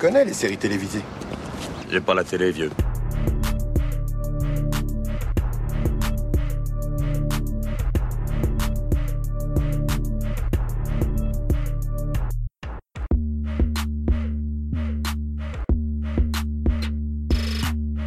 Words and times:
connais 0.00 0.24
les 0.24 0.32
séries 0.32 0.56
télévisées. 0.56 1.02
J'ai 1.90 2.00
pas 2.00 2.14
la 2.14 2.24
télé, 2.24 2.50
vieux. 2.50 2.70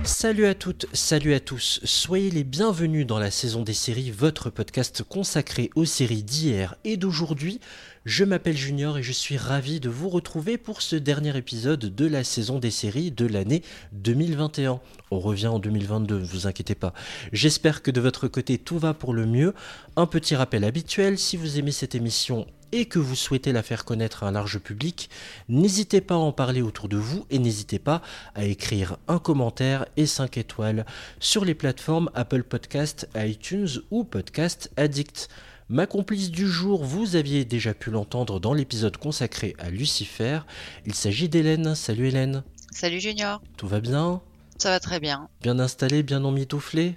Salut 0.05 0.45
à 0.45 0.55
toutes, 0.55 0.85
salut 0.93 1.33
à 1.33 1.41
tous, 1.41 1.81
soyez 1.83 2.31
les 2.31 2.45
bienvenus 2.45 3.05
dans 3.05 3.19
la 3.19 3.29
saison 3.29 3.61
des 3.61 3.73
séries, 3.73 4.09
votre 4.09 4.49
podcast 4.49 5.03
consacré 5.03 5.69
aux 5.75 5.83
séries 5.83 6.23
d'hier 6.23 6.75
et 6.85 6.95
d'aujourd'hui. 6.95 7.59
Je 8.05 8.25
m'appelle 8.25 8.57
Junior 8.57 8.97
et 8.97 9.04
je 9.04 9.13
suis 9.13 9.38
ravi 9.38 9.79
de 9.79 9.88
vous 9.88 10.09
retrouver 10.09 10.57
pour 10.57 10.81
ce 10.81 10.97
dernier 10.97 11.38
épisode 11.38 11.79
de 11.79 12.05
la 12.05 12.25
saison 12.25 12.59
des 12.59 12.70
séries 12.70 13.11
de 13.11 13.25
l'année 13.25 13.63
2021. 13.93 14.81
On 15.09 15.20
revient 15.21 15.48
en 15.48 15.57
2022, 15.57 16.20
ne 16.20 16.26
vous 16.26 16.45
inquiétez 16.45 16.76
pas. 16.76 16.93
J'espère 17.31 17.81
que 17.81 17.91
de 17.91 18.02
votre 18.02 18.27
côté 18.27 18.57
tout 18.57 18.77
va 18.77 18.93
pour 18.93 19.13
le 19.13 19.26
mieux. 19.26 19.53
Un 19.95 20.05
petit 20.05 20.35
rappel 20.35 20.66
habituel, 20.66 21.17
si 21.17 21.38
vous 21.38 21.57
aimez 21.57 21.71
cette 21.71 21.95
émission, 21.95 22.45
et 22.73 22.88
que 22.88 22.99
vous 22.99 23.16
souhaitez 23.16 23.53
la 23.53 23.63
faire 23.63 23.85
connaître 23.85 24.23
à 24.23 24.27
un 24.27 24.31
large 24.31 24.59
public, 24.59 25.09
n'hésitez 25.48 26.01
pas 26.01 26.15
à 26.15 26.17
en 26.17 26.34
parler 26.34 26.62
autour 26.62 26.90
de 26.90 26.98
vous 26.98 27.26
et 27.29 27.40
n'hésitez 27.40 27.79
pas 27.79 28.01
à 28.35 28.43
écrire 28.43 28.98
un 29.07 29.20
commentaire 29.20 29.85
et 29.95 30.07
5 30.07 30.38
étoiles 30.38 30.85
sur 31.21 31.45
les 31.45 31.54
plateformes 31.54 32.09
Apple 32.15 32.43
Podcast, 32.43 33.07
iTunes 33.15 33.70
ou 33.91 34.04
Podcast 34.04 34.71
Addict. 34.76 35.29
Ma 35.70 35.88
complice 35.88 36.30
du 36.30 36.48
jour, 36.48 36.84
vous 36.84 37.16
aviez 37.16 37.45
déjà 37.45 37.73
pu 37.73 37.90
l'entendre 37.90 38.40
dans 38.40 38.54
l'épisode 38.54 38.98
consacré 38.98 39.55
à 39.59 39.70
Lucifer. 39.70 40.40
Il 40.85 40.94
s'agit 40.94 41.30
d'Hélène. 41.30 41.73
Salut 41.73 42.09
Hélène. 42.09 42.44
Salut 42.71 42.99
Junior. 42.99 43.41
Tout 43.55 43.68
va 43.68 43.80
bien? 43.80 44.21
Ça 44.57 44.70
va 44.70 44.80
très 44.80 44.99
bien. 44.99 45.30
Bien 45.41 45.60
installé, 45.60 46.04
bien 46.04 46.24
emmitouflé? 46.24 46.96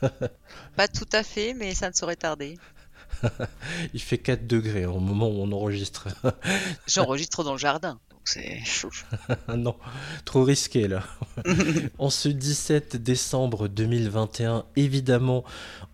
Pas 0.76 0.88
tout 0.88 1.08
à 1.12 1.22
fait, 1.22 1.52
mais 1.52 1.74
ça 1.74 1.90
ne 1.90 1.94
saurait 1.94 2.16
tarder. 2.16 2.58
Il 3.94 4.00
fait 4.00 4.18
4 4.18 4.46
degrés 4.46 4.86
au 4.86 4.98
moment 4.98 5.28
où 5.28 5.42
on 5.42 5.52
enregistre. 5.52 6.08
J'enregistre 6.86 7.44
dans 7.44 7.52
le 7.52 7.58
jardin, 7.58 8.00
c'est 8.24 8.64
chaud. 8.64 8.90
non, 9.56 9.76
trop 10.24 10.44
risqué 10.44 10.88
là. 10.88 11.02
en 11.98 12.10
ce 12.10 12.28
17 12.28 12.96
décembre 12.96 13.68
2021, 13.68 14.64
évidemment, 14.76 15.44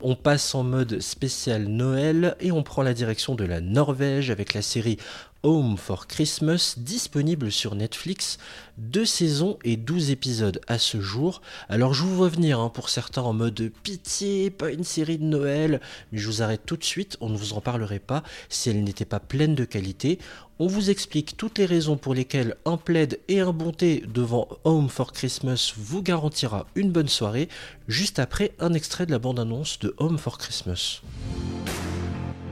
on 0.00 0.16
passe 0.16 0.55
en 0.55 0.62
mode 0.62 1.00
spécial 1.00 1.64
Noël 1.64 2.36
et 2.41 2.52
on 2.52 2.62
prend 2.62 2.83
la 2.83 2.94
direction 2.94 3.34
de 3.34 3.44
la 3.44 3.60
Norvège 3.60 4.30
avec 4.30 4.55
la 4.55 4.62
série 4.62 4.98
Home 5.47 5.77
for 5.77 6.08
Christmas, 6.08 6.75
disponible 6.77 7.52
sur 7.52 7.77
Netflix, 7.77 8.39
deux 8.78 9.05
saisons 9.05 9.61
et 9.62 9.77
12 9.77 10.11
épisodes 10.11 10.61
à 10.66 10.77
ce 10.77 11.00
jour. 11.00 11.41
Alors 11.69 11.94
je 11.94 12.02
vous 12.02 12.16
vois 12.16 12.28
venir 12.28 12.58
hein, 12.58 12.69
pour 12.69 12.89
certains 12.89 13.22
en 13.22 13.33
mode 13.33 13.70
pitié, 13.84 14.50
pas 14.50 14.72
une 14.72 14.83
série 14.83 15.19
de 15.19 15.24
Noël, 15.24 15.80
mais 16.11 16.19
je 16.19 16.27
vous 16.27 16.42
arrête 16.42 16.62
tout 16.67 16.77
de 16.77 16.83
suite, 16.83 17.17
on 17.20 17.28
ne 17.28 17.36
vous 17.36 17.52
en 17.52 17.61
parlerait 17.61 18.00
pas 18.00 18.24
si 18.48 18.70
elle 18.70 18.83
n'était 18.83 19.05
pas 19.05 19.20
pleine 19.20 19.55
de 19.55 19.64
qualité. 19.64 20.19
On 20.58 20.67
vous 20.67 20.91
explique 20.91 21.36
toutes 21.36 21.58
les 21.58 21.67
raisons 21.67 21.97
pour 21.97 22.12
lesquelles 22.12 22.56
un 22.64 22.77
plaid 22.77 23.20
et 23.28 23.39
un 23.39 23.52
bon 23.52 23.70
thé 23.70 24.02
devant 24.12 24.48
Home 24.64 24.89
for 24.89 25.12
Christmas 25.12 25.74
vous 25.77 26.02
garantira 26.02 26.67
une 26.74 26.91
bonne 26.91 27.06
soirée, 27.06 27.48
juste 27.86 28.19
après 28.19 28.50
un 28.58 28.74
extrait 28.74 29.06
de 29.06 29.12
la 29.12 29.20
bande-annonce 29.20 29.78
de 29.78 29.94
Home 29.98 30.19
for 30.19 30.39
Christmas. 30.39 31.02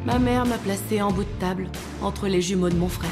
Ma 0.05 0.19
mère 0.19 0.45
m'a 0.45 0.59
placé 0.59 1.01
en 1.01 1.11
bout 1.11 1.25
de 1.25 1.41
table 1.41 1.71
entre 2.03 2.29
les 2.29 2.43
jumeaux 2.43 2.69
de 2.69 2.77
mon 2.77 2.89
frère. 2.89 3.11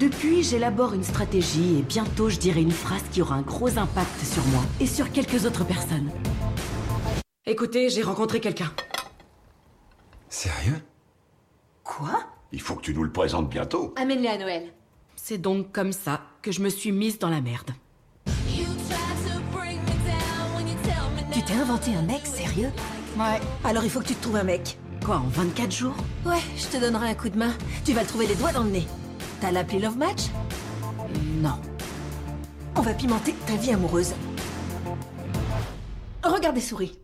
Depuis, 0.00 0.42
j'élabore 0.42 0.94
une 0.94 1.04
stratégie 1.04 1.78
et 1.78 1.82
bientôt 1.82 2.30
je 2.30 2.38
dirai 2.38 2.62
une 2.62 2.70
phrase 2.70 3.02
qui 3.12 3.20
aura 3.20 3.34
un 3.34 3.42
gros 3.42 3.78
impact 3.78 4.24
sur 4.24 4.42
moi 4.46 4.62
et 4.80 4.86
sur 4.86 5.12
quelques 5.12 5.44
autres 5.44 5.64
personnes. 5.64 6.10
Écoutez, 7.44 7.90
j'ai 7.90 8.02
rencontré 8.02 8.40
quelqu'un. 8.40 8.72
Sérieux? 10.30 10.82
Quoi? 11.82 12.24
Il 12.50 12.62
faut 12.62 12.76
que 12.76 12.82
tu 12.82 12.94
nous 12.94 13.04
le 13.04 13.12
présentes 13.12 13.50
bientôt. 13.50 13.92
Amène-les 13.96 14.28
à 14.28 14.38
Noël. 14.38 14.72
C'est 15.16 15.38
donc 15.38 15.70
comme 15.70 15.92
ça 15.92 16.22
que 16.40 16.50
je 16.50 16.62
me 16.62 16.70
suis 16.70 16.92
mise 16.92 17.18
dans 17.18 17.28
la 17.28 17.42
merde. 17.42 17.72
Tu 21.30 21.42
t'es 21.42 21.54
inventé 21.54 21.94
un 21.94 22.02
mec, 22.02 22.24
sérieux? 22.24 22.70
Ouais. 23.18 23.40
Alors 23.64 23.84
il 23.84 23.90
faut 23.90 24.00
que 24.00 24.06
tu 24.06 24.14
te 24.14 24.22
trouves 24.22 24.36
un 24.36 24.44
mec. 24.44 24.78
Quoi, 25.04 25.16
en 25.16 25.28
24 25.28 25.70
jours 25.70 25.94
Ouais, 26.24 26.40
je 26.56 26.66
te 26.66 26.80
donnerai 26.80 27.10
un 27.10 27.14
coup 27.14 27.28
de 27.28 27.36
main. 27.36 27.52
Tu 27.84 27.92
vas 27.92 28.00
le 28.00 28.06
trouver 28.06 28.26
les 28.26 28.34
doigts 28.36 28.52
dans 28.52 28.62
le 28.62 28.70
nez. 28.70 28.86
T'as 29.40 29.50
l'appli 29.50 29.78
Love 29.78 29.98
Match 29.98 30.22
Non. 31.42 31.58
On 32.74 32.80
va 32.80 32.94
pimenter 32.94 33.34
ta 33.46 33.54
vie 33.56 33.72
amoureuse. 33.72 34.14
Regarde 36.22 36.54
des 36.54 36.62
souris. 36.62 36.98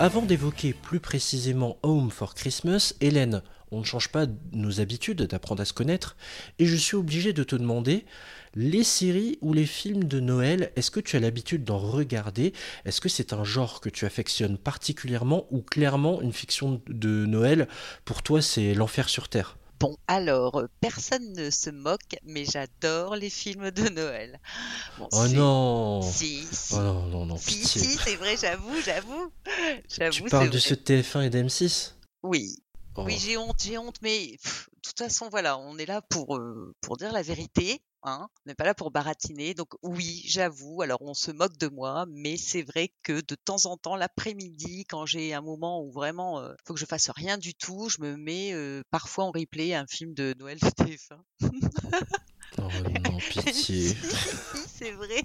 Avant 0.00 0.22
d'évoquer 0.22 0.72
plus 0.72 0.98
précisément 0.98 1.76
Home 1.84 2.10
for 2.10 2.34
Christmas, 2.34 2.94
Hélène, 3.00 3.40
on 3.74 3.80
ne 3.80 3.84
change 3.84 4.08
pas 4.08 4.26
nos 4.52 4.80
habitudes 4.80 5.22
d'apprendre 5.22 5.60
à 5.62 5.64
se 5.64 5.72
connaître, 5.72 6.16
et 6.58 6.66
je 6.66 6.76
suis 6.76 6.96
obligé 6.96 7.32
de 7.32 7.44
te 7.44 7.56
demander, 7.56 8.04
les 8.54 8.84
séries 8.84 9.38
ou 9.40 9.52
les 9.52 9.66
films 9.66 10.04
de 10.04 10.20
Noël, 10.20 10.70
est-ce 10.76 10.90
que 10.92 11.00
tu 11.00 11.16
as 11.16 11.20
l'habitude 11.20 11.64
d'en 11.64 11.78
regarder? 11.78 12.52
Est-ce 12.84 13.00
que 13.00 13.08
c'est 13.08 13.32
un 13.32 13.42
genre 13.44 13.80
que 13.80 13.88
tu 13.88 14.06
affectionnes 14.06 14.58
particulièrement 14.58 15.46
ou 15.50 15.60
clairement 15.60 16.20
une 16.22 16.32
fiction 16.32 16.80
de 16.88 17.26
Noël, 17.26 17.68
pour 18.04 18.22
toi 18.22 18.40
c'est 18.42 18.74
l'enfer 18.74 19.08
sur 19.08 19.28
Terre 19.28 19.56
Bon, 19.80 19.96
alors, 20.06 20.60
euh, 20.60 20.68
personne 20.80 21.32
ne 21.32 21.50
se 21.50 21.68
moque, 21.68 22.16
mais 22.24 22.44
j'adore 22.44 23.16
les 23.16 23.28
films 23.28 23.72
de 23.72 23.88
Noël. 23.88 24.38
Bon, 24.98 25.08
Oh 25.12 25.26
non 25.28 26.00
Si, 26.00 26.46
si. 26.52 26.74
Oh 26.74 26.80
non, 26.80 27.02
non, 27.06 27.26
non, 27.26 27.36
si, 27.36 27.58
pitié. 27.58 27.82
si, 27.82 27.98
c'est 27.98 28.14
vrai, 28.16 28.36
j'avoue, 28.40 28.80
j'avoue. 28.86 29.30
Tu 29.88 30.22
parles 30.30 30.48
de 30.48 30.58
vrai. 30.58 30.60
ce 30.60 30.74
TF1 30.74 31.22
et 31.26 31.30
d'M6 31.30 31.90
Oui, 32.22 32.54
Oh. 32.96 33.04
oui, 33.04 33.16
j'ai 33.18 33.36
honte, 33.36 33.60
j'ai 33.60 33.76
honte, 33.78 34.00
mais 34.02 34.36
pff, 34.42 34.68
de 34.72 34.80
toute 34.82 34.98
façon, 34.98 35.28
voilà, 35.28 35.58
on 35.58 35.78
est 35.78 35.86
là 35.86 36.00
pour, 36.02 36.36
euh, 36.36 36.74
pour 36.80 36.96
dire 36.96 37.12
la 37.12 37.22
vérité, 37.22 37.82
hein. 38.04 38.28
On 38.44 38.50
n'est 38.50 38.54
pas 38.54 38.64
là 38.64 38.74
pour 38.74 38.90
baratiner. 38.90 39.54
Donc 39.54 39.74
oui, 39.82 40.22
j'avoue, 40.26 40.82
alors 40.82 41.02
on 41.02 41.14
se 41.14 41.30
moque 41.32 41.56
de 41.58 41.68
moi, 41.68 42.06
mais 42.08 42.36
c'est 42.36 42.62
vrai 42.62 42.92
que 43.02 43.20
de 43.20 43.34
temps 43.34 43.66
en 43.66 43.76
temps, 43.76 43.96
l'après-midi, 43.96 44.84
quand 44.88 45.06
j'ai 45.06 45.34
un 45.34 45.40
moment 45.40 45.82
où 45.82 45.90
vraiment 45.90 46.40
euh, 46.40 46.54
faut 46.64 46.74
que 46.74 46.80
je 46.80 46.86
fasse 46.86 47.10
rien 47.10 47.38
du 47.38 47.54
tout, 47.54 47.88
je 47.88 48.00
me 48.00 48.16
mets 48.16 48.52
euh, 48.52 48.82
parfois 48.90 49.24
en 49.24 49.30
replay 49.32 49.74
un 49.74 49.86
film 49.86 50.14
de 50.14 50.34
Noël 50.38 50.58
de 50.60 50.68
TF1. 50.68 51.18
Oh 52.58 52.68
non, 53.10 53.18
pitié. 53.30 53.96
C'est 54.68 54.92
vrai. 54.92 55.22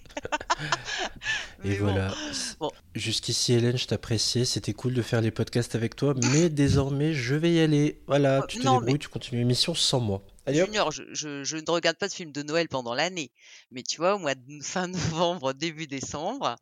Et 1.64 1.76
bon, 1.76 1.86
voilà. 1.86 2.14
Bon. 2.60 2.72
Jusqu'ici, 2.96 3.54
Hélène, 3.54 3.78
je 3.78 3.86
t'appréciais. 3.88 4.46
C'était 4.46 4.74
cool 4.74 4.94
de 4.94 5.02
faire 5.02 5.22
les 5.22 5.32
podcasts 5.32 5.76
avec 5.76 5.96
toi. 5.96 6.14
Mais 6.32 6.50
désormais, 6.50 7.14
je 7.14 7.36
vais 7.36 7.52
y 7.54 7.60
aller. 7.60 8.02
Voilà, 8.08 8.42
Oh, 8.44 8.48
tu 8.48 8.60
te 8.60 8.64
non, 8.66 8.76
débrouilles, 8.76 8.94
mais- 8.94 9.00
tu 9.00 9.10
continues 9.10 9.40
l'émission 9.42 9.76
sans 9.76 10.00
moi. 10.00 10.24
Junior, 10.54 10.92
je, 10.92 11.04
je, 11.12 11.44
je 11.44 11.58
ne 11.58 11.72
regarde 11.72 11.98
pas 11.98 12.08
de 12.08 12.14
films 12.14 12.32
de 12.32 12.44
Noël 12.44 12.68
pendant 12.68 12.94
l'année, 12.94 13.32
mais 13.72 13.84
tu 13.84 13.98
vois, 13.98 14.16
au 14.16 14.20
mois 14.20 14.36
de 14.36 14.42
fin 14.62 14.88
novembre, 14.88 15.54
début 15.54 15.88
décembre, 15.88 16.56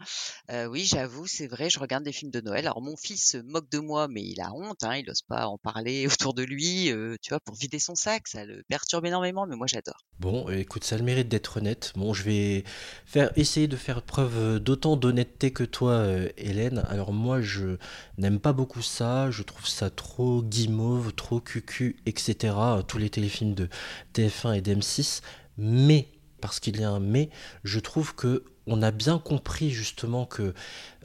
euh, 0.52 0.66
oui, 0.66 0.86
j'avoue, 0.86 1.28
c'est 1.28 1.48
vrai, 1.48 1.70
je 1.70 1.80
regarde 1.80 2.04
des 2.04 2.12
films 2.12 2.32
de 2.32 2.42
Noël. 2.42 2.68
Alors 2.68 2.82
mon 2.82 2.96
fils 2.96 3.32
se 3.32 3.38
moque 3.38 3.70
de 3.70 3.80
moi, 3.80 4.08
mais 4.08 4.22
il 4.24 4.42
a 4.42 4.54
honte, 4.54 4.84
hein, 4.84 4.96
il 4.96 5.06
n'ose 5.06 5.22
pas 5.22 5.48
en 5.48 5.58
parler 5.58 6.08
autour 6.12 6.34
de 6.34 6.44
lui, 6.44 6.92
euh, 6.92 7.16
tu 7.22 7.30
vois, 7.30 7.40
pour 7.40 7.56
vider 7.56 7.80
son 7.80 7.96
sac, 7.96 8.28
ça 8.28 8.46
le 8.46 8.64
perturbe 8.68 9.06
énormément, 9.06 9.46
mais 9.48 9.56
moi 9.56 9.68
j'adore. 9.68 10.06
Bon, 10.20 10.50
euh, 10.50 10.58
écoute, 10.58 10.84
ça 10.84 10.96
a 10.96 10.98
le 10.98 11.04
mérite 11.04 11.28
d'être 11.28 11.58
honnête. 11.58 11.94
Bon, 11.96 12.14
je 12.14 12.24
vais 12.24 12.64
faire, 13.06 13.32
essayer 13.36 13.68
de 13.68 13.76
faire 13.76 14.02
preuve 14.02 14.60
d'autant 14.60 14.96
d'honnêteté 14.96 15.52
que 15.52 15.64
toi, 15.64 15.92
euh, 15.92 16.30
Hélène. 16.38 16.84
Alors 16.90 17.14
moi, 17.14 17.42
je 17.42 17.78
n'aime 18.18 18.40
pas 18.40 18.54
beaucoup 18.54 18.82
ça. 18.82 19.30
Je 19.32 19.44
trouve 19.44 19.68
ça 19.68 19.90
trop 19.90 20.42
guimauve, 20.42 21.14
trop 21.14 21.40
cucu, 21.40 21.98
etc. 22.06 22.54
Tous 22.88 22.98
les 22.98 23.10
téléfilms 23.10 23.54
de 23.54 23.70
TF1 24.14 24.58
et 24.58 24.62
d'M6. 24.62 25.22
Mais, 25.58 26.08
parce 26.42 26.60
qu'il 26.60 26.80
y 26.80 26.84
a 26.84 26.90
un 26.90 27.00
mais, 27.00 27.30
je 27.64 27.80
trouve 27.80 28.16
que 28.16 28.44
on 28.68 28.82
a 28.82 28.92
bien 28.92 29.18
compris 29.18 29.72
justement 29.72 30.26
que 30.26 30.54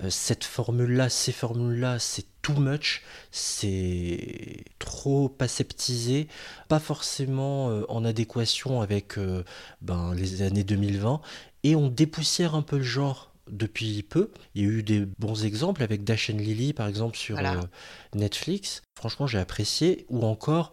euh, 0.03 0.11
cette 0.11 0.45
formule-là, 0.45 1.09
ces 1.09 1.33
formules-là, 1.33 1.99
c'est 1.99 2.27
too 2.43 2.55
much, 2.55 3.03
c'est 3.31 4.65
trop 4.81 5.35
aseptisé, 5.39 6.27
pas 6.69 6.81
forcément 6.81 7.71
euh, 7.71 7.85
en 7.89 8.05
adéquation 8.05 8.81
avec 8.83 9.17
euh, 9.17 9.45
ben, 9.81 10.13
les 10.15 10.43
années 10.43 10.65
2020, 10.65 11.21
et 11.63 11.77
on 11.77 11.89
dépoussière 11.89 12.57
un 12.57 12.63
peu 12.63 12.79
le 12.79 12.83
genre 12.83 13.32
depuis 13.51 14.03
peu. 14.03 14.31
Il 14.55 14.63
y 14.63 14.65
a 14.67 14.69
eu 14.69 14.83
des 14.83 15.07
bons 15.19 15.45
exemples 15.45 15.83
avec 15.83 16.05
Dash 16.05 16.31
and 16.31 16.37
Lily, 16.39 16.73
par 16.73 16.87
exemple, 16.89 17.17
sur 17.17 17.35
Voilà. 17.37 17.55
euh, 17.55 17.63
Netflix. 18.15 18.83
Franchement, 18.97 19.27
j'ai 19.27 19.39
apprécié. 19.39 20.07
Ou 20.11 20.25
encore 20.25 20.73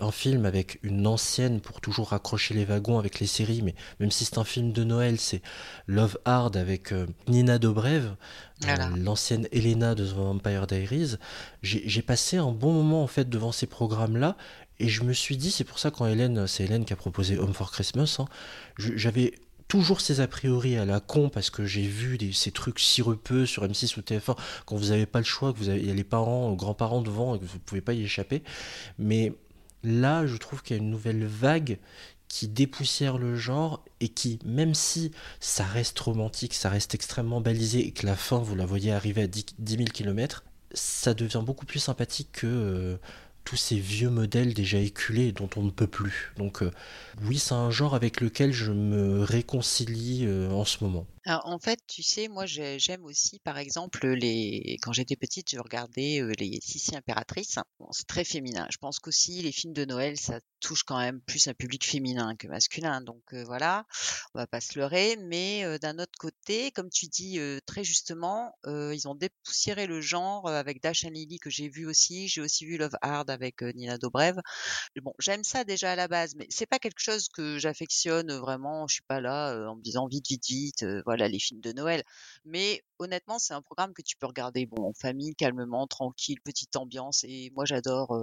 un 0.00 0.10
film 0.10 0.44
avec 0.44 0.78
une 0.82 1.06
ancienne 1.06 1.60
pour 1.60 1.80
toujours 1.80 2.08
raccrocher 2.10 2.52
les 2.54 2.64
wagons 2.64 2.98
avec 2.98 3.20
les 3.20 3.26
séries, 3.26 3.62
mais 3.62 3.74
même 4.00 4.10
si 4.10 4.24
c'est 4.24 4.38
un 4.38 4.44
film 4.44 4.72
de 4.72 4.84
Noël, 4.84 5.18
c'est 5.18 5.40
Love 5.86 6.18
Hard 6.24 6.56
avec 6.56 6.92
euh, 6.92 7.06
Nina 7.28 7.58
Dobrev, 7.58 8.04
euh, 8.06 8.14
Voilà. 8.62 8.90
l'ancienne 8.96 9.48
Elena 9.52 9.94
de 9.94 10.04
The 10.06 10.12
Vampire 10.12 10.66
Diaries. 10.66 11.16
J'ai 11.62 11.82
j'ai 11.88 12.02
passé 12.02 12.36
un 12.36 12.52
bon 12.52 12.72
moment 12.72 13.02
en 13.02 13.06
fait 13.06 13.28
devant 13.30 13.52
ces 13.52 13.66
programmes-là. 13.66 14.36
Et 14.82 14.88
je 14.88 15.02
me 15.04 15.12
suis 15.12 15.36
dit, 15.36 15.50
c'est 15.50 15.64
pour 15.64 15.78
ça 15.78 15.90
quand 15.90 16.06
Hélène, 16.06 16.46
c'est 16.46 16.64
Hélène 16.64 16.86
qui 16.86 16.94
a 16.94 16.96
proposé 16.96 17.38
Home 17.38 17.52
for 17.52 17.70
Christmas, 17.70 18.16
hein, 18.18 18.24
j'avais 18.78 19.34
toujours 19.70 20.00
ces 20.00 20.20
a 20.20 20.26
priori 20.26 20.76
à 20.76 20.84
la 20.84 20.98
con 20.98 21.28
parce 21.28 21.48
que 21.48 21.64
j'ai 21.64 21.86
vu 21.86 22.18
ces 22.32 22.50
trucs 22.50 22.80
sirupeux 22.80 23.46
sur 23.46 23.64
M6 23.64 23.98
ou 23.98 24.02
TF1 24.02 24.36
quand 24.66 24.76
vous 24.76 24.88
n'avez 24.88 25.06
pas 25.06 25.20
le 25.20 25.24
choix, 25.24 25.52
que 25.52 25.58
vous 25.58 25.68
avez, 25.68 25.80
y 25.80 25.92
les 25.94 26.04
parents, 26.04 26.52
grands-parents 26.54 27.02
devant 27.02 27.36
et 27.36 27.38
que 27.38 27.44
vous 27.44 27.54
ne 27.54 27.62
pouvez 27.62 27.80
pas 27.80 27.92
y 27.92 28.02
échapper. 28.02 28.42
Mais 28.98 29.32
là, 29.84 30.26
je 30.26 30.36
trouve 30.36 30.62
qu'il 30.62 30.76
y 30.76 30.80
a 30.80 30.82
une 30.82 30.90
nouvelle 30.90 31.24
vague 31.24 31.78
qui 32.26 32.48
dépoussière 32.48 33.16
le 33.16 33.36
genre 33.36 33.84
et 34.00 34.08
qui, 34.08 34.40
même 34.44 34.74
si 34.74 35.12
ça 35.38 35.64
reste 35.64 35.98
romantique, 36.00 36.54
ça 36.54 36.68
reste 36.68 36.96
extrêmement 36.96 37.40
balisé 37.40 37.86
et 37.86 37.92
que 37.92 38.06
la 38.06 38.16
fin, 38.16 38.38
vous 38.38 38.56
la 38.56 38.66
voyez 38.66 38.90
arriver 38.90 39.22
à 39.22 39.26
10, 39.28 39.54
000 39.64 39.84
km, 39.84 40.42
ça 40.72 41.14
devient 41.14 41.42
beaucoup 41.46 41.66
plus 41.66 41.80
sympathique 41.80 42.30
que 42.32 42.46
euh, 42.48 42.96
tous 43.44 43.56
ces 43.56 43.78
vieux 43.78 44.10
modèles 44.10 44.54
déjà 44.54 44.78
éculés 44.78 45.32
dont 45.32 45.48
on 45.56 45.62
ne 45.62 45.70
peut 45.70 45.86
plus. 45.86 46.32
Donc 46.36 46.62
euh, 46.62 46.70
oui, 47.22 47.38
c'est 47.38 47.54
un 47.54 47.70
genre 47.70 47.94
avec 47.94 48.20
lequel 48.20 48.52
je 48.52 48.72
me 48.72 49.22
réconcilie 49.22 50.24
euh, 50.26 50.50
en 50.50 50.64
ce 50.64 50.82
moment. 50.84 51.06
Alors, 51.26 51.46
en 51.46 51.58
fait, 51.58 51.78
tu 51.86 52.02
sais, 52.02 52.28
moi, 52.28 52.46
j'aime 52.46 53.04
aussi, 53.04 53.40
par 53.40 53.58
exemple, 53.58 54.06
les. 54.08 54.78
Quand 54.80 54.92
j'étais 54.92 55.16
petite, 55.16 55.50
je 55.50 55.58
regardais 55.58 56.22
les 56.38 56.58
Sissi 56.62 56.96
impératrices. 56.96 57.58
C'est 57.90 58.06
très 58.06 58.24
féminin. 58.24 58.66
Je 58.70 58.78
pense 58.78 59.00
qu'aussi 59.00 59.42
les 59.42 59.52
films 59.52 59.74
de 59.74 59.84
Noël, 59.84 60.16
ça 60.18 60.40
touche 60.60 60.82
quand 60.82 60.98
même 60.98 61.20
plus 61.20 61.46
un 61.46 61.54
public 61.54 61.84
féminin 61.84 62.36
que 62.36 62.48
masculin. 62.48 63.02
Donc 63.02 63.34
voilà, 63.34 63.84
on 64.34 64.38
va 64.38 64.46
pas 64.46 64.62
se 64.62 64.78
leurrer. 64.78 65.16
Mais 65.20 65.78
d'un 65.80 65.98
autre 65.98 66.18
côté, 66.18 66.70
comme 66.70 66.88
tu 66.88 67.06
dis 67.06 67.38
très 67.66 67.84
justement, 67.84 68.56
ils 68.66 69.06
ont 69.06 69.14
dépoussiéré 69.14 69.86
le 69.86 70.00
genre 70.00 70.48
avec 70.48 70.82
Dash 70.82 71.04
and 71.04 71.10
Lily 71.10 71.38
que 71.38 71.50
j'ai 71.50 71.68
vu 71.68 71.86
aussi. 71.86 72.28
J'ai 72.28 72.40
aussi 72.40 72.64
vu 72.64 72.78
Love 72.78 72.96
Hard 73.02 73.28
avec 73.28 73.60
Nina 73.60 73.98
Dobrev. 73.98 74.40
Bon, 75.02 75.12
j'aime 75.18 75.44
ça 75.44 75.64
déjà 75.64 75.92
à 75.92 75.96
la 75.96 76.08
base, 76.08 76.34
mais 76.34 76.46
c'est 76.48 76.66
pas 76.66 76.78
quelque 76.78 77.00
chose 77.00 77.28
que 77.28 77.58
j'affectionne 77.58 78.32
vraiment. 78.38 78.86
Je 78.88 78.94
suis 78.94 79.02
pas 79.02 79.20
là 79.20 79.68
en 79.68 79.76
me 79.76 79.82
disant 79.82 80.06
vite, 80.06 80.28
vite, 80.28 80.48
vite 80.48 80.84
les 81.28 81.38
films 81.38 81.60
de 81.60 81.72
Noël. 81.72 82.02
Mais 82.44 82.82
honnêtement, 82.98 83.38
c'est 83.38 83.54
un 83.54 83.62
programme 83.62 83.94
que 83.94 84.02
tu 84.02 84.16
peux 84.16 84.26
regarder 84.26 84.66
bon 84.66 84.84
en 84.84 84.92
famille, 84.92 85.34
calmement, 85.34 85.86
tranquille, 85.86 86.40
petite 86.44 86.76
ambiance. 86.76 87.24
Et 87.24 87.50
moi, 87.54 87.64
j'adore 87.64 88.16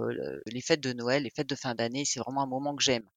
les 0.46 0.60
fêtes 0.60 0.80
de 0.80 0.92
Noël, 0.92 1.22
les 1.24 1.30
fêtes 1.30 1.48
de 1.48 1.54
fin 1.54 1.74
d'année. 1.74 2.04
C'est 2.04 2.20
vraiment 2.20 2.42
un 2.42 2.46
moment 2.46 2.74
que 2.76 2.82
j'aime. 2.82 3.08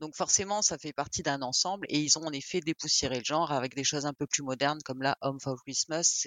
Donc 0.00 0.16
forcément, 0.16 0.62
ça 0.62 0.78
fait 0.78 0.92
partie 0.92 1.22
d'un 1.22 1.42
ensemble 1.42 1.86
et 1.88 2.00
ils 2.00 2.18
ont 2.18 2.24
en 2.24 2.32
effet 2.32 2.60
dépoussiéré 2.60 3.18
le 3.18 3.24
genre 3.24 3.52
avec 3.52 3.76
des 3.76 3.84
choses 3.84 4.04
un 4.04 4.12
peu 4.12 4.26
plus 4.26 4.42
modernes 4.42 4.80
comme 4.84 5.00
la 5.00 5.16
Home 5.20 5.38
for 5.38 5.62
Christmas. 5.62 6.24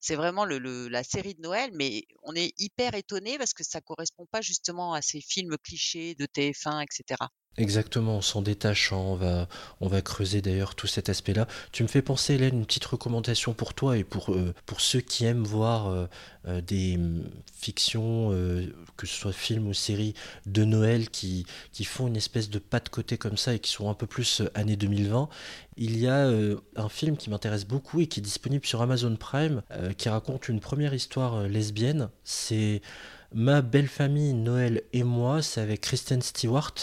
C'est 0.00 0.16
vraiment 0.16 0.44
la 0.44 1.02
série 1.02 1.34
de 1.34 1.40
Noël, 1.40 1.70
mais 1.72 2.04
on 2.24 2.34
est 2.34 2.52
hyper 2.58 2.94
étonné 2.94 3.38
parce 3.38 3.54
que 3.54 3.64
ça 3.64 3.80
correspond 3.80 4.26
pas 4.26 4.42
justement 4.42 4.92
à 4.92 5.00
ces 5.00 5.22
films 5.22 5.56
clichés 5.56 6.14
de 6.16 6.26
TF1, 6.26 6.82
etc. 6.82 7.16
Exactement, 7.58 8.18
en 8.18 8.20
s'en 8.20 8.42
détachant, 8.42 9.12
on 9.12 9.14
va, 9.14 9.48
on 9.80 9.88
va 9.88 10.02
creuser 10.02 10.42
d'ailleurs 10.42 10.74
tout 10.74 10.86
cet 10.86 11.08
aspect-là. 11.08 11.48
Tu 11.72 11.82
me 11.82 11.88
fais 11.88 12.02
penser, 12.02 12.34
Hélène, 12.34 12.58
une 12.58 12.66
petite 12.66 12.84
recommandation 12.84 13.54
pour 13.54 13.72
toi 13.72 13.96
et 13.96 14.04
pour, 14.04 14.34
euh, 14.34 14.52
pour 14.66 14.82
ceux 14.82 15.00
qui 15.00 15.24
aiment 15.24 15.44
voir 15.44 15.86
euh, 15.86 16.06
euh, 16.48 16.60
des 16.60 16.98
mm, 16.98 17.24
fictions, 17.54 18.30
que 18.98 19.06
ce 19.06 19.14
soit 19.14 19.32
films 19.32 19.68
ou 19.68 19.72
séries 19.72 20.12
de 20.44 20.64
Noël, 20.64 21.08
qui, 21.08 21.46
qui 21.72 21.84
font 21.84 22.08
une 22.08 22.16
espèce 22.16 22.50
de 22.50 22.58
pas 22.58 22.78
de 22.78 22.90
côté 22.90 23.16
comme 23.16 23.38
ça 23.38 23.54
et 23.54 23.58
qui 23.58 23.70
sont 23.70 23.88
un 23.88 23.94
peu 23.94 24.06
plus 24.06 24.42
année 24.54 24.76
2020. 24.76 25.30
Il 25.78 25.98
y 25.98 26.08
a 26.08 26.28
un 26.76 26.88
film 26.90 27.16
qui 27.16 27.30
m'intéresse 27.30 27.64
beaucoup 27.64 28.00
et 28.00 28.06
qui 28.06 28.20
est 28.20 28.22
disponible 28.22 28.66
sur 28.66 28.82
Amazon 28.82 29.16
Prime, 29.16 29.62
qui 29.96 30.08
raconte 30.10 30.48
une 30.48 30.60
première 30.60 30.94
histoire 30.94 31.48
lesbienne. 31.48 32.10
C'est 32.24 32.82
Ma 33.34 33.60
belle 33.60 33.88
famille, 33.88 34.34
Noël 34.34 34.82
et 34.92 35.02
moi, 35.02 35.42
c'est 35.42 35.60
avec 35.60 35.80
Kristen 35.80 36.22
Stewart 36.22 36.74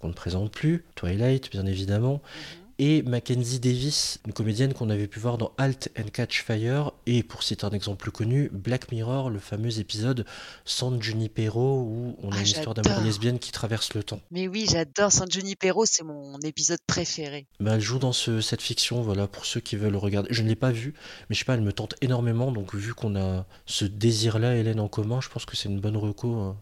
qu'on 0.00 0.08
ne 0.08 0.14
présente 0.14 0.50
plus, 0.50 0.84
Twilight 0.94 1.50
bien 1.50 1.66
évidemment, 1.66 2.14
mhm. 2.14 2.64
et 2.78 3.02
Mackenzie 3.02 3.60
Davis, 3.60 4.18
une 4.26 4.32
comédienne 4.32 4.72
qu'on 4.72 4.88
avait 4.88 5.06
pu 5.06 5.20
voir 5.20 5.36
dans 5.36 5.52
Halt 5.58 5.90
and 5.98 6.08
Catch 6.12 6.42
Fire, 6.42 6.92
et 7.06 7.22
pour 7.22 7.42
citer 7.42 7.66
un 7.66 7.70
exemple 7.70 7.98
plus 7.98 8.10
connu, 8.10 8.48
Black 8.52 8.90
Mirror, 8.90 9.28
le 9.28 9.38
fameux 9.38 9.78
épisode 9.78 10.24
San 10.64 11.00
Junipero, 11.02 11.82
où 11.82 12.16
on 12.22 12.32
a 12.32 12.36
ah, 12.36 12.40
une 12.40 12.46
histoire 12.46 12.74
d'amour 12.74 13.02
lesbienne 13.02 13.38
qui 13.38 13.52
traverse 13.52 13.92
le 13.94 14.02
temps. 14.02 14.20
Mais 14.30 14.48
oui, 14.48 14.66
j'adore 14.70 15.12
San 15.12 15.30
Junipero, 15.30 15.84
c'est 15.84 16.04
mon 16.04 16.38
épisode 16.40 16.80
préféré. 16.86 17.46
Bah, 17.60 17.72
elle 17.74 17.80
joue 17.80 17.98
dans 17.98 18.12
cette 18.12 18.62
fiction, 18.62 19.02
voilà, 19.02 19.26
pour 19.26 19.44
ceux 19.44 19.60
qui 19.60 19.76
veulent 19.76 19.96
regarder. 19.96 20.32
Je 20.32 20.42
ne 20.42 20.48
l'ai 20.48 20.56
pas 20.56 20.72
vue, 20.72 20.94
mais 21.28 21.34
je 21.34 21.40
sais 21.40 21.44
pas, 21.44 21.54
elle 21.54 21.60
me 21.60 21.72
tente 21.72 21.94
énormément, 22.00 22.52
donc 22.52 22.74
vu 22.74 22.94
qu'on 22.94 23.16
a 23.16 23.44
ce 23.66 23.84
désir-là, 23.84 24.56
Hélène, 24.56 24.80
en 24.80 24.88
commun, 24.88 25.20
je 25.20 25.28
pense 25.28 25.44
que 25.44 25.56
c'est 25.56 25.68
une 25.68 25.80
bonne 25.80 25.98
reco, 25.98 26.32
un, 26.32 26.56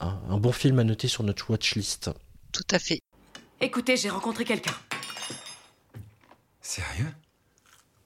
un 0.00 0.38
bon 0.38 0.52
film 0.52 0.78
à 0.78 0.84
noter 0.84 1.08
sur 1.08 1.22
notre 1.22 1.50
watchlist. 1.50 2.10
Tout 2.52 2.66
à 2.70 2.78
fait. 2.78 3.00
Écoutez, 3.60 3.96
j'ai 3.96 4.10
rencontré 4.10 4.44
quelqu'un. 4.44 4.74
Sérieux? 6.60 7.12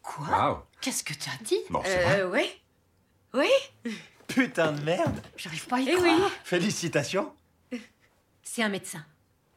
Quoi? 0.03 0.67
Qu'est-ce 0.81 1.05
que 1.05 1.15
tu 1.15 1.29
as 1.31 1.43
dit? 1.45 1.59
Bon, 1.71 1.81
c'est 1.85 2.21
euh, 2.21 2.31
oui. 2.31 2.51
Oui? 3.33 3.49
Putain 4.29 4.73
de 4.73 4.83
merde 4.83 5.21
J'arrive 5.37 5.67
pas 5.67 5.77
à 5.77 5.81
y 5.81 5.89
eh 5.89 5.95
croire. 5.95 6.19
Oui. 6.19 6.33
Félicitations. 6.45 7.33
C'est 8.43 8.63
un 8.63 8.69
médecin. 8.69 9.05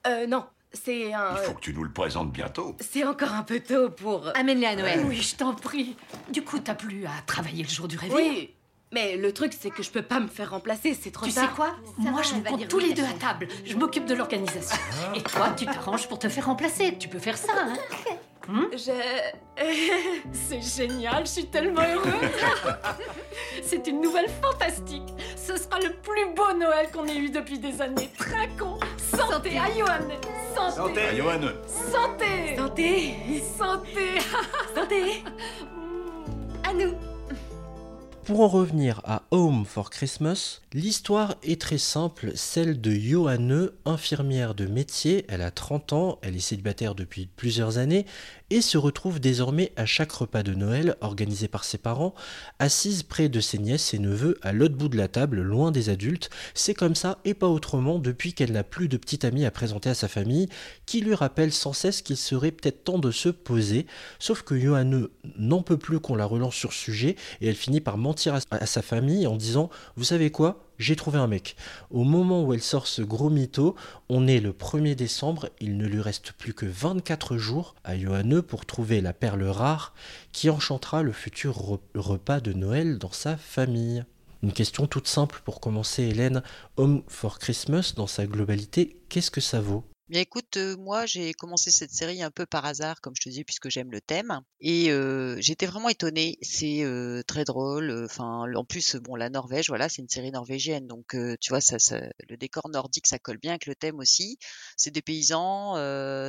Euh, 0.07 0.28
non. 0.28 0.45
C'est 0.74 1.13
un. 1.13 1.36
Il 1.38 1.45
faut 1.45 1.54
que 1.54 1.62
tu 1.62 1.74
nous 1.74 1.84
le 1.84 1.92
présentes 1.92 2.31
bientôt. 2.31 2.75
C'est 2.80 3.04
encore 3.06 3.34
un 3.34 3.44
peu 3.44 3.60
tôt 3.60 3.89
pour. 3.89 4.30
Amène-les 4.36 4.66
à 4.68 4.75
Noël. 4.75 5.06
Oui, 5.06 5.22
je 5.22 5.36
t'en 5.36 5.54
prie. 5.54 5.95
Du 6.31 6.44
coup, 6.44 6.60
t'as 6.60 6.75
plus 6.75 7.06
à 7.06 7.22
travailler 7.25 7.63
le 7.63 7.69
jour 7.69 7.88
du 7.88 7.98
réveillon 7.98 8.18
Oui, 8.18 8.54
mais 8.92 9.18
le 9.18 9.34
truc, 9.34 9.54
c'est 9.57 9.69
que 9.69 9.84
je 9.84 9.92
peux 9.92 10.01
pas 10.01 10.19
me 10.19 10.28
faire 10.28 10.51
remplacer, 10.51 10.94
c'est 10.94 11.12
trop 11.12 11.25
tu 11.25 11.34
tard. 11.34 11.44
Tu 11.44 11.50
sais 11.50 11.56
quoi? 11.56 11.75
Moi, 11.98 12.22
je 12.22 12.34
vous 12.36 12.42
compte 12.42 12.68
tous 12.68 12.80
les 12.80 12.94
deux 12.94 13.04
à 13.04 13.13
table. 13.19 13.48
Je 13.66 13.75
m'occupe 13.75 14.06
de 14.06 14.16
l'organisation. 14.16 14.78
Et 15.13 15.22
toi, 15.22 15.50
tu 15.57 15.66
t'arranges 15.66 16.07
pour 16.07 16.19
te 16.19 16.30
faire 16.30 16.45
remplacer. 16.45 16.98
Tu 16.98 17.10
peux 17.10 17.19
faire 17.19 17.38
ça, 17.38 17.51
hein. 17.57 17.74
Hmm 18.48 18.68
Je... 18.72 18.94
c'est 20.31 20.62
génial, 20.62 21.25
je 21.25 21.31
suis 21.31 21.48
tellement 21.48 21.81
heureuse. 21.81 22.13
c'est 23.62 23.86
une 23.88 24.00
nouvelle 24.00 24.30
fantastique. 24.42 25.04
Ce 25.36 25.57
sera 25.57 25.80
le 25.81 25.92
plus 25.92 26.34
beau 26.34 26.54
Noël 26.57 26.89
qu'on 26.94 27.06
ait 27.07 27.18
eu 27.18 27.30
depuis 27.30 27.60
des 27.60 27.81
années. 27.81 28.10
Traquons 28.18 28.80
Santé, 29.12 29.34
Santé. 29.34 29.57
à 29.57 29.69
Johan. 29.74 30.07
Santé, 30.56 30.75
Santé 30.78 31.01
à 31.01 31.16
Johan. 31.16 31.42
Santé. 31.92 32.56
Santé. 32.56 33.13
Santé. 33.57 34.19
Santé. 34.75 35.24
À 36.63 36.74
nous 36.74 36.94
pour 38.27 38.41
en 38.41 38.50
revenir 38.50 39.00
à 39.06 39.24
Home 39.31 39.63
for 39.65 39.89
Christmas, 39.89 40.59
l'histoire 40.74 41.35
est 41.44 41.62
très 41.62 41.77
simple, 41.77 42.33
celle 42.35 42.81
de 42.81 42.91
Johanne, 42.91 43.69
infirmière 43.85 44.53
de 44.53 44.65
métier, 44.65 45.24
elle 45.29 45.41
a 45.41 45.50
30 45.50 45.94
ans, 45.94 46.19
elle 46.21 46.35
est 46.35 46.41
célibataire 46.41 46.93
depuis 46.93 47.29
plusieurs 47.38 47.77
années 47.77 48.05
et 48.50 48.60
se 48.62 48.77
retrouve 48.77 49.22
désormais 49.22 49.72
à 49.77 49.86
chaque 49.86 50.12
repas 50.12 50.43
de 50.43 50.53
Noël 50.53 50.98
organisé 51.00 51.48
par 51.48 51.63
ses 51.63 51.77
parents, 51.77 52.13
assise 52.60 53.03
près 53.03 53.29
de 53.29 53.39
ses 53.39 53.60
nièces 53.60 53.93
et 53.93 54.00
neveux 54.00 54.38
à 54.41 54.51
l'autre 54.51 54.75
bout 54.75 54.89
de 54.89 54.98
la 54.98 55.07
table, 55.07 55.41
loin 55.41 55.72
des 55.72 55.89
adultes. 55.89 56.29
C'est 56.53 56.74
comme 56.74 56.96
ça 56.96 57.19
et 57.24 57.34
pas 57.34 57.48
autrement 57.48 57.98
depuis 57.98 58.34
qu'elle 58.34 58.51
n'a 58.51 58.63
plus 58.63 58.89
de 58.89 58.98
petite 58.98 59.24
amie 59.24 59.46
à 59.46 59.51
présenter 59.51 59.89
à 59.89 59.96
sa 59.96 60.10
famille, 60.10 60.50
qui 60.86 61.00
lui 61.00 61.15
rappelle 61.15 61.53
sans 61.53 61.74
cesse 61.74 62.01
qu'il 62.01 62.17
serait 62.17 62.51
peut-être 62.51 62.84
temps 62.84 63.00
de 63.00 63.12
se 63.12 63.29
poser, 63.29 63.86
sauf 64.19 64.41
que 64.41 64.60
Johanne 64.60 65.07
n'en 65.38 65.62
peut 65.62 65.77
plus 65.77 66.01
qu'on 66.01 66.15
la 66.15 66.25
relance 66.25 66.55
sur 66.55 66.74
ce 66.74 66.79
sujet 66.79 67.15
et 67.39 67.48
elle 67.48 67.55
finit 67.55 67.81
par 67.81 67.98
mentir 67.98 68.16
à, 68.25 68.65
sa 68.65 68.81
famille 68.81 69.27
en 69.27 69.36
disant 69.36 69.69
Vous 69.95 70.03
savez 70.03 70.31
quoi 70.31 70.63
j'ai 70.79 70.95
trouvé 70.95 71.17
un 71.17 71.25
mec. 71.25 71.55
Au 71.89 72.03
moment 72.03 72.43
où 72.43 72.53
elle 72.53 72.62
sort 72.62 72.86
ce 72.86 73.01
gros 73.01 73.31
mytho, 73.31 73.75
on 74.09 74.27
est 74.27 74.39
le 74.39 74.51
1er 74.51 74.93
décembre, 74.93 75.50
il 75.59 75.75
ne 75.75 75.88
lui 75.88 76.01
reste 76.01 76.33
plus 76.33 76.53
que 76.53 76.67
24 76.67 77.38
jours 77.38 77.74
à 77.83 77.97
Johanne 77.97 78.43
pour 78.43 78.65
trouver 78.65 79.01
la 79.01 79.13
perle 79.13 79.43
rare 79.43 79.95
qui 80.33 80.51
enchantera 80.51 81.01
le 81.01 81.12
futur 81.12 81.79
repas 81.95 82.39
de 82.41 82.53
Noël 82.53 83.00
dans 83.00 83.12
sa 83.12 83.38
famille. 83.38 84.05
Une 84.43 84.53
question 84.53 84.86
toute 84.86 85.07
simple 85.07 85.41
pour 85.43 85.59
commencer 85.59 86.03
Hélène, 86.03 86.43
Home 86.77 87.01
for 87.07 87.39
Christmas 87.39 87.93
dans 87.95 88.07
sa 88.07 88.27
globalité, 88.27 88.97
qu'est-ce 89.09 89.31
que 89.31 89.41
ça 89.41 89.62
vaut? 89.62 89.83
Bien 90.09 90.21
écoute, 90.21 90.57
moi 90.79 91.05
j'ai 91.05 91.33
commencé 91.33 91.69
cette 91.69 91.91
série 91.91 92.23
un 92.23 92.31
peu 92.31 92.45
par 92.45 92.63
hasard, 92.65 93.01
comme 93.01 93.13
je 93.17 93.23
te 93.23 93.29
dis, 93.29 93.43
puisque 93.43 93.67
j'aime 93.69 93.91
le 93.91 93.99
thème, 93.99 94.39
et 94.61 94.89
j'étais 95.39 95.65
vraiment 95.65 95.89
étonnée. 95.89 96.37
C'est 96.41 96.85
très 97.27 97.43
drôle. 97.43 98.05
Enfin, 98.05 98.45
en 98.55 98.63
plus, 98.63 98.95
bon, 98.95 99.15
la 99.15 99.29
Norvège, 99.29 99.67
voilà, 99.67 99.89
c'est 99.89 100.01
une 100.01 100.07
série 100.07 100.31
norvégienne, 100.31 100.87
donc 100.87 101.13
tu 101.41 101.49
vois, 101.49 101.59
ça, 101.59 101.77
ça, 101.77 101.99
le 102.29 102.37
décor 102.37 102.69
nordique, 102.69 103.05
ça 103.05 103.19
colle 103.19 103.37
bien 103.37 103.51
avec 103.51 103.65
le 103.65 103.75
thème 103.75 103.99
aussi. 103.99 104.37
C'est 104.77 104.91
des 104.91 105.01
paysans, 105.01 105.75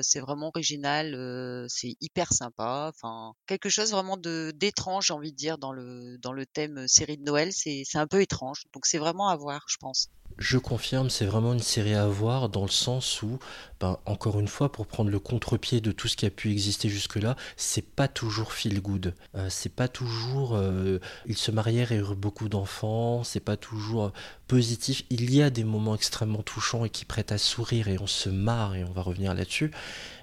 c'est 0.02 0.20
vraiment 0.20 0.48
original, 0.48 1.66
c'est 1.68 1.94
hyper 2.00 2.32
sympa. 2.32 2.90
Enfin, 2.92 3.32
quelque 3.46 3.68
chose 3.68 3.92
vraiment 3.92 4.16
d'étrange, 4.16 5.06
j'ai 5.06 5.14
envie 5.14 5.30
de 5.32 5.36
dire, 5.36 5.56
dans 5.56 5.72
le 5.72 6.18
dans 6.18 6.32
le 6.32 6.46
thème 6.46 6.88
série 6.88 7.16
de 7.16 7.22
Noël. 7.22 7.52
C'est 7.52 7.84
un 7.94 8.08
peu 8.08 8.20
étrange, 8.22 8.64
donc 8.72 8.86
c'est 8.86 8.98
vraiment 8.98 9.28
à 9.28 9.36
voir, 9.36 9.64
je 9.68 9.76
pense. 9.76 10.08
Je 10.36 10.56
confirme, 10.58 11.10
c'est 11.10 11.24
vraiment 11.24 11.52
une 11.52 11.58
série 11.58 11.94
à 11.94 12.06
voir 12.06 12.48
dans 12.48 12.62
le 12.62 12.70
sens 12.70 13.22
où, 13.22 13.40
ben, 13.80 13.98
encore 14.06 14.38
une 14.38 14.46
fois, 14.46 14.70
pour 14.70 14.86
prendre 14.86 15.10
le 15.10 15.18
contre-pied 15.18 15.80
de 15.80 15.90
tout 15.90 16.06
ce 16.06 16.16
qui 16.16 16.26
a 16.26 16.30
pu 16.30 16.52
exister 16.52 16.88
jusque-là, 16.88 17.34
c'est 17.56 17.84
pas 17.84 18.06
toujours 18.06 18.52
feel 18.52 18.80
good. 18.80 19.14
Euh, 19.34 19.48
c'est 19.50 19.74
pas 19.74 19.88
toujours. 19.88 20.54
euh, 20.54 21.00
ils 21.26 21.36
se 21.36 21.50
marièrent 21.50 21.90
et 21.90 21.96
eurent 21.96 22.14
beaucoup 22.14 22.48
d'enfants, 22.48 23.24
c'est 23.24 23.40
pas 23.40 23.56
toujours 23.56 24.04
euh, 24.04 24.12
positif. 24.46 25.04
Il 25.10 25.34
y 25.34 25.42
a 25.42 25.50
des 25.50 25.64
moments 25.64 25.96
extrêmement 25.96 26.42
touchants 26.42 26.84
et 26.84 26.90
qui 26.90 27.04
prêtent 27.04 27.32
à 27.32 27.38
sourire 27.38 27.88
et 27.88 27.98
on 27.98 28.06
se 28.06 28.28
marre 28.28 28.76
et 28.76 28.84
on 28.84 28.92
va 28.92 29.02
revenir 29.02 29.34
là-dessus. 29.34 29.72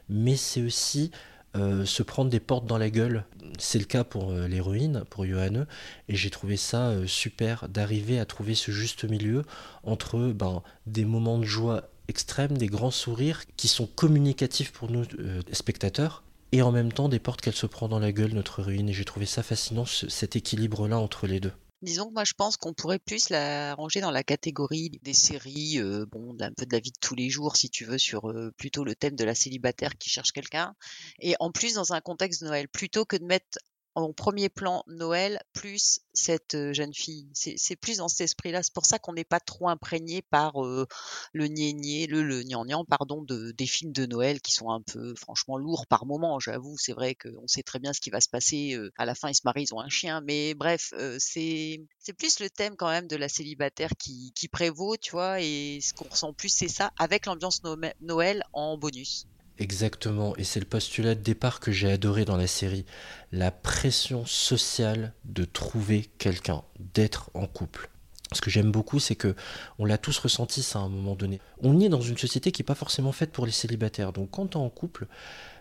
Mais 0.08 0.38
c'est 0.38 0.62
aussi 0.62 1.12
euh, 1.56 1.86
se 1.86 2.04
prendre 2.04 2.30
des 2.30 2.40
portes 2.40 2.66
dans 2.66 2.78
la 2.78 2.90
gueule. 2.90 3.26
C'est 3.58 3.80
le 3.80 3.86
cas 3.86 4.04
pour 4.04 4.32
euh, 4.32 4.48
l'héroïne, 4.48 5.04
pour 5.10 5.26
Johanne, 5.26 5.66
et 6.10 6.16
j'ai 6.16 6.30
trouvé 6.30 6.58
ça 6.58 6.90
euh, 6.90 7.08
super 7.08 7.70
d'arriver 7.70 8.20
à 8.20 8.26
trouver 8.26 8.56
ce 8.56 8.72
juste 8.72 9.06
milieu 9.06 9.44
entre 9.84 10.32
ben, 10.34 10.62
des 10.86 11.06
moments 11.06 11.38
de 11.38 11.46
joie 11.46 11.90
extrêmes, 12.08 12.58
des 12.58 12.68
grands 12.68 12.92
sourires 12.92 13.44
qui 13.58 13.68
sont 13.68 13.88
communicatifs 13.88 14.72
pour 14.72 14.92
nous 14.92 15.06
spectateurs, 15.52 16.24
et 16.52 16.62
en 16.62 16.72
même 16.72 16.92
temps 16.92 17.10
des 17.10 17.20
portes 17.20 17.42
qu'elle 17.42 17.56
se 17.56 17.66
prend 17.66 17.88
dans 17.88 18.00
la 18.00 18.12
gueule, 18.12 18.34
notre 18.34 18.60
héroïne, 18.60 18.90
et 18.90 18.94
j'ai 18.94 19.06
trouvé 19.06 19.26
ça 19.26 19.42
fascinant, 19.44 19.86
ce- 19.86 20.10
cet 20.10 20.36
équilibre-là 20.36 21.00
entre 21.00 21.26
les 21.28 21.40
deux. 21.40 21.52
Disons 21.86 22.08
que 22.08 22.14
moi 22.14 22.24
je 22.24 22.34
pense 22.34 22.58
qu'on 22.58 22.74
pourrait 22.74 23.00
plus 23.00 23.30
la 23.30 23.76
ranger 23.76 24.02
dans 24.02 24.10
la 24.10 24.24
catégorie 24.24 24.90
des 25.04 25.14
séries, 25.14 25.80
euh, 25.80 26.06
bon, 26.12 26.34
d'un 26.34 26.52
peu 26.52 26.66
de 26.66 26.74
la 26.74 26.80
vie 26.80 26.92
de 26.92 26.98
tous 27.00 27.14
les 27.14 27.30
jours 27.30 27.56
si 27.56 27.70
tu 27.70 27.86
veux, 27.86 28.00
sur 28.00 28.30
euh, 28.30 28.52
plutôt 28.58 28.84
le 28.84 28.96
thème 28.96 29.16
de 29.16 29.24
la 29.24 29.36
célibataire 29.36 29.96
qui 29.98 30.10
cherche 30.10 30.32
quelqu'un, 30.32 30.76
et 31.20 31.36
en 31.40 31.52
plus 31.52 31.76
dans 31.76 31.94
un 31.94 32.02
contexte 32.02 32.42
de 32.42 32.48
Noël, 32.48 32.68
plutôt 32.68 33.06
que 33.06 33.18
de 33.18 33.26
mettre 33.26 33.60
en 33.96 34.12
premier 34.14 34.50
plan 34.50 34.84
Noël 34.88 35.42
plus 35.54 36.02
cette 36.14 36.56
euh, 36.56 36.74
jeune 36.74 36.94
fille. 36.94 37.28
C'est 37.34 37.76
plus 37.76 37.98
dans 37.98 38.08
cet 38.08 38.22
esprit-là. 38.22 38.62
C'est 38.62 38.74
pour 38.74 38.86
ça 38.86 39.00
qu'on 39.00 39.14
n'est 39.14 39.24
pas 39.24 39.40
trop 39.40 39.70
imprégné 39.70 40.22
par 40.22 40.64
euh, 40.64 40.86
le 41.34 41.48
niais 41.48 42.06
le, 42.08 42.24
le 42.24 42.44
gnangnan, 42.44 42.86
pardon, 42.86 43.22
de, 43.22 43.52
des 43.52 43.66
films 43.66 43.94
de 43.94 44.06
Noël 44.06 44.42
qui 44.42 44.54
sont 44.54 44.70
un 44.70 44.82
peu 44.82 45.16
franchement 45.16 45.58
lourds 45.58 45.88
par 45.88 46.06
moment. 46.06 46.40
J'avoue, 46.40 46.78
c'est 46.78 46.94
vrai 46.94 47.16
qu'on 47.16 47.48
sait 47.48 47.64
très 47.64 47.80
bien 47.80 47.94
ce 47.94 48.02
qui 48.02 48.10
va 48.10 48.22
se 48.22 48.30
passer. 48.30 48.74
euh, 48.76 48.92
à 48.98 49.06
la 49.06 49.16
fin, 49.16 49.30
ils 49.30 49.36
se 49.36 49.42
marient, 49.46 49.64
ils 49.64 49.74
ont 49.74 49.80
un 49.82 49.90
chien. 49.90 50.22
Mais 50.22 50.54
bref, 50.54 50.94
c'est 51.20 51.80
plus 52.18 52.40
le 52.40 52.50
thème 52.50 52.76
quand 52.76 52.90
même 52.90 53.08
de 53.08 53.16
la 53.16 53.30
célibataire 53.30 53.92
qui, 53.98 54.34
qui 54.36 54.48
prévaut, 54.48 54.98
tu 54.98 55.12
vois. 55.12 55.42
Et 55.42 55.80
ce 55.82 55.94
qu'on 55.94 56.10
ressent 56.10 56.34
plus, 56.34 56.50
c'est 56.50 56.68
ça, 56.68 56.92
avec 56.98 57.26
l'ambiance 57.26 57.62
Noël 58.02 58.44
en 58.54 58.78
bonus. 58.78 59.26
Exactement, 59.58 60.36
et 60.36 60.44
c'est 60.44 60.60
le 60.60 60.66
postulat 60.66 61.16
de 61.16 61.22
départ 61.22 61.62
que 61.62 61.72
j'ai 61.72 61.90
adoré 61.90 62.26
dans 62.26 62.36
la 62.36 62.48
série, 62.48 62.86
la 63.32 63.52
pression 63.52 64.26
sociale 64.26 65.14
de 65.24 65.46
trouver 65.46 66.10
quelqu'un, 66.18 66.64
d'être 66.94 67.32
en 67.34 67.48
couple. 67.48 67.90
Ce 68.34 68.42
que 68.42 68.50
j'aime 68.50 68.72
beaucoup, 68.72 69.00
c'est 69.00 69.16
que 69.16 69.34
on 69.80 69.86
l'a 69.86 69.98
tous 69.98 70.18
ressenti 70.18 70.62
ça 70.62 70.80
à 70.80 70.82
un 70.82 70.90
moment 70.90 71.16
donné. 71.16 71.40
On 71.60 71.80
est 71.80 71.88
dans 71.88 72.02
une 72.02 72.18
société 72.18 72.52
qui 72.52 72.62
n'est 72.62 72.66
pas 72.66 72.76
forcément 72.76 73.14
faite 73.14 73.32
pour 73.32 73.46
les 73.46 73.54
célibataires, 73.54 74.12
donc 74.12 74.32
quand 74.32 74.48
tu 74.48 74.58
es 74.58 74.62
en 74.62 74.70
couple, 74.70 75.08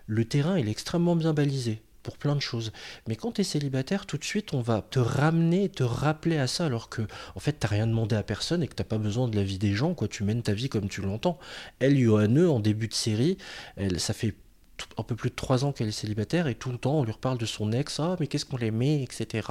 le 0.07 0.25
terrain 0.25 0.57
est 0.57 0.67
extrêmement 0.67 1.15
bien 1.15 1.33
balisé 1.33 1.81
pour 2.05 2.19
plein 2.19 2.35
de 2.35 2.39
choses. 2.39 2.71
Mais 3.07 3.15
quand 3.15 3.31
tu 3.31 3.41
es 3.41 3.43
célibataire, 3.43 4.05
tout 4.05 4.19
de 4.19 4.23
suite, 4.23 4.53
on 4.53 4.61
va 4.61 4.83
te 4.83 4.99
ramener, 4.99 5.69
te 5.69 5.81
rappeler 5.81 6.37
à 6.37 6.45
ça, 6.45 6.67
alors 6.67 6.87
que, 6.87 7.01
en 7.33 7.39
fait, 7.39 7.53
t'as 7.53 7.67
rien 7.67 7.87
demandé 7.87 8.15
à 8.15 8.21
personne 8.21 8.61
et 8.61 8.67
que 8.67 8.75
t'as 8.75 8.83
pas 8.83 8.99
besoin 8.99 9.27
de 9.27 9.35
la 9.35 9.43
vie 9.43 9.57
des 9.57 9.73
gens, 9.73 9.95
quoi. 9.95 10.07
Tu 10.07 10.23
mènes 10.23 10.43
ta 10.43 10.53
vie 10.53 10.69
comme 10.69 10.87
tu 10.87 11.01
l'entends. 11.01 11.39
Elle, 11.79 11.97
Johanne, 11.97 12.45
en 12.45 12.59
début 12.59 12.87
de 12.87 12.93
série, 12.93 13.39
elle, 13.75 13.99
ça 13.99 14.13
fait 14.13 14.35
un 14.97 15.03
peu 15.03 15.15
plus 15.15 15.29
de 15.29 15.35
trois 15.35 15.65
ans 15.65 15.71
qu'elle 15.71 15.87
est 15.87 15.91
célibataire 15.91 16.47
et 16.47 16.55
tout 16.55 16.71
le 16.71 16.77
temps 16.77 16.99
on 16.99 17.03
lui 17.03 17.11
reparle 17.11 17.37
de 17.37 17.45
son 17.45 17.71
ex, 17.71 17.99
ah 17.99 18.15
mais 18.19 18.27
qu'est-ce 18.27 18.45
qu'on 18.45 18.57
l'aimait, 18.57 19.03
etc. 19.03 19.47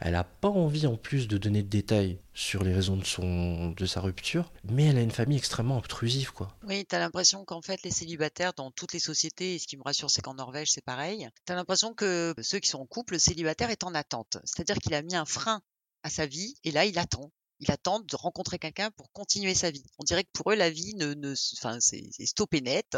Elle 0.00 0.14
a 0.14 0.24
pas 0.24 0.48
envie 0.48 0.86
en 0.86 0.96
plus 0.96 1.28
de 1.28 1.38
donner 1.38 1.62
de 1.62 1.68
détails 1.68 2.18
sur 2.34 2.62
les 2.62 2.72
raisons 2.72 2.96
de 2.96 3.04
son 3.04 3.70
de 3.70 3.86
sa 3.86 4.00
rupture, 4.00 4.52
mais 4.64 4.86
elle 4.86 4.98
a 4.98 5.02
une 5.02 5.10
famille 5.10 5.38
extrêmement 5.38 5.78
obtrusive 5.78 6.32
quoi. 6.32 6.48
Oui, 6.66 6.86
tu 6.88 6.94
as 6.94 6.98
l'impression 6.98 7.44
qu'en 7.44 7.62
fait, 7.62 7.82
les 7.82 7.90
célibataires 7.90 8.52
dans 8.54 8.70
toutes 8.70 8.92
les 8.92 8.98
sociétés, 8.98 9.54
et 9.54 9.58
ce 9.58 9.66
qui 9.66 9.76
me 9.76 9.82
rassure, 9.82 10.10
c'est 10.10 10.22
qu'en 10.22 10.34
Norvège, 10.34 10.70
c'est 10.70 10.84
pareil, 10.84 11.28
tu 11.46 11.52
as 11.52 11.56
l'impression 11.56 11.94
que 11.94 12.34
ceux 12.40 12.58
qui 12.58 12.68
sont 12.68 12.80
en 12.80 12.86
couple, 12.86 13.14
le 13.14 13.18
célibataire 13.18 13.70
est 13.70 13.84
en 13.84 13.94
attente. 13.94 14.38
C'est-à-dire 14.44 14.76
qu'il 14.76 14.94
a 14.94 15.02
mis 15.02 15.16
un 15.16 15.24
frein 15.24 15.60
à 16.02 16.10
sa 16.10 16.26
vie 16.26 16.54
et 16.64 16.70
là, 16.70 16.84
il 16.84 16.98
attend. 16.98 17.30
Il 17.60 17.70
attend 17.70 18.00
de 18.00 18.16
rencontrer 18.16 18.58
quelqu'un 18.58 18.90
pour 18.90 19.12
continuer 19.12 19.54
sa 19.54 19.70
vie. 19.70 19.84
On 19.98 20.04
dirait 20.04 20.24
que 20.24 20.30
pour 20.32 20.52
eux, 20.52 20.56
la 20.56 20.70
vie 20.70 20.94
ne, 20.94 21.14
ne 21.14 21.34
enfin, 21.58 21.78
c'est 21.80 22.10
stoppé 22.26 22.60
net. 22.60 22.96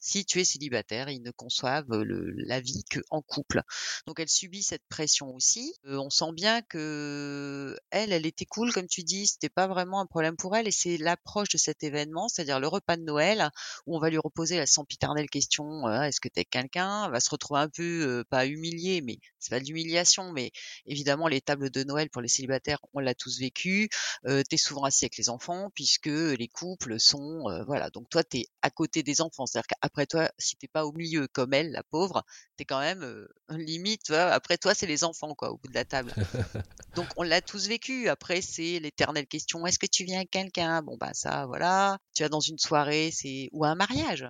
Si 0.00 0.24
tu 0.24 0.40
es 0.40 0.44
célibataire, 0.44 1.08
ils 1.08 1.22
ne 1.22 1.30
conçoivent 1.32 1.90
le, 1.90 2.30
la 2.36 2.60
vie 2.60 2.84
que 2.90 3.00
en 3.10 3.20
couple. 3.22 3.62
Donc 4.06 4.20
elle 4.20 4.28
subit 4.28 4.62
cette 4.62 4.84
pression 4.88 5.34
aussi. 5.34 5.74
Euh, 5.86 5.98
on 5.98 6.10
sent 6.10 6.32
bien 6.32 6.62
que 6.62 7.76
elle, 7.90 8.12
elle 8.12 8.26
était 8.26 8.46
cool, 8.46 8.72
comme 8.72 8.86
tu 8.86 9.02
dis, 9.02 9.26
c'était 9.26 9.48
pas 9.48 9.66
vraiment 9.66 10.00
un 10.00 10.06
problème 10.06 10.36
pour 10.36 10.56
elle, 10.56 10.68
et 10.68 10.72
c'est 10.72 10.96
l'approche 10.98 11.48
de 11.48 11.58
cet 11.58 11.82
événement, 11.82 12.28
c'est-à-dire 12.28 12.60
le 12.60 12.68
repas 12.68 12.96
de 12.96 13.02
Noël, 13.02 13.50
où 13.86 13.96
on 13.96 14.00
va 14.00 14.10
lui 14.10 14.18
reposer 14.18 14.56
la 14.56 14.66
sempiternelle 14.66 15.28
question 15.28 15.86
euh, 15.88 16.02
est-ce 16.02 16.20
que 16.20 16.28
t'es 16.28 16.44
quelqu'un? 16.44 17.08
Va 17.10 17.20
se 17.20 17.30
retrouver 17.30 17.60
un 17.60 17.68
peu 17.68 17.82
euh, 17.82 18.24
pas 18.28 18.46
humiliée, 18.46 19.00
mais 19.00 19.18
c'est 19.38 19.50
pas 19.50 19.60
de 19.60 19.64
l'humiliation, 19.64 20.32
mais 20.32 20.52
évidemment 20.86 21.28
les 21.28 21.40
tables 21.40 21.70
de 21.70 21.84
Noël 21.84 22.10
pour 22.10 22.22
les 22.22 22.28
célibataires, 22.28 22.78
on 22.94 23.00
l'a 23.00 23.14
tous 23.14 23.38
vécu. 23.38 23.88
Euh, 24.26 24.42
t'es 24.48 24.56
souvent 24.56 24.84
assis 24.84 25.04
avec 25.04 25.16
les 25.16 25.28
enfants 25.28 25.70
puisque 25.74 26.06
les 26.06 26.48
couples 26.48 26.98
sont 26.98 27.48
euh, 27.48 27.64
voilà. 27.64 27.90
Donc 27.90 28.08
toi 28.08 28.24
t'es 28.24 28.46
à 28.62 28.70
côté 28.70 29.02
des 29.02 29.20
enfants, 29.20 29.46
c'est-à-dire 29.46 29.68
qu'après 29.68 30.06
toi, 30.06 30.30
si 30.38 30.56
t'es 30.56 30.68
pas 30.68 30.86
au 30.86 30.92
milieu 30.92 31.28
comme 31.28 31.54
elle, 31.54 31.70
la 31.70 31.82
pauvre, 31.82 32.24
t'es 32.56 32.64
quand 32.64 32.80
même 32.80 33.02
euh, 33.02 33.28
limite. 33.50 34.02
tu 34.04 34.12
vois, 34.12 34.26
après 34.32 34.58
toi 34.58 34.74
c'est 34.74 34.86
les 34.86 35.04
enfants 35.04 35.34
quoi 35.34 35.50
au 35.50 35.58
bout 35.58 35.68
de 35.68 35.74
la 35.74 35.84
table. 35.84 36.12
Donc 36.96 37.06
on 37.16 37.22
l'a 37.22 37.40
tous 37.40 37.68
vécu. 37.68 38.08
Après 38.08 38.40
c'est 38.42 38.78
l'éternelle 38.80 39.26
question 39.26 39.66
est-ce 39.66 39.78
que 39.78 39.86
tu 39.86 40.04
viens 40.04 40.18
avec 40.18 40.30
quelqu'un? 40.30 40.82
Bon 40.82 40.96
bah 40.98 41.12
ça 41.14 41.46
voilà. 41.46 41.98
Tu 42.14 42.22
vas 42.22 42.28
dans 42.28 42.40
une 42.40 42.58
soirée, 42.58 43.10
c'est 43.12 43.48
ou 43.52 43.64
un 43.64 43.74
mariage. 43.74 44.26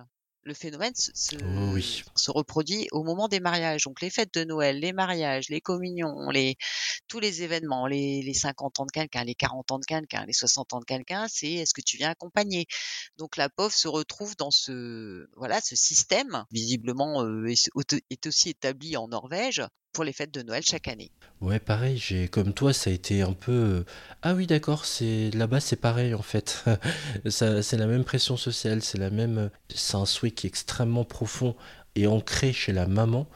Le 0.47 0.53
phénomène 0.53 0.95
se, 0.95 1.11
se, 1.13 1.35
Oh 1.35 1.71
oui. 1.73 2.03
se 2.15 2.31
reproduit 2.31 2.87
au 2.93 3.03
moment 3.03 3.27
des 3.27 3.41
mariages. 3.41 3.83
Donc 3.83 3.99
les 4.01 4.09
fêtes 4.09 4.33
de 4.33 4.45
Noël, 4.45 4.79
les 4.79 4.93
mariages, 4.93 5.49
les 5.49 5.59
communions, 5.59 6.29
les 6.29 6.55
tous 7.09 7.19
les 7.19 7.43
événements, 7.43 7.85
les, 7.85 8.21
les 8.21 8.33
50 8.33 8.79
ans 8.79 8.85
de 8.85 8.91
quelqu'un, 8.91 9.25
les 9.25 9.35
40 9.35 9.71
ans 9.71 9.79
de 9.79 9.85
quelqu'un, 9.85 10.25
les 10.25 10.31
60 10.31 10.73
ans 10.73 10.79
de 10.79 10.85
quelqu'un, 10.85 11.25
c'est 11.27 11.51
est-ce 11.51 11.73
que 11.73 11.81
tu 11.81 11.97
viens 11.97 12.11
accompagner? 12.11 12.65
Donc 13.17 13.35
la 13.35 13.49
pauvre 13.49 13.73
se 13.73 13.89
retrouve 13.89 14.37
dans 14.37 14.51
ce 14.51 15.27
voilà 15.35 15.59
ce 15.59 15.75
système 15.75 16.45
visiblement 16.49 17.23
euh, 17.25 17.47
est, 17.47 17.69
est 18.09 18.25
aussi 18.25 18.49
établi 18.49 18.95
en 18.95 19.09
Norvège 19.09 19.61
pour 19.93 20.03
les 20.03 20.13
fêtes 20.13 20.33
de 20.33 20.41
Noël 20.41 20.63
chaque 20.63 20.87
année. 20.87 21.11
Ouais, 21.41 21.59
pareil, 21.59 21.97
j'ai 21.97 22.27
comme 22.27 22.53
toi, 22.53 22.73
ça 22.73 22.89
a 22.89 22.93
été 22.93 23.21
un 23.21 23.33
peu 23.33 23.51
euh, 23.51 23.85
ah 24.21 24.33
oui, 24.33 24.47
d'accord, 24.47 24.85
c'est 24.85 25.31
là-bas 25.31 25.59
c'est 25.59 25.75
pareil 25.75 26.13
en 26.13 26.21
fait. 26.21 26.63
c'est 27.29 27.77
la 27.77 27.87
même 27.87 28.03
pression 28.03 28.37
sociale, 28.37 28.81
c'est 28.81 28.97
la 28.97 29.09
même 29.09 29.49
c'est 29.73 29.95
un 29.95 30.05
souhait 30.05 30.31
qui 30.31 30.47
est 30.47 30.49
extrêmement 30.49 31.03
profond 31.03 31.55
et 31.95 32.07
ancré 32.07 32.53
chez 32.53 32.73
la 32.73 32.87
maman 32.87 33.27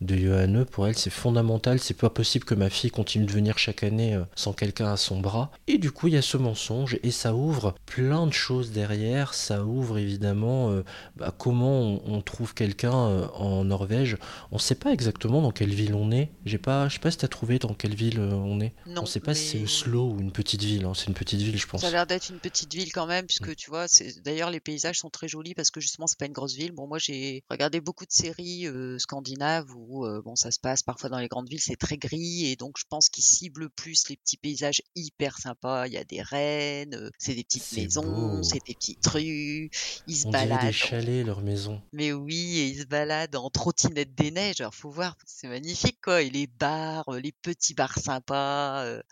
de 0.00 0.16
Johanne. 0.16 0.64
Pour 0.64 0.86
elle, 0.88 0.96
c'est 0.96 1.10
fondamental. 1.10 1.78
C'est 1.78 1.94
pas 1.96 2.10
possible 2.10 2.44
que 2.44 2.54
ma 2.54 2.70
fille 2.70 2.90
continue 2.90 3.26
de 3.26 3.32
venir 3.32 3.58
chaque 3.58 3.82
année 3.82 4.14
euh, 4.14 4.22
sans 4.34 4.52
quelqu'un 4.52 4.92
à 4.92 4.96
son 4.96 5.20
bras. 5.20 5.50
Et 5.66 5.78
du 5.78 5.90
coup, 5.90 6.08
il 6.08 6.14
y 6.14 6.16
a 6.16 6.22
ce 6.22 6.36
mensonge 6.36 6.98
et 7.02 7.10
ça 7.10 7.34
ouvre 7.34 7.74
plein 7.86 8.26
de 8.26 8.32
choses 8.32 8.70
derrière. 8.72 9.34
Ça 9.34 9.64
ouvre 9.64 9.98
évidemment 9.98 10.70
euh, 10.70 10.82
bah, 11.16 11.34
comment 11.36 11.80
on, 11.80 12.02
on 12.06 12.22
trouve 12.22 12.54
quelqu'un 12.54 12.94
euh, 12.94 13.26
en 13.34 13.64
Norvège. 13.64 14.16
On 14.52 14.58
sait 14.58 14.74
pas 14.74 14.92
exactement 14.92 15.42
dans 15.42 15.52
quelle 15.52 15.74
ville 15.74 15.94
on 15.94 16.10
est. 16.10 16.30
J'ai 16.46 16.58
pas, 16.58 16.88
je 16.88 16.94
sais 16.94 17.00
pas 17.00 17.10
si 17.10 17.18
t'as 17.18 17.28
trouvé 17.28 17.58
dans 17.58 17.74
quelle 17.74 17.94
ville 17.94 18.20
on 18.20 18.60
est. 18.60 18.72
Non, 18.86 19.02
on 19.02 19.06
sait 19.06 19.20
pas 19.20 19.34
si 19.34 19.46
c'est 19.58 19.62
Oslo 19.62 20.10
ou 20.12 20.20
une 20.20 20.32
petite 20.32 20.62
ville. 20.62 20.84
hein. 20.86 20.92
C'est 20.94 21.06
une 21.08 21.14
petite 21.14 21.40
ville, 21.40 21.58
je 21.58 21.66
pense. 21.66 21.80
Ça 21.82 21.88
a 21.88 21.90
l'air 21.90 22.06
d'être 22.06 22.30
une 22.30 22.38
petite 22.40 22.72
ville 22.74 22.92
quand 22.92 23.06
même, 23.06 23.24
Mm. 23.24 23.26
puisque 23.26 23.54
tu 23.56 23.70
vois, 23.70 23.86
d'ailleurs 24.24 24.50
les 24.50 24.60
paysages 24.60 24.98
sont 24.98 25.10
très 25.10 25.28
jolis 25.28 25.54
parce 25.54 25.70
que 25.70 25.80
justement 25.80 26.06
c'est 26.06 26.18
pas 26.18 26.26
une 26.26 26.32
grosse 26.32 26.54
ville. 26.54 26.72
Bon, 26.72 26.86
moi 26.86 26.98
j'ai 26.98 27.42
regardé 27.50 27.80
beaucoup 27.80 28.06
de 28.06 28.12
séries 28.12 28.66
euh, 28.66 28.98
scandinaves 28.98 29.74
où 29.90 30.06
euh, 30.06 30.22
bon 30.24 30.36
ça 30.36 30.50
se 30.50 30.60
passe 30.60 30.82
parfois 30.82 31.10
dans 31.10 31.18
les 31.18 31.28
grandes 31.28 31.48
villes, 31.48 31.60
c'est 31.60 31.76
très 31.76 31.96
gris 31.96 32.46
et 32.46 32.56
donc 32.56 32.76
je 32.78 32.84
pense 32.88 33.08
qu'ils 33.08 33.24
ciblent 33.24 33.70
plus 33.70 34.08
les 34.08 34.16
petits 34.16 34.36
paysages 34.36 34.82
hyper 34.94 35.38
sympas. 35.38 35.86
Il 35.88 35.92
y 35.92 35.96
a 35.96 36.04
des 36.04 36.22
rennes, 36.22 36.94
euh, 36.94 37.10
c'est 37.18 37.34
des 37.34 37.42
petites 37.44 37.72
maisons, 37.72 38.42
c'est 38.42 38.64
des 38.66 38.74
petites 38.74 39.06
rues, 39.06 39.70
ils 40.06 40.16
se 40.16 40.26
On 40.26 40.30
baladent. 40.30 40.66
des 40.66 40.72
chalets, 40.72 41.26
leur 41.26 41.40
maison. 41.40 41.82
Mais 41.92 42.12
oui, 42.12 42.58
et 42.58 42.66
ils 42.68 42.80
se 42.82 42.86
baladent 42.86 43.36
en 43.36 43.50
trottinette 43.50 44.14
des 44.14 44.30
neiges. 44.30 44.60
Alors 44.60 44.74
faut 44.74 44.90
voir, 44.90 45.16
c'est 45.26 45.48
magnifique 45.48 45.98
quoi. 46.02 46.22
Et 46.22 46.30
les 46.30 46.46
bars, 46.46 47.08
euh, 47.08 47.20
les 47.20 47.32
petits 47.32 47.74
bars 47.74 47.98
sympas, 47.98 48.84
euh, 48.84 49.02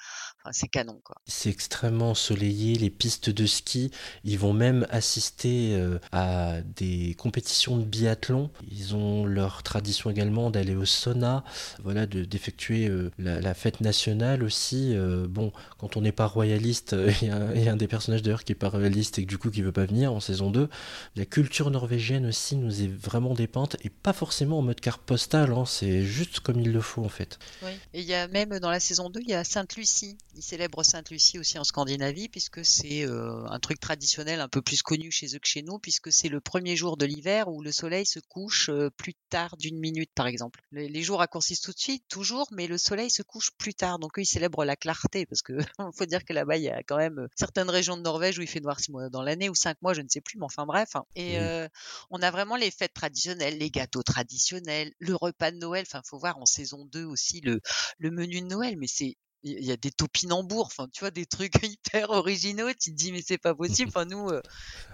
enfin, 0.40 0.50
c'est 0.52 0.68
canon 0.68 1.00
quoi. 1.04 1.16
C'est 1.26 1.50
extrêmement 1.50 2.10
ensoleillé, 2.10 2.76
les 2.76 2.90
pistes 2.90 3.30
de 3.30 3.46
ski. 3.46 3.90
Ils 4.24 4.38
vont 4.38 4.52
même 4.52 4.86
assister 4.90 5.74
euh, 5.74 5.98
à 6.12 6.60
des 6.62 7.14
compétitions 7.18 7.76
de 7.76 7.84
biathlon. 7.84 8.50
Ils 8.70 8.94
ont 8.94 9.24
leur 9.24 9.62
tradition 9.62 10.10
également 10.10 10.50
d'aller 10.50 10.67
d'aller 10.68 10.78
au 10.80 10.84
sauna, 10.84 11.44
voilà, 11.82 12.06
de 12.06 12.24
d'effectuer 12.24 12.88
euh, 12.88 13.10
la, 13.18 13.40
la 13.40 13.54
fête 13.54 13.80
nationale 13.80 14.42
aussi. 14.42 14.94
Euh, 14.94 15.26
bon, 15.28 15.52
quand 15.78 15.96
on 15.96 16.00
n'est 16.02 16.12
pas 16.12 16.26
royaliste, 16.26 16.92
euh, 16.92 17.12
il 17.22 17.28
y, 17.28 17.68
a 17.68 17.72
un- 17.72 17.76
des 17.76 17.88
personnages 17.88 18.22
d'ailleurs 18.22 18.44
qui 18.44 18.52
est 18.52 18.56
pas 18.56 18.68
royaliste 18.68 19.18
et 19.18 19.22
que 19.24 19.28
du 19.28 19.38
coup 19.38 19.50
qui 19.50 19.62
veut 19.62 19.72
pas 19.72 19.86
venir 19.86 20.12
en 20.12 20.20
saison 20.20 20.50
2. 20.50 20.68
La 21.16 21.24
culture 21.24 21.70
norvégienne 21.70 22.26
aussi 22.26 22.56
nous 22.56 22.82
est 22.82 22.88
vraiment 22.88 23.34
dépeinte 23.34 23.76
et 23.82 23.88
pas 23.90 24.12
forcément 24.12 24.58
en 24.58 24.62
mode 24.62 24.80
carte 24.80 25.00
postale, 25.02 25.52
hein, 25.52 25.64
c'est 25.64 26.02
juste 26.04 26.40
comme 26.40 26.60
il 26.60 26.72
le 26.72 26.80
faut 26.80 27.04
en 27.04 27.08
fait. 27.08 27.38
Oui. 27.62 27.70
Et 27.94 28.00
il 28.00 28.06
y 28.06 28.14
a 28.14 28.28
même 28.28 28.58
dans 28.58 28.70
la 28.70 28.80
saison 28.80 29.10
2, 29.10 29.20
il 29.20 29.30
y 29.30 29.34
a 29.34 29.44
Sainte-Lucie. 29.44 30.16
Ils 30.36 30.42
célèbrent 30.42 30.84
Sainte-Lucie 30.84 31.38
aussi 31.38 31.58
en 31.58 31.64
Scandinavie, 31.64 32.28
puisque 32.28 32.64
c'est 32.64 33.04
un 33.04 33.58
truc 33.60 33.80
traditionnel 33.80 34.40
un 34.40 34.48
peu 34.48 34.62
plus 34.62 34.82
connu 34.82 35.10
chez 35.10 35.34
eux 35.34 35.38
que 35.38 35.48
chez 35.48 35.62
nous, 35.62 35.78
puisque 35.78 36.12
c'est 36.12 36.28
le 36.28 36.40
premier 36.40 36.76
jour 36.76 36.96
de 36.96 37.06
l'hiver 37.06 37.48
où 37.48 37.62
le 37.62 37.72
soleil 37.72 38.06
se 38.06 38.18
couche 38.20 38.70
plus 38.96 39.14
tard 39.30 39.56
d'une 39.56 39.78
minute, 39.78 40.10
par 40.14 40.26
exemple. 40.26 40.57
Les, 40.70 40.88
les 40.88 41.02
jours 41.02 41.20
raccourcissent 41.20 41.62
tout 41.62 41.72
de 41.72 41.78
suite, 41.78 42.04
toujours, 42.08 42.46
mais 42.52 42.66
le 42.66 42.76
soleil 42.76 43.10
se 43.10 43.22
couche 43.22 43.50
plus 43.56 43.72
tard. 43.74 43.98
Donc 43.98 44.18
eux, 44.18 44.22
ils 44.22 44.26
célèbrent 44.26 44.64
la 44.64 44.76
clarté, 44.76 45.24
parce 45.24 45.40
que 45.42 45.52
faut 45.96 46.04
dire 46.06 46.24
que 46.24 46.32
là-bas, 46.34 46.56
il 46.58 46.64
y 46.64 46.68
a 46.68 46.82
quand 46.82 46.98
même 46.98 47.20
euh, 47.20 47.28
certaines 47.34 47.70
régions 47.70 47.96
de 47.96 48.02
Norvège 48.02 48.38
où 48.38 48.42
il 48.42 48.48
fait 48.48 48.60
noir 48.60 48.78
six 48.78 48.90
mois 48.92 49.08
dans 49.08 49.22
l'année, 49.22 49.48
ou 49.48 49.54
cinq 49.54 49.80
mois, 49.80 49.94
je 49.94 50.02
ne 50.02 50.08
sais 50.08 50.20
plus, 50.20 50.38
mais 50.38 50.44
enfin 50.44 50.66
bref. 50.66 50.94
hein. 50.94 51.04
Et 51.16 51.38
euh, 51.40 51.68
on 52.10 52.20
a 52.20 52.30
vraiment 52.30 52.56
les 52.56 52.70
fêtes 52.70 52.92
traditionnelles, 52.92 53.56
les 53.58 53.70
gâteaux 53.70 54.02
traditionnels, 54.02 54.92
le 54.98 55.14
repas 55.14 55.50
de 55.50 55.56
Noël. 55.56 55.84
Enfin, 55.86 56.02
faut 56.04 56.18
voir 56.18 56.38
en 56.38 56.46
saison 56.46 56.84
2 56.86 57.04
aussi 57.04 57.40
le, 57.40 57.60
le 57.98 58.10
menu 58.10 58.40
de 58.40 58.46
Noël, 58.46 58.76
mais 58.78 58.86
c'est 58.88 59.16
il 59.44 59.64
y 59.64 59.70
a 59.70 59.76
des 59.76 59.92
topinambours, 59.92 60.66
enfin 60.66 60.88
tu 60.92 61.00
vois 61.00 61.12
des 61.12 61.24
trucs 61.24 61.52
hyper 61.62 62.10
originaux. 62.10 62.68
Tu 62.72 62.90
te 62.90 62.96
dis 62.96 63.12
mais 63.12 63.22
c'est 63.26 63.38
pas 63.38 63.54
possible. 63.54 63.88
Enfin 63.88 64.04
nous, 64.04 64.28
euh, 64.28 64.42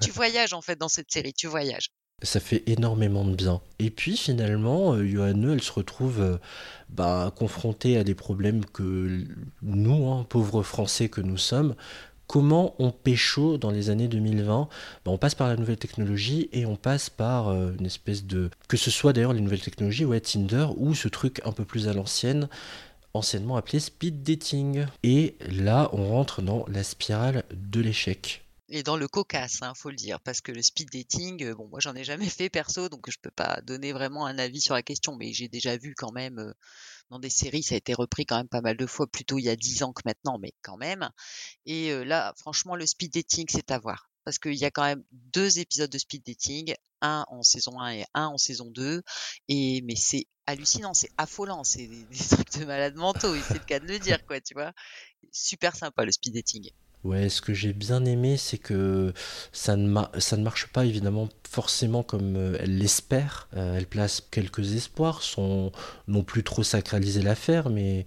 tu 0.02 0.11
voyages 0.11 0.52
en 0.52 0.61
fait 0.61 0.76
dans 0.76 0.88
cette 0.88 1.11
série, 1.11 1.33
tu 1.33 1.47
voyages. 1.47 1.88
Ça 2.23 2.40
fait 2.40 2.62
énormément 2.66 3.25
de 3.25 3.35
bien. 3.35 3.61
Et 3.78 3.90
puis 3.90 4.16
finalement, 4.16 4.94
euh, 4.94 5.06
Johanne, 5.06 5.50
elle 5.52 5.62
se 5.62 5.73
retrouve 5.73 6.21
euh, 6.21 6.38
bah, 6.88 7.33
confrontée 7.37 7.99
à 7.99 8.04
des 8.04 8.14
problèmes 8.14 8.64
que 8.64 9.25
nous, 9.62 10.09
hein, 10.09 10.25
pauvres 10.28 10.62
Français 10.62 11.09
que 11.09 11.21
nous 11.21 11.37
sommes, 11.37 11.75
comment 12.26 12.75
on 12.78 12.90
pécho 12.92 13.59
dans 13.59 13.71
les 13.71 13.90
années 13.90 14.09
2020 14.09 14.68
Bah, 15.04 15.11
On 15.11 15.18
passe 15.18 15.35
par 15.35 15.49
la 15.49 15.56
nouvelle 15.56 15.76
technologie 15.76 16.49
et 16.52 16.66
on 16.66 16.76
passe 16.76 17.11
par 17.11 17.49
euh, 17.49 17.73
une 17.78 17.87
espèce 17.87 18.25
de... 18.25 18.49
Que 18.68 18.76
ce 18.76 18.90
soit 18.90 19.12
d'ailleurs 19.12 19.33
les 19.33 19.40
nouvelles 19.40 19.61
technologies, 19.61 20.04
ouais, 20.04 20.21
Tinder, 20.21 20.68
ou 20.76 20.94
ce 20.94 21.09
truc 21.09 21.42
un 21.44 21.52
peu 21.52 21.64
plus 21.64 21.88
à 21.88 21.92
l'ancienne, 21.92 22.49
anciennement 23.12 23.56
appelé 23.56 23.80
speed 23.80 24.23
dating. 24.23 24.87
Et 25.02 25.37
là, 25.50 25.90
on 25.92 26.09
rentre 26.09 26.42
dans 26.42 26.64
la 26.68 26.85
spirale 26.85 27.44
de 27.52 27.80
l'échec. 27.80 28.44
Et 28.76 28.83
dans 28.83 28.97
le 28.97 29.07
cocasse, 29.07 29.62
hein, 29.62 29.73
faut 29.73 29.90
le 29.90 29.95
dire, 29.95 30.19
parce 30.19 30.40
que 30.40 30.50
le 30.50 30.61
speed 30.61 30.90
dating, 30.90 31.45
euh, 31.45 31.54
bon 31.54 31.69
moi 31.69 31.78
j'en 31.78 31.95
ai 31.95 32.02
jamais 32.02 32.28
fait 32.28 32.50
perso, 32.50 32.88
donc 32.88 33.09
je 33.09 33.19
peux 33.23 33.31
pas 33.31 33.61
donner 33.61 33.93
vraiment 33.93 34.26
un 34.26 34.37
avis 34.37 34.61
sur 34.61 34.75
la 34.75 34.83
question, 34.83 35.14
mais 35.14 35.33
j'ai 35.33 35.47
déjà 35.47 35.76
vu 35.76 35.95
quand 35.95 36.11
même 36.11 36.40
euh, 36.40 36.52
dans 37.09 37.21
des 37.21 37.31
séries, 37.31 37.62
ça 37.62 37.76
a 37.76 37.78
été 37.78 37.95
repris 37.95 38.26
quand 38.26 38.37
même 38.37 38.49
pas 38.49 38.62
mal 38.62 38.76
de 38.76 38.87
fois, 38.87 39.07
plutôt 39.07 39.38
il 39.38 39.45
y 39.45 39.49
a 39.49 39.54
dix 39.54 39.85
ans 39.85 39.93
que 39.93 40.02
maintenant, 40.04 40.40
mais 40.40 40.54
quand 40.62 40.76
même. 40.76 41.09
Et 41.66 41.93
euh, 41.93 42.02
là, 42.02 42.35
franchement, 42.37 42.75
le 42.75 42.85
speed 42.85 43.12
dating, 43.12 43.47
c'est 43.49 43.71
à 43.71 43.78
voir. 43.78 44.11
Parce 44.25 44.40
qu'il 44.40 44.54
y 44.54 44.64
a 44.64 44.73
quand 44.73 44.83
même 44.83 45.04
deux 45.12 45.61
épisodes 45.61 45.90
de 45.90 45.99
speed 45.99 46.25
dating, 46.26 46.75
un 47.00 47.25
en 47.28 47.45
saison 47.45 47.78
1 47.78 47.93
et 47.93 48.04
un 48.14 48.26
en 48.26 48.38
saison 48.38 48.73
2. 48.73 49.02
Et, 49.47 49.83
mais 49.83 49.95
c'est 49.95 50.26
hallucinant, 50.47 50.95
c'est 50.95 51.12
affolant, 51.16 51.62
c'est 51.62 51.87
des, 51.87 52.02
des 52.02 52.19
trucs 52.28 52.59
de 52.59 52.64
malades 52.64 52.97
mentaux, 52.97 53.37
c'est 53.47 53.54
le 53.54 53.64
cas 53.64 53.78
de 53.78 53.87
le 53.87 54.00
dire, 54.00 54.26
quoi, 54.26 54.40
tu 54.40 54.54
vois. 54.54 54.73
Super 55.31 55.76
sympa 55.76 56.04
le 56.04 56.11
speed 56.11 56.35
dating. 56.35 56.73
Ouais, 57.05 57.29
ce 57.29 57.43
que 57.43 57.53
j'ai 57.53 57.75
bien 57.75 58.03
aimé, 58.07 58.39
c'est 58.39 58.57
que 58.57 59.13
ça 59.53 59.77
ne, 59.77 59.87
marche 59.87 60.69
pas 60.69 60.87
évidemment 60.87 61.29
forcément 61.47 62.03
comme 62.03 62.37
euh, 62.37 62.57
elle 62.61 62.79
l'espère. 62.79 63.47
Euh, 63.55 63.77
elle 63.77 63.87
place 63.87 64.23
quelques 64.31 64.73
espoirs, 64.75 65.23
sans 65.23 65.71
non 66.09 66.23
plus 66.25 66.43
trop 66.43 66.63
sacraliser 66.63 67.21
l'affaire, 67.21 67.69
mais 67.69 68.07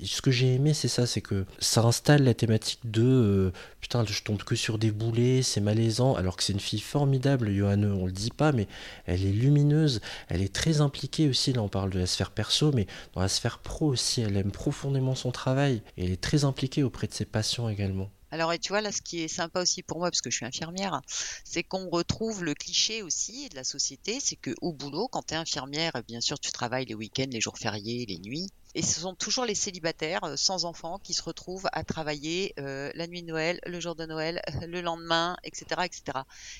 ce 0.00 0.22
que 0.22 0.30
j'ai 0.30 0.54
aimé, 0.54 0.74
c'est 0.74 0.86
ça, 0.86 1.06
c'est 1.06 1.20
que 1.22 1.44
ça 1.58 1.82
installe 1.82 2.22
la 2.22 2.34
thématique 2.34 2.78
de 2.84 3.02
euh, 3.02 3.52
putain, 3.80 4.04
je 4.06 4.22
tombe 4.22 4.44
que 4.44 4.54
sur 4.54 4.78
des 4.78 4.92
boulets, 4.92 5.42
c'est 5.42 5.60
malaisant, 5.60 6.14
alors 6.14 6.36
que 6.36 6.44
c'est 6.44 6.52
une 6.52 6.60
fille 6.60 6.80
formidable, 6.80 7.52
Johanne, 7.52 7.84
on 7.84 8.06
le 8.06 8.12
dit 8.12 8.30
pas, 8.30 8.52
mais 8.52 8.68
elle 9.06 9.26
est 9.26 9.32
lumineuse, 9.32 10.00
elle 10.28 10.40
est 10.40 10.54
très 10.54 10.80
impliquée 10.80 11.28
aussi. 11.28 11.52
Là, 11.52 11.62
on 11.62 11.68
parle 11.68 11.90
de 11.90 11.98
la 11.98 12.06
sphère 12.06 12.30
perso, 12.30 12.70
mais 12.72 12.86
dans 13.14 13.22
la 13.22 13.28
sphère 13.28 13.58
pro 13.58 13.86
aussi, 13.88 14.20
elle 14.20 14.36
aime 14.36 14.52
profondément 14.52 15.16
son 15.16 15.32
travail 15.32 15.82
et 15.96 16.04
elle 16.04 16.12
est 16.12 16.20
très 16.20 16.44
impliquée 16.44 16.84
auprès 16.84 17.08
de 17.08 17.14
ses 17.14 17.24
patients 17.24 17.68
également. 17.68 18.08
Alors, 18.30 18.52
et 18.52 18.58
tu 18.58 18.68
vois, 18.68 18.80
là, 18.80 18.92
ce 18.92 19.02
qui 19.02 19.20
est 19.20 19.28
sympa 19.28 19.60
aussi 19.62 19.82
pour 19.82 19.98
moi, 19.98 20.10
parce 20.10 20.20
que 20.20 20.30
je 20.30 20.36
suis 20.36 20.46
infirmière, 20.46 21.00
c'est 21.44 21.62
qu'on 21.62 21.88
retrouve 21.88 22.44
le 22.44 22.54
cliché 22.54 23.02
aussi 23.02 23.48
de 23.48 23.54
la 23.56 23.64
société, 23.64 24.18
c'est 24.20 24.36
que 24.36 24.50
au 24.60 24.72
boulot, 24.72 25.08
quand 25.08 25.22
tu 25.22 25.34
es 25.34 25.36
infirmière, 25.36 25.92
bien 26.06 26.20
sûr, 26.20 26.38
tu 26.38 26.50
travailles 26.52 26.86
les 26.86 26.94
week-ends, 26.94 27.26
les 27.30 27.40
jours 27.40 27.58
fériés, 27.58 28.04
les 28.06 28.18
nuits. 28.18 28.48
Et 28.76 28.82
ce 28.82 29.00
sont 29.00 29.14
toujours 29.14 29.46
les 29.46 29.54
célibataires 29.54 30.22
euh, 30.24 30.36
sans 30.36 30.66
enfants 30.66 30.98
qui 31.02 31.14
se 31.14 31.22
retrouvent 31.22 31.66
à 31.72 31.82
travailler 31.82 32.52
euh, 32.60 32.90
la 32.94 33.06
nuit 33.06 33.22
de 33.22 33.28
Noël, 33.28 33.58
le 33.64 33.80
jour 33.80 33.94
de 33.94 34.04
Noël, 34.04 34.42
le 34.68 34.82
lendemain, 34.82 35.34
etc., 35.44 35.64
etc. 35.84 36.18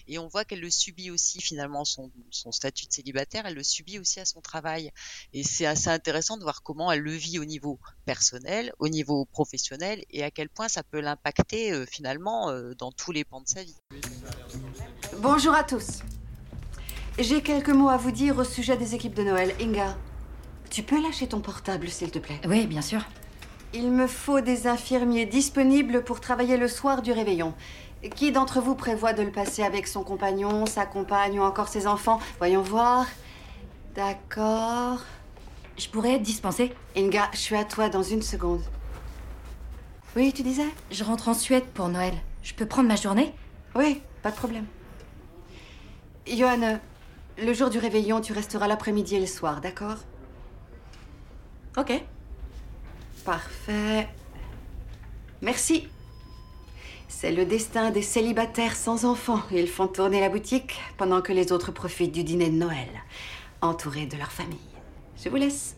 Et 0.09 0.19
on 0.19 0.27
voit 0.27 0.47
qu'elle 0.47 0.63
le 0.63 0.71
subit 0.71 1.11
aussi 1.11 1.43
finalement 1.43 1.85
son, 1.85 2.11
statut 2.31 2.87
de 2.87 2.93
célibataire, 2.95 3.45
elle 3.45 3.55
le 3.55 3.63
subit 3.63 3.99
aussi 3.99 4.19
à 4.19 4.25
son 4.25 4.41
travail. 4.41 4.93
Et 5.35 5.43
c'est 5.45 5.67
assez 5.67 5.91
intéressant 5.91 6.39
de 6.39 6.43
voir 6.43 6.63
comment 6.63 6.91
elle 6.91 7.03
le 7.03 7.13
vit 7.13 7.39
au 7.39 7.45
niveau 7.45 7.79
personnel, 8.07 8.73
au 8.79 8.89
niveau 8.89 9.27
professionnel, 9.27 10.03
et 10.09 10.25
à 10.25 10.31
quel 10.31 10.49
point 10.49 10.69
ça 10.69 10.83
peut 10.83 11.01
l'impacter 11.01 11.71
euh, 11.71 11.85
finalement 11.85 12.51
dans 12.79 12.93
tous 12.93 13.13
les 13.13 13.25
pans 13.25 13.43
de 13.43 13.49
sa 13.49 13.63
vie. 13.63 13.77
Bonjour 15.19 15.55
à 15.55 15.65
tous. 15.65 15.99
J'ai 17.19 17.43
quelques 17.43 17.69
mots 17.69 17.91
à 17.91 17.99
vous 17.99 18.11
dire 18.11 18.39
au 18.39 18.45
sujet 18.45 18.79
des 18.79 18.95
équipes 18.95 19.15
de 19.15 19.23
Noël. 19.23 19.55
Inga, 19.61 19.97
tu 20.71 20.83
peux 20.83 21.01
lâcher 21.01 21.27
ton 21.27 21.41
portable, 21.41 21.89
s'il 21.89 22.11
te 22.11 22.19
plaît 22.19 22.41
Oui, 22.47 22.67
bien 22.67 22.83
sûr. 22.83 23.05
Il 23.73 23.91
me 23.91 24.07
faut 24.07 24.41
des 24.41 24.67
infirmiers 24.67 25.27
disponibles 25.27 26.03
pour 26.05 26.21
travailler 26.21 26.57
le 26.57 26.69
soir 26.69 27.03
du 27.03 27.13
réveillon. 27.13 27.55
Qui 28.15 28.31
d'entre 28.31 28.61
vous 28.61 28.75
prévoit 28.75 29.13
de 29.13 29.23
le 29.23 29.33
passer 29.33 29.63
avec 29.63 29.87
son 29.87 30.03
compagnon, 30.05 30.67
sa 30.67 30.87
compagne 30.87 31.41
ou 31.41 31.43
encore 31.43 31.69
ses 31.69 31.87
enfants? 31.87 32.21
Voyons 32.39 32.63
voir. 32.63 33.07
D'accord. 33.95 35.01
Je 35.77 35.89
pourrais 35.89 36.15
être 36.15 36.23
dispensée. 36.23 36.73
Inga, 36.97 37.29
je 37.33 37.39
suis 37.39 37.57
à 37.57 37.65
toi 37.65 37.89
dans 37.89 38.03
une 38.03 38.23
seconde. 38.23 38.63
Oui, 40.15 40.33
tu 40.33 40.43
disais? 40.43 40.69
Je 40.91 41.05
rentre 41.05 41.29
en 41.29 41.35
Suède 41.35 41.65
pour 41.75 41.89
Noël. 41.89 42.15
Je 42.43 42.55
peux 42.55 42.67
prendre 42.67 42.89
ma 42.89 42.97
journée? 42.97 43.35
Oui, 43.75 44.01
pas 44.23 44.31
de 44.31 44.37
problème. 44.37 44.67
Johan, 46.27 46.79
le 47.39 47.53
jour 47.53 47.71
du 47.71 47.79
réveillon, 47.79 48.21
tu 48.21 48.33
resteras 48.33 48.67
l'après-midi 48.67 49.17
et 49.17 49.21
le 49.21 49.27
soir, 49.27 49.61
d'accord? 49.61 49.99
Ok. 51.77 51.93
Parfait. 53.25 54.09
Merci. 55.43 55.89
C'est 57.09 57.33
le 57.33 57.45
destin 57.45 57.91
des 57.91 58.03
célibataires 58.03 58.77
sans 58.77 59.05
enfants. 59.05 59.43
Ils 59.53 59.69
font 59.69 59.89
tourner 59.89 60.21
la 60.21 60.29
boutique 60.29 60.77
pendant 60.97 61.23
que 61.23 61.33
les 61.33 61.53
autres 61.53 61.73
profitent 61.73 62.13
du 62.13 62.25
dîner 62.25 62.51
de 62.51 62.57
Noël, 62.57 62.89
entourés 63.61 64.07
de 64.07 64.17
leur 64.17 64.33
famille. 64.33 64.59
Je 65.23 65.29
vous 65.29 65.37
laisse. 65.37 65.77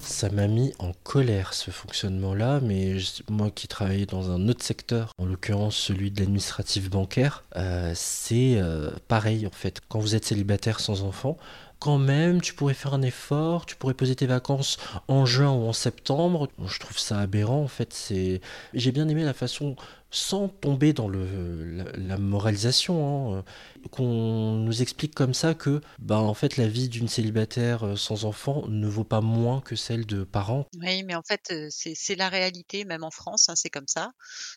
Ça 0.00 0.28
m'a 0.30 0.48
mis 0.48 0.72
en 0.80 0.90
colère 1.04 1.54
ce 1.54 1.70
fonctionnement-là, 1.70 2.58
mais 2.60 2.98
je- 2.98 3.22
moi 3.30 3.50
qui 3.52 3.68
travaillais 3.68 4.04
dans 4.06 4.32
un 4.32 4.48
autre 4.48 4.64
secteur, 4.64 5.12
en 5.16 5.26
l'occurrence 5.26 5.76
celui 5.76 6.10
de 6.10 6.18
l'administratif 6.18 6.90
bancaire, 6.90 7.44
euh, 7.56 7.92
c'est 7.94 8.56
euh, 8.56 8.90
pareil 9.06 9.46
en 9.46 9.52
fait. 9.52 9.80
Quand 9.88 10.00
vous 10.00 10.16
êtes 10.16 10.24
célibataire 10.24 10.80
sans 10.80 11.04
enfant, 11.04 11.36
quand 11.80 11.98
même 11.98 12.40
tu 12.40 12.54
pourrais 12.54 12.74
faire 12.74 12.94
un 12.94 13.02
effort, 13.02 13.66
tu 13.66 13.74
pourrais 13.74 13.94
poser 13.94 14.14
tes 14.14 14.26
vacances 14.26 14.76
en 15.08 15.26
juin 15.26 15.50
ou 15.50 15.66
en 15.66 15.72
septembre. 15.72 16.48
Je 16.64 16.78
trouve 16.78 16.98
ça 16.98 17.18
aberrant 17.18 17.62
en 17.62 17.68
fait. 17.68 17.92
C'est, 17.92 18.40
j'ai 18.74 18.92
bien 18.92 19.08
aimé 19.08 19.24
la 19.24 19.34
façon 19.34 19.76
sans 20.10 20.48
tomber 20.48 20.92
dans 20.92 21.08
le, 21.08 21.84
la, 21.96 22.18
moralisation, 22.18 23.36
hein, 23.36 23.36
euh, 23.36 23.88
qu'on 23.90 24.54
nous 24.54 24.82
explique 24.82 25.14
comme 25.14 25.34
ça 25.34 25.54
que 25.54 25.80
bah, 25.98 26.18
en 26.18 26.34
fait, 26.34 26.56
la 26.56 26.66
vie 26.66 26.88
d'une 26.88 27.08
célibataire 27.08 27.86
euh, 27.86 27.96
sans 27.96 28.24
enfant 28.24 28.64
ne 28.66 28.88
vaut 28.88 29.04
pas 29.04 29.20
moins 29.20 29.60
que 29.60 29.76
celle 29.76 30.06
de 30.06 30.24
parents. 30.24 30.66
Oui, 30.80 31.04
mais 31.04 31.14
en 31.14 31.22
fait, 31.22 31.52
euh, 31.52 31.68
c'est 31.70 32.16
la 32.16 32.28
réalité, 32.28 32.84
même 32.84 33.04
en 33.04 33.10
France, 33.10 33.48
hein, 33.48 33.54
c'est 33.54 33.70
comme 33.70 33.86
ça. 33.86 34.12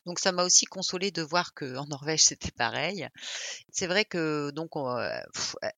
Donc 0.06 0.20
ça 0.20 0.32
m'a 0.32 0.44
aussi 0.44 0.66
consolé 0.66 1.12
de 1.12 1.22
voir 1.22 1.54
que 1.54 1.78
en 1.78 1.86
Norvège 1.86 2.24
c'était 2.24 2.52
pareil. 2.52 3.08
C'est 3.72 3.88
vrai 3.88 4.06
que 4.06 4.52
donc 4.52 4.72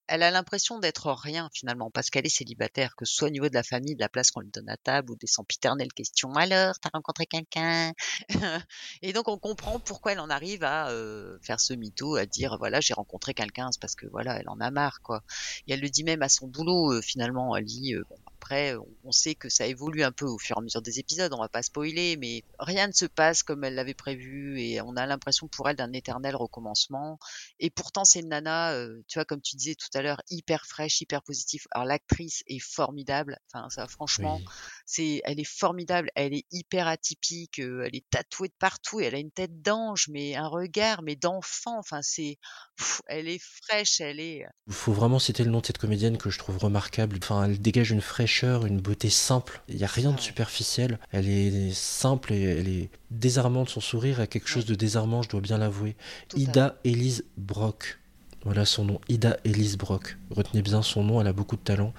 elle 0.08 0.24
a 0.24 0.32
l'impression 0.32 0.80
d'être 0.80 1.12
rien 1.12 1.35
finalement 1.54 1.90
parce 1.92 2.10
qu'elle 2.10 2.26
est 2.26 2.30
célibataire, 2.30 2.96
que 2.96 3.06
ce 3.06 3.16
soit 3.16 3.28
au 3.28 3.32
niveau 3.32 3.50
de 3.50 3.54
la 3.54 3.64
famille, 3.64 3.96
de 3.96 4.00
la 4.00 4.10
place 4.10 4.32
qu'on 4.32 4.42
lui 4.42 4.52
donne 4.52 4.70
à 4.70 4.78
table 4.78 5.12
ou 5.12 5.16
des 5.16 5.28
sempiternelles 5.28 5.94
questions. 5.94 6.34
Alors, 6.34 6.78
t'as 6.80 6.90
rencontré 6.94 7.26
quelqu'un? 7.26 7.94
Et 9.02 9.14
donc 9.14 9.28
on 9.28 9.38
comprend 9.38 9.80
pourquoi 9.80 10.14
elle 10.14 10.20
en 10.20 10.30
arrive 10.30 10.64
à 10.64 10.90
euh, 10.90 11.38
faire 11.42 11.60
ce 11.60 11.74
mytho, 11.74 12.16
à 12.16 12.26
dire 12.26 12.58
voilà 12.58 12.80
j'ai 12.82 12.94
rencontré 12.94 13.34
quelqu'un, 13.34 13.70
c'est 13.72 13.82
parce 13.82 13.96
que 13.96 14.08
voilà 14.08 14.40
elle 14.40 14.50
en 14.50 14.60
a 14.60 14.72
marre 14.72 15.02
quoi. 15.02 15.24
Et 15.68 15.74
elle 15.74 15.82
le 15.82 15.90
dit 15.90 16.04
même 16.04 16.22
à 16.22 16.30
son 16.30 16.48
boulot 16.48 16.94
euh, 16.94 17.02
finalement. 17.02 17.56
Elle 17.56 17.66
dit 17.66 17.96
euh, 17.96 18.04
bon, 18.10 18.18
après, 18.46 18.76
on, 19.04 19.12
sait 19.12 19.34
que 19.34 19.50
ça 19.50 19.66
évolue 19.66 20.04
un 20.04 20.12
peu 20.12 20.26
au 20.26 20.38
fur 20.38 20.56
et 20.58 20.60
à 20.60 20.62
mesure 20.62 20.84
des 20.84 21.00
épisodes. 21.00 21.34
On 21.34 21.40
va 21.40 21.50
pas 21.50 21.64
spoiler, 21.64 22.16
mais 22.16 22.44
rien 22.60 22.86
ne 22.86 22.92
se 22.92 23.06
passe 23.06 23.42
comme 23.42 23.64
elle 23.64 23.74
l'avait 23.74 23.96
prévu 23.96 24.62
et 24.62 24.82
on 24.82 24.96
a 24.98 25.08
l'impression 25.08 25.48
pour 25.48 25.68
elle 25.68 25.78
d'un 25.78 25.92
éternel 25.94 26.36
recommencement. 26.36 27.18
Et 27.60 27.72
pourtant, 27.72 28.06
c'est 28.06 28.20
une 28.20 28.30
nana, 28.30 28.74
euh, 28.74 29.02
tu 29.08 29.18
vois, 29.18 29.26
comme 29.26 29.42
tu 29.42 29.56
disais 29.56 29.74
tout 29.74 29.90
à 29.96 30.04
l'heure, 30.04 30.22
hyper 30.30 30.68
fraîche, 30.68 31.02
hyper 31.02 31.24
positive. 31.24 31.64
Alors 31.72 31.88
l'actrice 31.88 32.44
est 32.46 32.60
formidable. 32.60 33.40
Enfin, 33.52 33.68
ça, 33.72 33.88
franchement. 33.88 34.40
C'est, 34.86 35.22
elle 35.26 35.40
est 35.40 35.44
formidable. 35.44 36.10
Elle 36.16 36.34
est 36.34 36.46
hyper 36.52 36.88
atypique. 36.88 37.60
euh, 37.60 37.84
elle 37.86 37.96
est 37.96 38.06
tatouée 38.10 38.48
de 38.50 38.54
partout 38.60 39.00
et 39.00 39.06
elle 39.06 39.16
a 39.16 39.20
une 39.20 39.32
tête 39.32 39.62
d'ange, 39.62 40.08
mais 40.10 40.36
un 40.36 40.48
regard, 40.48 41.02
mais 41.02 41.16
d'enfant. 41.16 41.80
Enfin, 41.80 42.02
c'est, 42.02 42.38
pff, 42.78 43.02
elle 43.08 43.28
est 43.28 43.42
fraîche. 43.42 44.00
Elle 44.02 44.20
est, 44.20 44.46
Il 44.68 44.74
faut 44.74 44.94
vraiment 44.94 45.20
citer 45.20 45.44
le 45.44 45.52
nom 45.52 45.60
de 45.60 45.66
cette 45.66 45.78
comédienne 45.78 46.18
que 46.18 46.30
je 46.30 46.38
trouve 46.38 46.58
remarquable. 46.58 47.18
Enfin, 47.22 47.46
elle 47.46 47.60
dégage 47.60 47.92
une 47.92 48.02
fraîcheur, 48.02 48.66
une 48.66 48.80
beauté 48.80 49.10
simple. 49.10 49.62
Il 49.68 49.78
n'y 49.78 49.84
a 49.84 49.88
rien 49.88 50.12
de 50.12 50.20
superficiel. 50.20 51.00
Elle 51.12 51.28
est 51.30 51.74
simple 51.74 52.34
et 52.34 52.42
elle 52.44 52.68
est 52.68 52.90
désarmante. 53.12 53.70
Son 53.70 53.82
sourire 53.82 54.20
a 54.20 54.28
quelque 54.28 54.48
chose 54.48 54.66
de 54.66 54.76
désarmant, 54.76 55.22
je 55.22 55.30
dois 55.30 55.42
bien 55.42 55.58
l'avouer. 55.58 55.96
Ida 56.36 56.78
Elise 56.84 57.26
Brock. 57.38 58.00
Voilà 58.44 58.64
son 58.66 58.86
nom, 58.86 59.02
Ida 59.10 59.38
Elise 59.44 59.76
Brock. 59.78 60.18
Retenez 60.30 60.62
bien 60.62 60.84
son 60.84 61.04
nom, 61.04 61.20
elle 61.20 61.26
a 61.26 61.34
beaucoup 61.34 61.56
de 61.56 61.62
talent. 61.62 61.94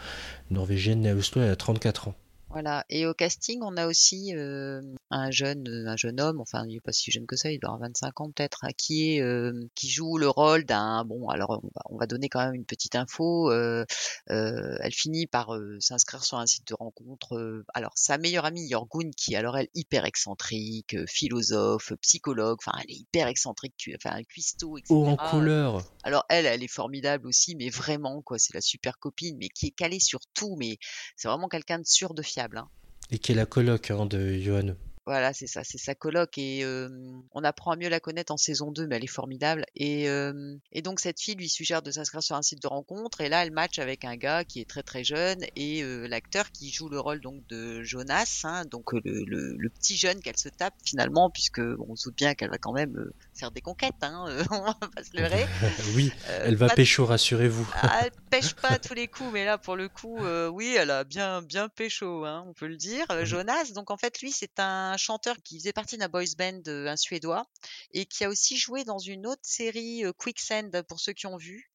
Norvégienne, 0.50 1.00
née 1.00 1.10
à 1.10 1.16
Oslo, 1.16 1.42
elle 1.42 1.50
a 1.50 1.56
34 1.56 2.08
ans. 2.08 2.14
Voilà. 2.56 2.86
Et 2.88 3.04
au 3.04 3.12
casting, 3.12 3.60
on 3.62 3.76
a 3.76 3.86
aussi 3.86 4.34
euh, 4.34 4.80
un 5.10 5.30
jeune, 5.30 5.68
euh, 5.68 5.90
un 5.90 5.96
jeune 5.98 6.22
homme, 6.22 6.40
enfin, 6.40 6.64
il 6.66 6.76
est 6.76 6.80
pas 6.80 6.90
si 6.90 7.10
jeune 7.10 7.26
que 7.26 7.36
ça, 7.36 7.50
il 7.50 7.60
doit 7.60 7.68
avoir 7.68 7.86
25 7.86 8.20
ans 8.22 8.30
peut-être, 8.30 8.64
hein, 8.64 8.70
qui 8.78 9.10
est, 9.12 9.20
euh, 9.20 9.68
qui 9.74 9.90
joue 9.90 10.16
le 10.16 10.30
rôle 10.30 10.64
d'un, 10.64 11.04
bon, 11.04 11.28
alors 11.28 11.60
on 11.62 11.68
va, 11.74 11.82
on 11.90 11.98
va 11.98 12.06
donner 12.06 12.30
quand 12.30 12.42
même 12.42 12.54
une 12.54 12.64
petite 12.64 12.96
info. 12.96 13.50
euh, 13.50 13.84
elle 14.26 14.92
finit 14.92 15.26
par 15.26 15.50
s'inscrire 15.80 16.24
sur 16.24 16.38
un 16.38 16.46
site 16.46 16.66
de 16.68 16.74
rencontre. 16.74 17.62
alors 17.74 17.92
sa 17.94 18.16
meilleure 18.16 18.46
amie 18.46 18.66
Yorgun, 18.66 19.10
qui 19.14 19.34
est 19.34 19.36
alors 19.36 19.58
elle 19.58 19.68
hyper 19.74 20.06
excentrique, 20.06 20.96
philosophe, 21.06 21.92
psychologue, 22.00 22.56
enfin, 22.66 22.78
elle 22.82 22.90
est 22.90 23.00
hyper 23.00 23.26
excentrique, 23.26 23.90
enfin, 23.96 24.16
un 24.16 24.22
cuistot, 24.22 24.78
etc. 24.78 24.94
Haut 24.94 25.08
en 25.08 25.16
couleur. 25.16 25.82
Alors 26.04 26.24
elle, 26.30 26.46
elle 26.46 26.62
est 26.62 26.72
formidable 26.72 27.26
aussi, 27.26 27.54
mais 27.54 27.68
vraiment 27.68 28.22
quoi, 28.22 28.38
c'est 28.38 28.54
la 28.54 28.62
super 28.62 28.98
copine, 28.98 29.36
mais 29.38 29.50
qui 29.50 29.66
est 29.66 29.72
calée 29.72 30.00
sur 30.00 30.20
tout, 30.32 30.56
mais 30.56 30.78
c'est 31.16 31.28
vraiment 31.28 31.48
quelqu'un 31.48 31.80
de 31.80 31.84
sûr 31.84 32.14
de 32.14 32.22
fiable. 32.22 32.45
Hein. 32.54 32.68
Et 33.10 33.18
qui 33.18 33.32
est 33.32 33.34
la 33.34 33.46
coloc 33.46 33.90
hein, 33.90 34.06
de 34.06 34.34
Johan. 34.38 34.74
Voilà, 35.06 35.32
c'est 35.32 35.46
ça, 35.46 35.62
c'est 35.62 35.78
sa 35.78 35.94
coloc 35.94 36.36
et 36.36 36.64
euh, 36.64 36.88
on 37.32 37.44
apprend 37.44 37.70
à 37.70 37.76
mieux 37.76 37.88
la 37.88 38.00
connaître 38.00 38.32
en 38.32 38.36
saison 38.36 38.72
2, 38.72 38.88
mais 38.88 38.96
elle 38.96 39.04
est 39.04 39.06
formidable. 39.06 39.64
Et, 39.76 40.08
euh, 40.08 40.56
et 40.72 40.82
donc 40.82 40.98
cette 40.98 41.20
fille 41.20 41.36
lui 41.36 41.48
suggère 41.48 41.80
de 41.80 41.92
s'inscrire 41.92 42.24
sur 42.24 42.34
un 42.34 42.42
site 42.42 42.60
de 42.60 42.66
rencontre 42.66 43.20
et 43.20 43.28
là 43.28 43.44
elle 43.44 43.52
match 43.52 43.78
avec 43.78 44.04
un 44.04 44.16
gars 44.16 44.42
qui 44.44 44.60
est 44.60 44.68
très 44.68 44.82
très 44.82 45.04
jeune 45.04 45.38
et 45.54 45.84
euh, 45.84 46.08
l'acteur 46.08 46.50
qui 46.50 46.72
joue 46.72 46.88
le 46.88 46.98
rôle 46.98 47.20
donc 47.20 47.46
de 47.46 47.84
Jonas, 47.84 48.40
hein, 48.42 48.64
donc 48.64 48.92
le, 48.94 49.00
le, 49.04 49.54
le 49.56 49.68
petit 49.70 49.96
jeune 49.96 50.20
qu'elle 50.20 50.36
se 50.38 50.48
tape 50.48 50.74
finalement 50.84 51.30
puisque 51.30 51.60
bon, 51.60 51.86
on 51.90 51.94
se 51.94 52.08
doute 52.08 52.16
bien 52.16 52.34
qu'elle 52.34 52.50
va 52.50 52.58
quand 52.58 52.72
même 52.72 53.10
faire 53.32 53.52
des 53.52 53.60
conquêtes, 53.60 53.94
hein, 54.02 54.24
on 54.50 54.64
va 54.64 54.74
pas 54.74 55.04
se 55.04 55.16
leurrer. 55.16 55.46
oui, 55.94 56.10
Euh, 56.30 56.40
elle 56.46 56.56
va 56.56 56.68
pécho, 56.68 57.06
rassurez-vous. 57.06 57.68
ah, 57.80 58.00
elle 58.06 58.10
pêche 58.30 58.54
pas 58.54 58.70
à 58.72 58.78
tous 58.80 58.94
les 58.94 59.06
coups, 59.06 59.30
mais 59.32 59.44
là, 59.44 59.56
pour 59.56 59.76
le 59.76 59.88
coup, 59.88 60.18
oui, 60.52 60.74
elle 60.76 60.90
a 60.90 61.04
bien, 61.04 61.42
bien 61.42 61.68
pécho, 61.68 62.24
hein, 62.24 62.44
on 62.48 62.54
peut 62.54 62.66
le 62.66 62.76
dire. 62.76 63.06
Jonas, 63.24 63.70
donc 63.72 63.90
en 63.92 63.96
fait, 63.96 64.20
lui, 64.20 64.32
c'est 64.32 64.58
un 64.58 64.95
chanteur 64.96 65.36
qui 65.44 65.58
faisait 65.58 65.72
partie 65.72 65.98
d'un 65.98 66.08
boys 66.08 66.24
band, 66.38 66.60
euh, 66.68 66.88
un 66.88 66.96
suédois, 66.96 67.46
et 67.92 68.06
qui 68.06 68.24
a 68.24 68.28
aussi 68.28 68.56
joué 68.56 68.84
dans 68.84 68.98
une 68.98 69.26
autre 69.26 69.42
série, 69.42 70.04
euh, 70.04 70.12
Quicksand, 70.12 70.82
pour 70.88 71.00
ceux 71.00 71.12
qui 71.12 71.26
ont 71.26 71.36
vu. 71.36 71.70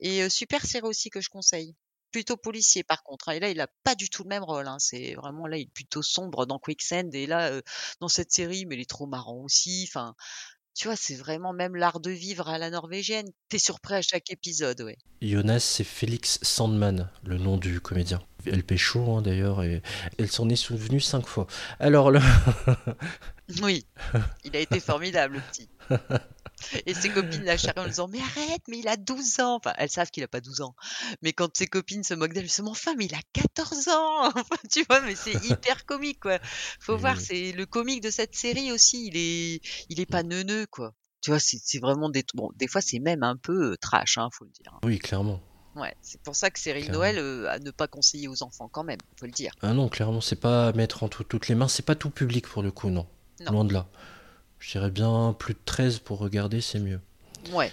Et 0.00 0.22
euh, 0.22 0.28
super 0.28 0.64
série 0.64 0.86
aussi 0.86 1.10
que 1.10 1.20
je 1.20 1.28
conseille. 1.28 1.74
Plutôt 2.12 2.36
policier, 2.36 2.82
par 2.82 3.02
contre. 3.02 3.28
hein. 3.28 3.32
Et 3.32 3.40
là, 3.40 3.50
il 3.50 3.60
a 3.60 3.68
pas 3.82 3.94
du 3.94 4.08
tout 4.08 4.22
le 4.22 4.28
même 4.28 4.44
rôle. 4.44 4.68
Hein. 4.68 4.78
C'est 4.78 5.14
vraiment 5.14 5.46
là, 5.46 5.58
il 5.58 5.62
est 5.62 5.72
plutôt 5.72 6.02
sombre 6.02 6.46
dans 6.46 6.58
Quicksand. 6.58 7.14
Et 7.14 7.26
là, 7.26 7.60
dans 8.00 8.08
cette 8.08 8.32
série, 8.32 8.64
mais 8.64 8.76
il 8.76 8.80
est 8.80 8.88
trop 8.88 9.06
marrant 9.06 9.42
aussi. 9.42 9.84
Enfin, 9.88 10.14
tu 10.76 10.88
vois, 10.88 10.96
c'est 10.96 11.14
vraiment 11.14 11.54
même 11.54 11.74
l'art 11.74 12.00
de 12.00 12.10
vivre 12.10 12.48
à 12.48 12.58
la 12.58 12.68
norvégienne. 12.68 13.26
T'es 13.48 13.58
surpris 13.58 13.94
à 13.94 14.02
chaque 14.02 14.30
épisode, 14.30 14.82
ouais. 14.82 14.98
Jonas, 15.22 15.60
c'est 15.60 15.84
Félix 15.84 16.38
Sandman, 16.42 17.08
le 17.24 17.38
nom 17.38 17.56
du 17.56 17.80
comédien. 17.80 18.20
Elle 18.44 18.62
pécho 18.62 19.16
hein, 19.16 19.22
d'ailleurs, 19.22 19.64
et 19.64 19.82
elle 20.18 20.30
s'en 20.30 20.50
est 20.50 20.56
souvenue 20.56 21.00
cinq 21.00 21.26
fois. 21.26 21.46
Alors, 21.80 22.10
le... 22.10 22.20
Oui, 23.62 23.86
il 24.44 24.56
a 24.56 24.60
été 24.60 24.80
formidable, 24.80 25.36
le 25.36 25.40
petit. 25.40 25.68
Et 26.86 26.94
ses 26.94 27.10
copines 27.10 27.44
la 27.44 27.56
charrient 27.56 27.84
en 27.84 27.86
disant 27.86 28.08
Mais 28.08 28.20
arrête, 28.20 28.62
mais 28.68 28.78
il 28.78 28.88
a 28.88 28.96
12 28.96 29.40
ans. 29.40 29.56
Enfin, 29.56 29.72
elles 29.78 29.90
savent 29.90 30.10
qu'il 30.10 30.24
a 30.24 30.28
pas 30.28 30.40
12 30.40 30.62
ans. 30.62 30.74
Mais 31.22 31.32
quand 31.32 31.54
ses 31.56 31.66
copines 31.66 32.02
se 32.02 32.14
moquent 32.14 32.32
d'elle, 32.32 32.44
elles 32.44 32.50
se 32.50 32.56
disent 32.56 32.64
Mais 32.64 32.70
enfin, 32.70 32.94
mais 32.96 33.04
il 33.04 33.14
a 33.14 33.20
14 33.32 33.88
ans. 33.88 34.28
Enfin, 34.36 34.56
tu 34.70 34.84
vois, 34.88 35.00
mais 35.02 35.14
c'est 35.14 35.34
hyper 35.44 35.84
comique, 35.86 36.20
quoi. 36.20 36.38
Faut 36.80 36.94
Oui, 36.94 37.00
voir, 37.00 37.20
c'est 37.20 37.52
le 37.52 37.66
comique 37.66 38.02
de 38.02 38.10
cette 38.10 38.34
série 38.34 38.72
aussi. 38.72 39.06
Il 39.06 39.16
est, 39.16 39.60
il 39.90 40.00
est 40.00 40.06
pas 40.06 40.22
neuneux, 40.22 40.66
quoi. 40.66 40.94
Tu 41.20 41.30
vois, 41.30 41.40
c'est 41.40 41.78
vraiment 41.78 42.08
des, 42.08 42.24
bon, 42.34 42.50
des 42.56 42.68
fois, 42.68 42.80
c'est 42.80 43.00
même 43.00 43.22
un 43.22 43.36
peu 43.36 43.72
euh, 43.72 43.76
trash, 43.76 44.16
hein, 44.18 44.28
faut 44.32 44.44
le 44.44 44.50
dire. 44.50 44.78
oui, 44.84 44.98
clairement. 44.98 45.40
Ouais, 45.74 45.94
c'est 46.00 46.20
pour 46.22 46.34
ça 46.34 46.48
que 46.50 46.58
série. 46.58 46.88
Noël 46.88 47.18
euh, 47.18 47.50
à 47.50 47.58
ne 47.58 47.70
pas 47.70 47.86
conseiller 47.86 48.28
aux 48.28 48.42
enfants 48.42 48.68
quand 48.68 48.82
même, 48.84 48.98
faut 49.20 49.26
le 49.26 49.32
dire. 49.32 49.52
Ah 49.60 49.74
non, 49.74 49.90
clairement, 49.90 50.22
c'est 50.22 50.40
pas 50.40 50.68
à 50.68 50.72
mettre 50.72 51.02
entre 51.02 51.22
toutes 51.22 51.48
les 51.48 51.54
mains, 51.54 51.68
c'est 51.68 51.84
pas 51.84 51.94
tout 51.94 52.08
public 52.08 52.46
pour 52.48 52.62
le 52.62 52.70
coup, 52.70 52.88
non. 52.88 53.06
Non. 53.44 53.52
Loin 53.52 53.64
de 53.64 53.72
là. 53.74 53.86
Je 54.58 54.72
dirais 54.72 54.90
bien 54.90 55.34
plus 55.38 55.54
de 55.54 55.58
13 55.64 55.98
pour 56.00 56.18
regarder, 56.18 56.60
c'est 56.60 56.80
mieux. 56.80 57.00
Ouais, 57.52 57.68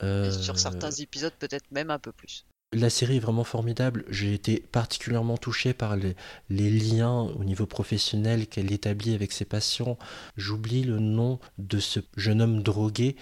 et 0.00 0.04
Euh, 0.04 0.32
sur 0.32 0.58
certains 0.58 0.90
épisodes, 0.90 1.32
peut-être 1.38 1.70
même 1.70 1.90
un 1.90 1.98
peu 1.98 2.12
plus. 2.12 2.44
La 2.72 2.90
série 2.90 3.16
est 3.18 3.20
vraiment 3.20 3.44
formidable. 3.44 4.04
J'ai 4.08 4.34
été 4.34 4.58
particulièrement 4.72 5.36
touché 5.36 5.74
par 5.74 5.94
les, 5.94 6.16
les 6.50 6.70
liens 6.70 7.20
au 7.20 7.44
niveau 7.44 7.66
professionnel 7.66 8.48
qu'elle 8.48 8.72
établit 8.72 9.14
avec 9.14 9.30
ses 9.30 9.44
patients. 9.44 9.96
J'oublie 10.36 10.82
le 10.82 10.98
nom 10.98 11.38
de 11.58 11.78
ce 11.78 12.00
jeune 12.16 12.42
homme 12.42 12.64
drogué 12.64 13.14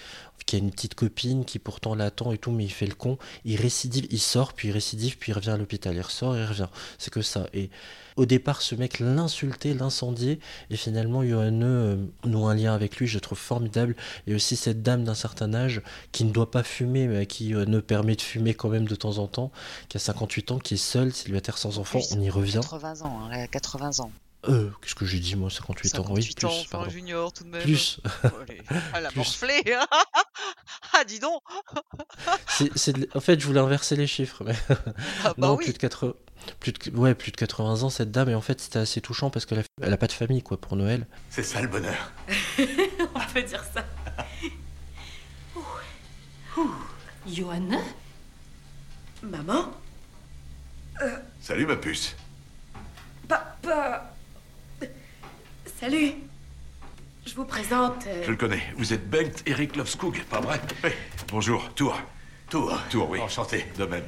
qui 0.45 0.57
a 0.57 0.59
une 0.59 0.71
petite 0.71 0.95
copine 0.95 1.45
qui 1.45 1.59
pourtant 1.59 1.95
l'attend 1.95 2.33
et 2.33 2.39
tout, 2.39 2.51
mais 2.51 2.65
il 2.65 2.71
fait 2.71 2.87
le 2.87 2.95
con. 2.95 3.19
Il 3.45 3.61
récidive, 3.61 4.07
il 4.11 4.21
sort, 4.21 4.53
puis 4.53 4.69
il 4.69 4.73
récidive, 4.73 5.19
puis 5.19 5.33
il 5.33 5.35
revient 5.35 5.51
à 5.51 5.57
l'hôpital. 5.57 5.95
Il 5.95 6.01
ressort, 6.01 6.37
il 6.37 6.45
revient. 6.45 6.69
C'est 6.99 7.13
que 7.13 7.23
ça. 7.23 7.47
Et 7.53 7.71
au 8.17 8.27
départ, 8.27 8.63
ce 8.63 8.75
mec 8.75 9.01
l'insultait, 9.01 9.75
l'incendiait, 9.75 10.39
et 10.71 10.77
finalement, 10.77 11.25
Johanne 11.25 11.63
euh, 11.63 11.97
noue 12.25 12.47
un 12.47 12.55
lien 12.55 12.75
avec 12.75 12.97
lui, 12.97 13.07
je 13.07 13.15
le 13.15 13.21
trouve 13.21 13.39
formidable. 13.39 13.97
Et 14.27 14.35
aussi 14.35 14.57
cette 14.57 14.83
dame 14.83 15.05
d'un 15.05 15.15
certain 15.15 15.55
âge 15.55 15.83
qui 16.13 16.25
ne 16.25 16.31
doit 16.31 16.51
pas 16.51 16.63
fumer, 16.63 17.07
mais 17.07 17.19
à 17.19 17.25
qui 17.27 17.55
euh, 17.55 17.65
ne 17.65 17.81
permet 17.81 18.17
de 18.17 18.23
fumer 18.23 18.55
quand 18.55 18.69
même 18.69 18.87
de 18.87 18.95
temps 18.95 19.19
en 19.19 19.27
temps, 19.27 19.51
qui 19.89 19.97
a 19.97 20.01
58 20.01 20.53
ans, 20.53 20.59
qui 20.59 20.75
est 20.75 20.79
seule, 20.79 21.13
célibataire 21.13 21.59
sans 21.59 21.79
enfant, 21.79 22.01
on 22.11 22.21
y 22.21 22.31
revient. 22.31 22.61
80 22.63 23.03
ans, 23.03 23.21
hein, 23.23 23.31
elle 23.33 23.41
a 23.41 23.49
80 23.49 24.01
ans. 24.01 24.11
Euh, 24.49 24.71
qu'est-ce 24.81 24.95
que 24.97 25.05
j'ai 25.07 25.21
dit 25.21 25.37
moi, 25.37 25.51
58, 25.51 25.99
ans, 26.01 26.05
oui, 26.11 26.23
58 26.25 26.37
plus, 26.37 26.47
ans, 26.47 26.51
enfin, 26.51 26.69
pardon. 26.71 26.91
junior 26.91 27.33
tout 27.33 27.45
de 27.45 27.49
même. 27.51 27.63
Plus. 27.63 28.01
Oh, 28.25 28.29
allez, 28.49 28.61
Elle 28.95 29.07
a 29.07 29.09
Plus. 29.11 29.17
morflé. 29.19 29.63
ah, 30.95 31.05
dis 31.05 31.21
donc. 31.21 31.41
C'est- 32.49 32.77
c'est 32.77 32.93
de- 32.93 33.09
En 33.15 33.21
fait, 33.21 33.39
je 33.41 33.47
voulais 33.47 33.61
inverser 33.61 33.95
les 33.95 34.07
chiffres, 34.09 34.43
mais 34.45 34.57
Ah, 35.25 35.35
bah 35.39 35.47
non, 35.49 35.55
oui. 35.57 35.65
plus 35.65 35.73
de 35.75 35.79
80... 35.79 36.15
Plus 36.59 36.73
de... 36.73 36.91
Ouais, 36.97 37.15
plus 37.15 37.31
de 37.31 37.37
80 37.37 37.85
ans 37.85 37.91
cette 37.91 38.11
dame, 38.11 38.29
et 38.31 38.35
en 38.35 38.41
fait 38.41 38.61
c'était 38.61 38.81
assez 38.81 39.01
touchant 39.01 39.31
parce 39.31 39.47
qu'elle 39.47 39.61
a... 39.61 39.63
elle 39.81 39.93
a 39.93 39.97
pas 39.97 40.09
de 40.09 40.13
famille 40.13 40.43
quoi 40.43 40.61
pour 40.61 40.75
Noël. 40.75 41.07
C'est 41.31 41.45
ça 41.45 41.63
le 41.63 41.69
bonheur. 41.69 42.11
On 43.15 43.21
peut 43.33 43.43
dire 43.45 43.63
ça. 43.73 43.85
Johan 47.29 47.71
Maman? 49.23 49.71
Salut 51.41 51.67
ma 51.67 51.77
puce. 51.77 52.17
Papa 53.29 54.12
Salut 55.83 56.13
Je 57.27 57.35
vous 57.35 57.45
présente. 57.45 58.07
euh, 58.07 58.23
Je 58.25 58.31
le 58.31 58.37
connais. 58.37 58.63
Vous 58.77 58.93
êtes 58.93 59.11
Bengt 59.11 59.43
Erik 59.47 59.75
Lovskog, 59.75 60.23
pas 60.31 60.39
vrai? 60.39 60.61
Oui. 60.85 60.91
Bonjour, 61.27 61.75
Tour. 61.75 61.99
Tour. 62.49 62.79
Tour, 62.89 63.11
oui. 63.11 63.19
Enchanté. 63.19 63.67
De 63.77 63.85
même. 63.87 64.05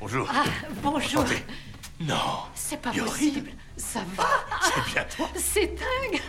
Bonjour. 0.00 0.26
Ah, 0.34 0.44
bonjour. 0.82 1.20
Enchanté. 1.20 1.44
Non, 2.00 2.14
C'est 2.54 2.80
pas 2.80 2.90
possible. 2.90 3.50
Ça 3.76 4.00
va 4.16 4.26
c'est 4.62 4.92
bien 4.94 5.04
toi. 5.14 5.28
C'est 5.36 5.66
dingue 5.66 6.22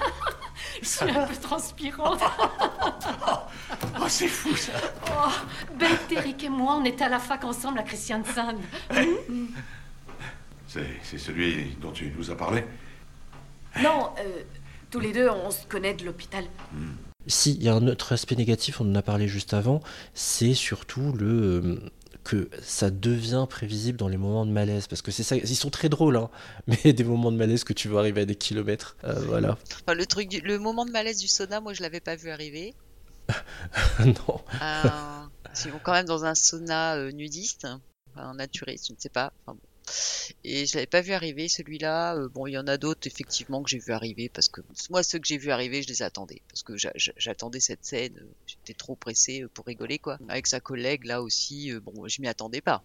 Je 0.81 0.85
suis 0.89 1.09
un 1.09 1.25
peu 1.25 1.35
transpirante. 1.37 2.19
Oh, 3.97 4.05
c'est 4.09 4.27
fou 4.27 4.53
ça. 4.57 4.73
Oh, 5.07 5.29
Beth, 5.79 6.11
Eric 6.11 6.43
et 6.43 6.49
moi, 6.49 6.75
on 6.75 6.83
était 6.83 7.05
à 7.05 7.09
la 7.09 7.19
fac 7.19 7.45
ensemble 7.45 7.79
à 7.79 7.83
Christiansand. 7.83 8.57
C'est 10.67 10.99
c'est 11.01 11.17
celui 11.17 11.75
dont 11.79 11.91
tu 11.93 12.11
nous 12.17 12.29
as 12.29 12.35
parlé? 12.35 12.65
Non, 13.81 14.11
euh, 14.19 14.43
tous 14.91 14.99
les 14.99 15.13
deux, 15.13 15.29
on 15.29 15.51
se 15.51 15.65
connaît 15.65 15.93
de 15.93 16.03
l'hôpital. 16.05 16.43
Si, 17.27 17.53
il 17.53 17.63
y 17.63 17.69
a 17.69 17.73
un 17.75 17.87
autre 17.87 18.13
aspect 18.13 18.35
négatif, 18.35 18.81
on 18.81 18.89
en 18.91 18.95
a 18.95 19.01
parlé 19.01 19.27
juste 19.27 19.53
avant, 19.53 19.81
c'est 20.13 20.53
surtout 20.53 21.13
le 21.13 21.25
euh, 21.63 21.79
que 22.23 22.49
ça 22.61 22.89
devient 22.91 23.45
prévisible 23.49 23.97
dans 23.97 24.07
les 24.07 24.17
moments 24.17 24.45
de 24.45 24.51
malaise, 24.51 24.87
parce 24.87 25.01
que 25.01 25.11
c'est 25.11 25.23
ça, 25.23 25.35
ils 25.35 25.55
sont 25.55 25.69
très 25.69 25.89
drôles, 25.89 26.17
hein, 26.17 26.29
mais 26.67 26.93
des 26.93 27.03
moments 27.03 27.31
de 27.31 27.37
malaise 27.37 27.63
que 27.63 27.73
tu 27.73 27.87
vois 27.87 28.01
arriver 28.01 28.21
à 28.21 28.25
des 28.25 28.35
kilomètres, 28.35 28.95
euh, 29.03 29.13
voilà. 29.27 29.57
Enfin, 29.85 29.93
le 29.95 30.05
truc, 30.05 30.29
du- 30.29 30.41
le 30.41 30.57
moment 30.59 30.85
de 30.85 30.91
malaise 30.91 31.17
du 31.19 31.27
sauna, 31.27 31.61
moi, 31.61 31.73
je 31.73 31.81
l'avais 31.81 31.99
pas 32.01 32.15
vu 32.15 32.29
arriver. 32.31 32.73
non, 34.05 34.41
Euh, 34.61 35.25
ils 35.65 35.71
vont 35.71 35.79
quand 35.83 35.93
même 35.93 36.05
dans 36.05 36.25
un 36.25 36.35
sauna 36.35 36.95
euh, 36.95 37.11
nudiste, 37.11 37.67
enfin, 38.15 38.33
naturiste, 38.33 38.87
je 38.89 38.93
ne 38.93 38.97
sais 38.99 39.09
pas. 39.09 39.31
Enfin, 39.45 39.55
bon. 39.61 39.67
Et 40.43 40.65
je 40.65 40.75
l'avais 40.75 40.87
pas 40.87 41.01
vu 41.01 41.13
arriver 41.13 41.47
celui-là. 41.49 42.15
Euh, 42.15 42.29
bon, 42.29 42.47
il 42.47 42.53
y 42.53 42.57
en 42.57 42.67
a 42.67 42.77
d'autres 42.77 43.07
effectivement 43.07 43.61
que 43.63 43.69
j'ai 43.69 43.79
vu 43.79 43.91
arriver 43.91 44.29
parce 44.29 44.47
que 44.47 44.61
moi 44.89 45.03
ceux 45.03 45.19
que 45.19 45.27
j'ai 45.27 45.37
vu 45.37 45.51
arriver, 45.51 45.81
je 45.83 45.87
les 45.87 46.01
attendais 46.01 46.41
parce 46.49 46.63
que 46.63 46.73
j'attendais 47.17 47.59
cette 47.59 47.83
scène. 47.83 48.17
euh, 48.21 48.31
J'étais 48.45 48.73
trop 48.73 48.95
pressé 48.95 49.41
euh, 49.41 49.49
pour 49.53 49.65
rigoler 49.65 49.99
quoi. 49.99 50.17
Avec 50.29 50.47
sa 50.47 50.59
collègue 50.59 51.05
là 51.05 51.21
aussi, 51.21 51.71
bon, 51.81 52.07
je 52.07 52.21
m'y 52.21 52.27
attendais 52.27 52.61
pas. 52.61 52.83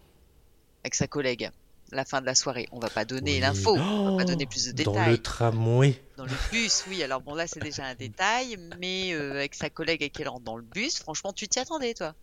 Avec 0.83 0.95
sa 0.95 1.07
collègue, 1.07 1.49
la 1.91 2.03
fin 2.05 2.19
de 2.21 2.25
la 2.25 2.35
soirée. 2.35 2.67
On 2.71 2.79
va 2.79 2.89
pas 2.89 3.05
donner 3.05 3.35
Oui. 3.35 3.39
l'info, 3.39 3.75
on 3.75 4.03
va 4.05 4.11
Oh, 4.13 4.17
pas 4.17 4.25
donner 4.25 4.45
plus 4.45 4.65
de 4.65 4.83
Dans 4.83 4.91
détails. 4.91 5.11
le 5.11 5.17
tramway. 5.21 6.01
Dans 6.17 6.25
le 6.25 6.31
bus, 6.51 6.83
oui. 6.89 7.03
Alors 7.03 7.21
bon, 7.21 7.35
là, 7.35 7.47
c'est 7.47 7.59
déjà 7.61 7.85
un 7.85 7.95
détail, 7.95 8.57
mais 8.79 9.13
euh, 9.13 9.31
avec 9.33 9.55
sa 9.55 9.69
collègue 9.69 10.01
avec 10.03 10.13
qui 10.13 10.21
elle 10.23 10.29
rentre 10.29 10.43
dans 10.45 10.57
le 10.57 10.63
bus, 10.63 10.97
franchement, 10.99 11.31
tu 11.33 11.47
t'y 11.47 11.59
attendais, 11.59 11.93
toi. 11.93 12.15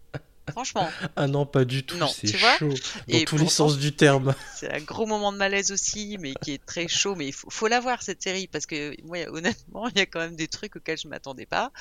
Franchement, 0.50 0.88
Ah 1.16 1.26
non, 1.26 1.46
pas 1.46 1.64
du 1.64 1.84
tout, 1.84 1.96
Non, 1.96 2.06
c'est 2.06 2.26
tu 2.26 2.36
vois 2.36 2.56
chaud. 2.58 2.68
Dans 3.08 3.16
Et 3.18 3.24
tous 3.24 3.38
les 3.38 3.48
sens 3.48 3.78
du 3.78 3.94
terme. 3.96 4.34
c'est 4.54 4.70
un 4.70 4.80
gros 4.80 5.06
moment 5.06 5.32
de 5.32 5.38
malaise 5.38 5.72
aussi, 5.72 6.16
mais 6.20 6.34
qui 6.34 6.52
est 6.52 6.64
très 6.64 6.86
chaud. 6.86 7.14
Mais 7.14 7.26
il 7.28 7.32
faut, 7.32 7.48
faut 7.50 7.66
la 7.66 7.80
voir, 7.80 8.02
cette 8.02 8.22
série, 8.22 8.46
parce 8.46 8.66
que 8.66 8.94
moi, 9.04 9.18
honnêtement, 9.30 9.88
il 9.88 9.96
y 9.98 10.00
a 10.02 10.06
quand 10.06 10.20
même 10.20 10.36
des 10.36 10.48
trucs 10.48 10.76
auxquels 10.76 10.98
je 10.98 11.08
m'attendais 11.08 11.46
pas. 11.46 11.72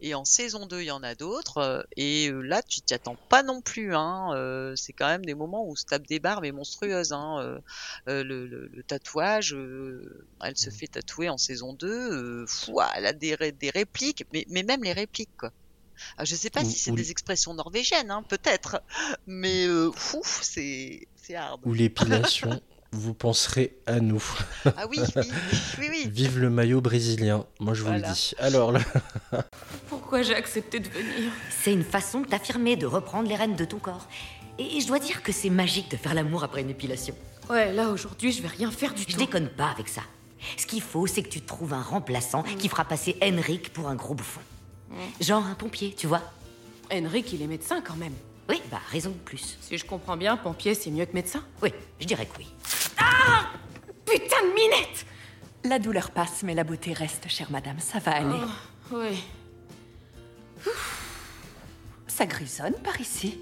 Et 0.00 0.14
en 0.14 0.24
saison 0.24 0.66
2, 0.66 0.80
il 0.82 0.86
y 0.86 0.90
en 0.92 1.02
a 1.02 1.14
d'autres. 1.14 1.58
euh, 1.58 1.82
Et 1.96 2.28
euh, 2.30 2.40
là, 2.42 2.62
tu 2.62 2.80
t'y 2.80 2.94
attends 2.94 3.16
pas 3.28 3.42
non 3.42 3.60
plus. 3.60 3.94
Hein. 3.94 4.30
euh, 4.34 4.74
C'est 4.76 4.92
quand 4.92 5.08
même 5.08 5.24
des 5.24 5.34
moments 5.34 5.64
où 5.66 5.72
on 5.72 5.76
se 5.76 5.84
tape 5.84 6.06
des 6.06 6.20
barres, 6.20 6.40
mais 6.42 6.52
monstrueuses. 6.52 7.12
Hein. 7.12 7.58
le, 8.06 8.22
le- 8.22 8.68
le 8.68 8.82
tatouage, 8.84 9.56
elle 10.42 10.56
se 10.56 10.70
fait 10.70 10.86
tatouer 10.86 11.28
en 11.28 11.38
saison 11.38 11.72
2. 11.74 11.88
euh, 12.42 12.46
fou, 12.46 12.78
elle 12.96 13.06
a 13.06 13.12
des, 13.12 13.36
des 13.52 13.70
répliques, 13.70 14.24
mais, 14.32 14.44
mais 14.48 14.62
même 14.62 14.82
les 14.84 14.92
répliques, 14.92 15.36
quoi. 15.38 15.50
Alors, 16.16 16.26
je 16.26 16.34
sais 16.34 16.50
pas 16.50 16.62
Ou- 16.62 16.68
si 16.70 16.78
c'est 16.78 16.90
ou- 16.90 16.96
des 16.96 17.10
expressions 17.10 17.54
norvégiennes, 17.54 18.10
hein, 18.10 18.22
peut-être, 18.28 18.82
mais 19.26 19.66
euh, 19.66 19.90
fou, 19.94 20.20
c'est 20.24 21.06
c'est 21.22 21.34
hard. 21.36 21.60
Ou 21.64 21.72
l'épilation, 21.72 22.60
vous 22.92 23.14
penserez 23.14 23.76
à 23.86 24.00
nous. 24.00 24.22
Ah 24.76 24.86
oui, 24.90 24.98
oui, 25.16 25.22
oui, 25.78 25.86
oui. 25.90 26.08
Vive 26.10 26.38
le 26.38 26.50
maillot 26.50 26.80
brésilien, 26.80 27.46
moi 27.60 27.74
je 27.74 27.80
vous 27.82 27.88
Voilà. 27.88 28.08
le 28.08 28.14
dis. 28.14 28.32
Alors 28.38 28.72
là, 28.72 28.80
Pourquoi 29.88 30.22
j'ai 30.22 30.34
accepté 30.34 30.80
de 30.80 30.88
venir? 30.88 31.30
C'est 31.62 31.72
une 31.72 31.84
façon 31.84 32.20
de 32.20 32.26
t'affirmer, 32.26 32.76
de 32.76 32.86
reprendre 32.86 33.28
les 33.28 33.36
rênes 33.36 33.56
de 33.56 33.64
ton 33.64 33.78
corps. 33.78 34.08
Et 34.58 34.80
je 34.80 34.86
dois 34.86 34.98
dire 34.98 35.22
que 35.22 35.32
c'est 35.32 35.48
magique 35.50 35.90
de 35.90 35.96
faire 35.96 36.14
l'amour 36.14 36.44
après 36.44 36.60
une 36.60 36.70
épilation. 36.70 37.14
Ouais, 37.48 37.72
là 37.72 37.88
aujourd'hui, 37.90 38.32
je 38.32 38.42
vais 38.42 38.48
rien 38.48 38.70
faire 38.70 38.94
du 38.94 39.02
Je 39.02 39.12
tout. 39.12 39.18
déconne 39.18 39.48
pas 39.48 39.68
avec 39.70 39.88
ça. 39.88 40.02
Ce 40.56 40.66
qu'il 40.66 40.82
faut, 40.82 41.06
c'est 41.06 41.22
que 41.22 41.28
tu 41.28 41.40
trouves 41.40 41.72
un 41.72 41.82
remplaçant 41.82 42.42
qui 42.42 42.68
fera 42.68 42.84
passer 42.84 43.16
Henrik 43.22 43.72
pour 43.72 43.88
un 43.88 43.94
gros 43.94 44.14
bouffon. 44.14 44.40
Genre 45.20 45.44
un 45.44 45.54
pompier, 45.54 45.94
tu 45.96 46.06
vois 46.06 46.22
Henrik, 46.92 47.32
il 47.32 47.42
est 47.42 47.46
médecin 47.46 47.80
quand 47.80 47.96
même. 47.96 48.12
Oui, 48.48 48.60
bah 48.70 48.80
raison 48.90 49.10
de 49.10 49.14
plus. 49.14 49.56
Si 49.60 49.78
je 49.78 49.84
comprends 49.86 50.16
bien, 50.16 50.36
pompier, 50.36 50.74
c'est 50.74 50.90
mieux 50.90 51.06
que 51.06 51.14
médecin. 51.14 51.42
Oui, 51.62 51.72
je 52.00 52.06
dirais 52.06 52.26
que 52.26 52.36
oui. 52.38 52.46
Putain 54.04 54.42
de 54.42 54.54
minette 54.54 55.06
La 55.64 55.78
douleur 55.78 56.10
passe, 56.10 56.42
mais 56.42 56.54
la 56.54 56.64
beauté 56.64 56.92
reste, 56.92 57.28
chère 57.28 57.50
madame. 57.50 57.78
Ça 57.78 57.98
va 57.98 58.12
aller. 58.16 58.38
Oh, 58.92 58.96
oui. 58.98 59.22
Ça 62.06 62.26
grisonne 62.26 62.74
par 62.84 63.00
ici. 63.00 63.38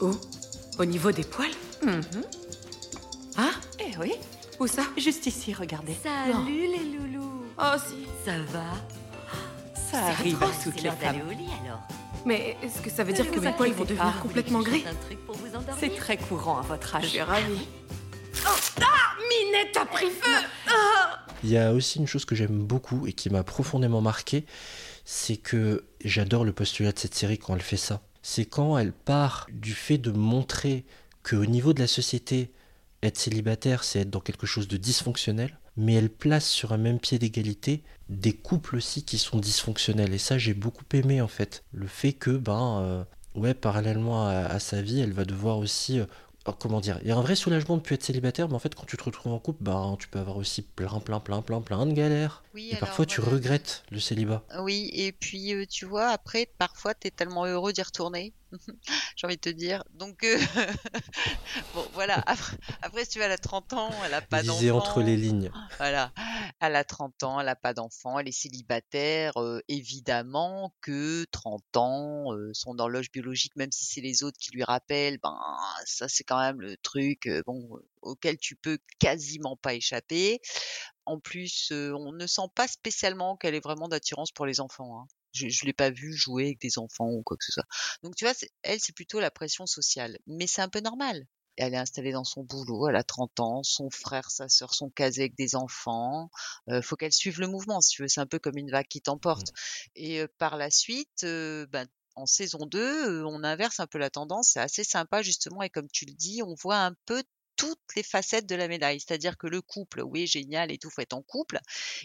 Où? 0.00 0.12
Au 0.78 0.84
niveau 0.84 1.10
des 1.10 1.24
poils? 1.24 1.50
Ah 3.36 3.50
Eh 3.80 3.96
oui, 3.98 4.12
Où 4.60 4.66
ça? 4.68 4.82
Juste 4.96 5.26
ici, 5.26 5.52
regardez. 5.52 5.96
Salut 6.02 6.66
les 6.68 6.84
loulous 6.96 7.44
Oh 7.58 7.74
si. 7.88 8.06
Ça 8.24 8.38
va? 8.52 8.74
Ça 9.90 10.06
arrive 10.06 10.42
à 10.42 10.46
toutes 10.62 10.74
c'est 10.76 10.82
les 10.82 10.90
femmes. 10.90 11.20
au 11.28 11.30
lit 11.30 11.48
alors. 11.64 11.82
Mais 12.24 12.56
est-ce 12.62 12.80
que 12.80 12.90
ça 12.90 13.04
veut 13.04 13.12
Ne 13.12 13.16
dire 13.16 13.30
que 13.30 13.40
mes 13.40 13.52
poils 13.52 13.72
vont 13.72 13.84
devenir 13.84 14.12
pas, 14.12 14.20
complètement 14.20 14.60
gris 14.60 14.84
C'est 15.78 15.94
très 15.96 16.16
courant 16.16 16.58
à 16.58 16.62
votre 16.62 17.00
Je 17.02 17.06
suis 17.06 17.20
âge. 17.20 17.28
ravie. 17.28 17.66
Oh, 18.46 18.50
ah 18.80 18.84
Minette 19.28 19.76
a 19.76 19.86
pris 19.86 20.06
feu 20.06 20.46
il 21.44 21.50
y 21.50 21.58
a 21.58 21.72
aussi 21.72 21.98
une 21.98 22.06
chose 22.06 22.24
que 22.24 22.34
j'aime 22.34 22.64
beaucoup 22.64 23.06
et 23.06 23.12
qui 23.12 23.30
m'a 23.30 23.44
profondément 23.44 24.00
marqué, 24.00 24.44
c'est 25.04 25.36
que 25.36 25.86
j'adore 26.04 26.44
le 26.44 26.52
postulat 26.52 26.92
de 26.92 26.98
cette 26.98 27.14
série 27.14 27.38
quand 27.38 27.54
elle 27.54 27.62
fait 27.62 27.76
ça. 27.76 28.02
C'est 28.22 28.44
quand 28.44 28.76
elle 28.76 28.92
part 28.92 29.46
du 29.50 29.72
fait 29.72 29.98
de 29.98 30.10
montrer 30.10 30.84
qu'au 31.22 31.46
niveau 31.46 31.72
de 31.72 31.80
la 31.80 31.86
société, 31.86 32.50
être 33.02 33.16
célibataire, 33.16 33.84
c'est 33.84 34.00
être 34.00 34.10
dans 34.10 34.20
quelque 34.20 34.46
chose 34.46 34.68
de 34.68 34.76
dysfonctionnel, 34.76 35.58
mais 35.78 35.94
elle 35.94 36.10
place 36.10 36.48
sur 36.48 36.72
un 36.72 36.78
même 36.78 37.00
pied 37.00 37.18
d'égalité 37.18 37.84
des 38.08 38.34
couples 38.34 38.76
aussi 38.76 39.04
qui 39.04 39.18
sont 39.18 39.38
dysfonctionnels. 39.38 40.14
Et 40.14 40.18
ça, 40.18 40.38
j'ai 40.38 40.54
beaucoup 40.54 40.84
aimé 40.92 41.20
en 41.22 41.28
fait. 41.28 41.64
Le 41.72 41.86
fait 41.86 42.12
que, 42.14 42.30
ben, 42.30 42.80
euh, 42.82 43.04
ouais, 43.34 43.54
parallèlement 43.54 44.26
à, 44.28 44.32
à 44.46 44.58
sa 44.60 44.82
vie, 44.82 45.00
elle 45.00 45.12
va 45.12 45.24
devoir 45.24 45.58
aussi. 45.58 46.00
euh, 46.00 46.06
oh, 46.46 46.52
comment 46.52 46.80
dire 46.80 46.98
Il 47.02 47.08
y 47.08 47.12
a 47.12 47.16
un 47.16 47.22
vrai 47.22 47.36
soulagement 47.36 47.76
de 47.76 47.82
plus 47.82 47.94
être 47.94 48.02
célibataire, 48.04 48.48
mais 48.48 48.54
en 48.54 48.58
fait, 48.58 48.74
quand 48.74 48.86
tu 48.86 48.96
te 48.96 49.04
retrouves 49.04 49.32
en 49.32 49.38
couple, 49.38 49.62
ben, 49.64 49.96
tu 49.98 50.08
peux 50.08 50.18
avoir 50.18 50.36
aussi 50.36 50.62
plein, 50.62 51.00
plein, 51.00 51.20
plein, 51.20 51.42
plein, 51.42 51.60
plein 51.60 51.86
de 51.86 51.92
galères. 51.92 52.44
Oui, 52.54 52.72
Et 52.72 52.76
alors, 52.76 52.80
parfois, 52.80 53.06
tu 53.06 53.20
voilà. 53.20 53.36
regrettes 53.36 53.84
le 53.90 54.00
célibat. 54.00 54.44
Oui, 54.60 54.90
et 54.92 55.12
puis 55.12 55.54
euh, 55.54 55.64
tu 55.66 55.84
vois, 55.86 56.08
après, 56.10 56.46
parfois, 56.58 56.94
t'es 56.94 57.10
tellement 57.10 57.46
heureux 57.46 57.72
d'y 57.72 57.82
retourner. 57.82 58.34
J'ai 59.16 59.26
envie 59.26 59.36
de 59.36 59.40
te 59.40 59.48
dire. 59.48 59.84
Donc, 59.94 60.24
euh, 60.24 60.38
bon, 61.74 61.84
voilà. 61.92 62.22
Après, 62.26 62.56
après, 62.82 63.04
si 63.04 63.12
tu 63.12 63.22
a 63.22 63.36
30 63.36 63.72
ans, 63.74 63.90
elle 64.04 64.14
a 64.14 64.20
pas 64.20 64.42
d'enfant. 64.42 64.76
entre 64.76 65.02
les 65.02 65.16
lignes. 65.16 65.50
Voilà. 65.76 66.12
Elle 66.60 66.76
a 66.76 66.84
30 66.84 67.22
ans, 67.24 67.40
elle 67.40 67.48
a 67.48 67.56
pas 67.56 67.74
d'enfant, 67.74 68.18
elle 68.18 68.28
est 68.28 68.32
célibataire. 68.32 69.36
euh, 69.36 69.60
évidemment 69.68 70.74
que 70.80 71.24
30 71.30 71.76
ans, 71.76 72.34
euh, 72.34 72.50
son 72.54 72.78
horloge 72.78 73.10
biologique, 73.10 73.54
même 73.56 73.72
si 73.72 73.84
c'est 73.84 74.00
les 74.00 74.22
autres 74.24 74.38
qui 74.38 74.50
lui 74.52 74.64
rappellent, 74.64 75.18
ben 75.22 75.38
ça 75.84 76.08
c'est 76.08 76.24
quand 76.24 76.40
même 76.40 76.60
le 76.60 76.76
truc 76.78 77.28
bon 77.46 77.68
auquel 78.02 78.38
tu 78.38 78.56
peux 78.56 78.78
quasiment 78.98 79.56
pas 79.56 79.74
échapper. 79.74 80.40
En 81.04 81.18
plus, 81.20 81.72
on 81.72 82.12
ne 82.12 82.26
sent 82.26 82.48
pas 82.54 82.68
spécialement 82.68 83.36
qu'elle 83.36 83.54
ait 83.54 83.60
vraiment 83.60 83.88
d'attirance 83.88 84.30
pour 84.32 84.46
les 84.46 84.60
enfants. 84.60 85.00
Hein. 85.00 85.06
Je, 85.38 85.48
je 85.48 85.64
l'ai 85.66 85.72
pas 85.72 85.90
vue 85.90 86.12
jouer 86.12 86.46
avec 86.46 86.60
des 86.60 86.78
enfants 86.78 87.08
ou 87.08 87.22
quoi 87.22 87.36
que 87.36 87.44
ce 87.44 87.52
soit. 87.52 87.66
Donc 88.02 88.16
tu 88.16 88.24
vois, 88.24 88.34
elle 88.62 88.80
c'est 88.80 88.94
plutôt 88.94 89.20
la 89.20 89.30
pression 89.30 89.66
sociale, 89.66 90.18
mais 90.26 90.46
c'est 90.46 90.62
un 90.62 90.68
peu 90.68 90.80
normal. 90.80 91.26
Elle 91.56 91.74
est 91.74 91.78
installée 91.78 92.12
dans 92.12 92.24
son 92.24 92.44
boulot, 92.44 92.88
elle 92.88 92.96
a 92.96 93.02
30 93.02 93.40
ans, 93.40 93.62
son 93.64 93.90
frère, 93.90 94.30
sa 94.30 94.48
sœur 94.48 94.74
sont 94.74 94.90
casés 94.90 95.22
avec 95.22 95.36
des 95.36 95.56
enfants. 95.56 96.30
Euh, 96.68 96.82
faut 96.82 96.94
qu'elle 96.94 97.12
suive 97.12 97.40
le 97.40 97.48
mouvement, 97.48 97.80
si 97.80 97.96
tu 97.96 98.02
veux. 98.02 98.08
C'est 98.08 98.20
un 98.20 98.26
peu 98.26 98.38
comme 98.38 98.56
une 98.56 98.70
vague 98.70 98.86
qui 98.86 99.00
t'emporte. 99.00 99.48
Et 99.96 100.20
euh, 100.20 100.28
par 100.38 100.56
la 100.56 100.70
suite, 100.70 101.24
euh, 101.24 101.66
ben, 101.66 101.88
en 102.14 102.26
saison 102.26 102.66
2, 102.66 103.22
euh, 103.22 103.26
on 103.26 103.44
inverse 103.44 103.80
un 103.80 103.86
peu 103.86 103.98
la 103.98 104.10
tendance. 104.10 104.50
C'est 104.52 104.60
assez 104.60 104.84
sympa, 104.84 105.22
justement. 105.22 105.62
Et 105.62 105.70
comme 105.70 105.88
tu 105.88 106.04
le 106.04 106.12
dis, 106.14 106.42
on 106.42 106.54
voit 106.54 106.78
un 106.78 106.94
peu 107.06 107.22
toutes 107.58 107.80
les 107.96 108.02
facettes 108.02 108.46
de 108.46 108.54
la 108.54 108.68
médaille. 108.68 109.00
C'est-à-dire 109.00 109.36
que 109.36 109.48
le 109.48 109.60
couple, 109.60 110.00
oui, 110.00 110.26
génial 110.26 110.70
et 110.70 110.78
tout, 110.78 110.88
faut 110.88 111.02
être 111.02 111.12
en 111.12 111.22
couple. 111.22 111.58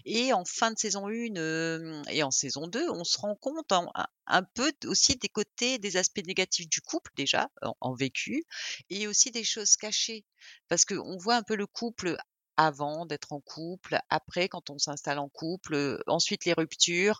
Et 0.03 0.33
en 0.33 0.43
fin 0.43 0.71
de 0.71 0.77
saison 0.77 1.07
1 1.07 1.37
euh, 1.37 2.01
et 2.09 2.23
en 2.23 2.31
saison 2.31 2.67
2, 2.67 2.89
on 2.89 3.05
se 3.05 3.17
rend 3.19 3.35
compte 3.35 3.71
un, 3.71 4.43
peu 4.55 4.73
aussi 4.85 5.15
des 5.15 5.29
côtés, 5.29 5.77
des 5.77 5.95
aspects 5.95 6.25
négatifs 6.25 6.67
du 6.67 6.81
couple, 6.81 7.11
déjà, 7.15 7.49
en, 7.61 7.75
en 7.79 7.93
vécu, 7.93 8.43
et 8.89 9.07
aussi 9.07 9.31
des 9.31 9.43
choses 9.43 9.77
cachées. 9.77 10.25
Parce 10.67 10.85
qu'on 10.85 11.17
voit 11.17 11.35
un 11.35 11.43
peu 11.43 11.55
le 11.55 11.67
couple 11.67 12.17
avant 12.57 13.05
d'être 13.05 13.31
en 13.31 13.39
couple, 13.39 13.99
après 14.09 14.47
quand 14.47 14.69
on 14.69 14.77
s'installe 14.77 15.19
en 15.19 15.29
couple, 15.29 16.01
ensuite 16.07 16.45
les 16.45 16.53
ruptures, 16.53 17.19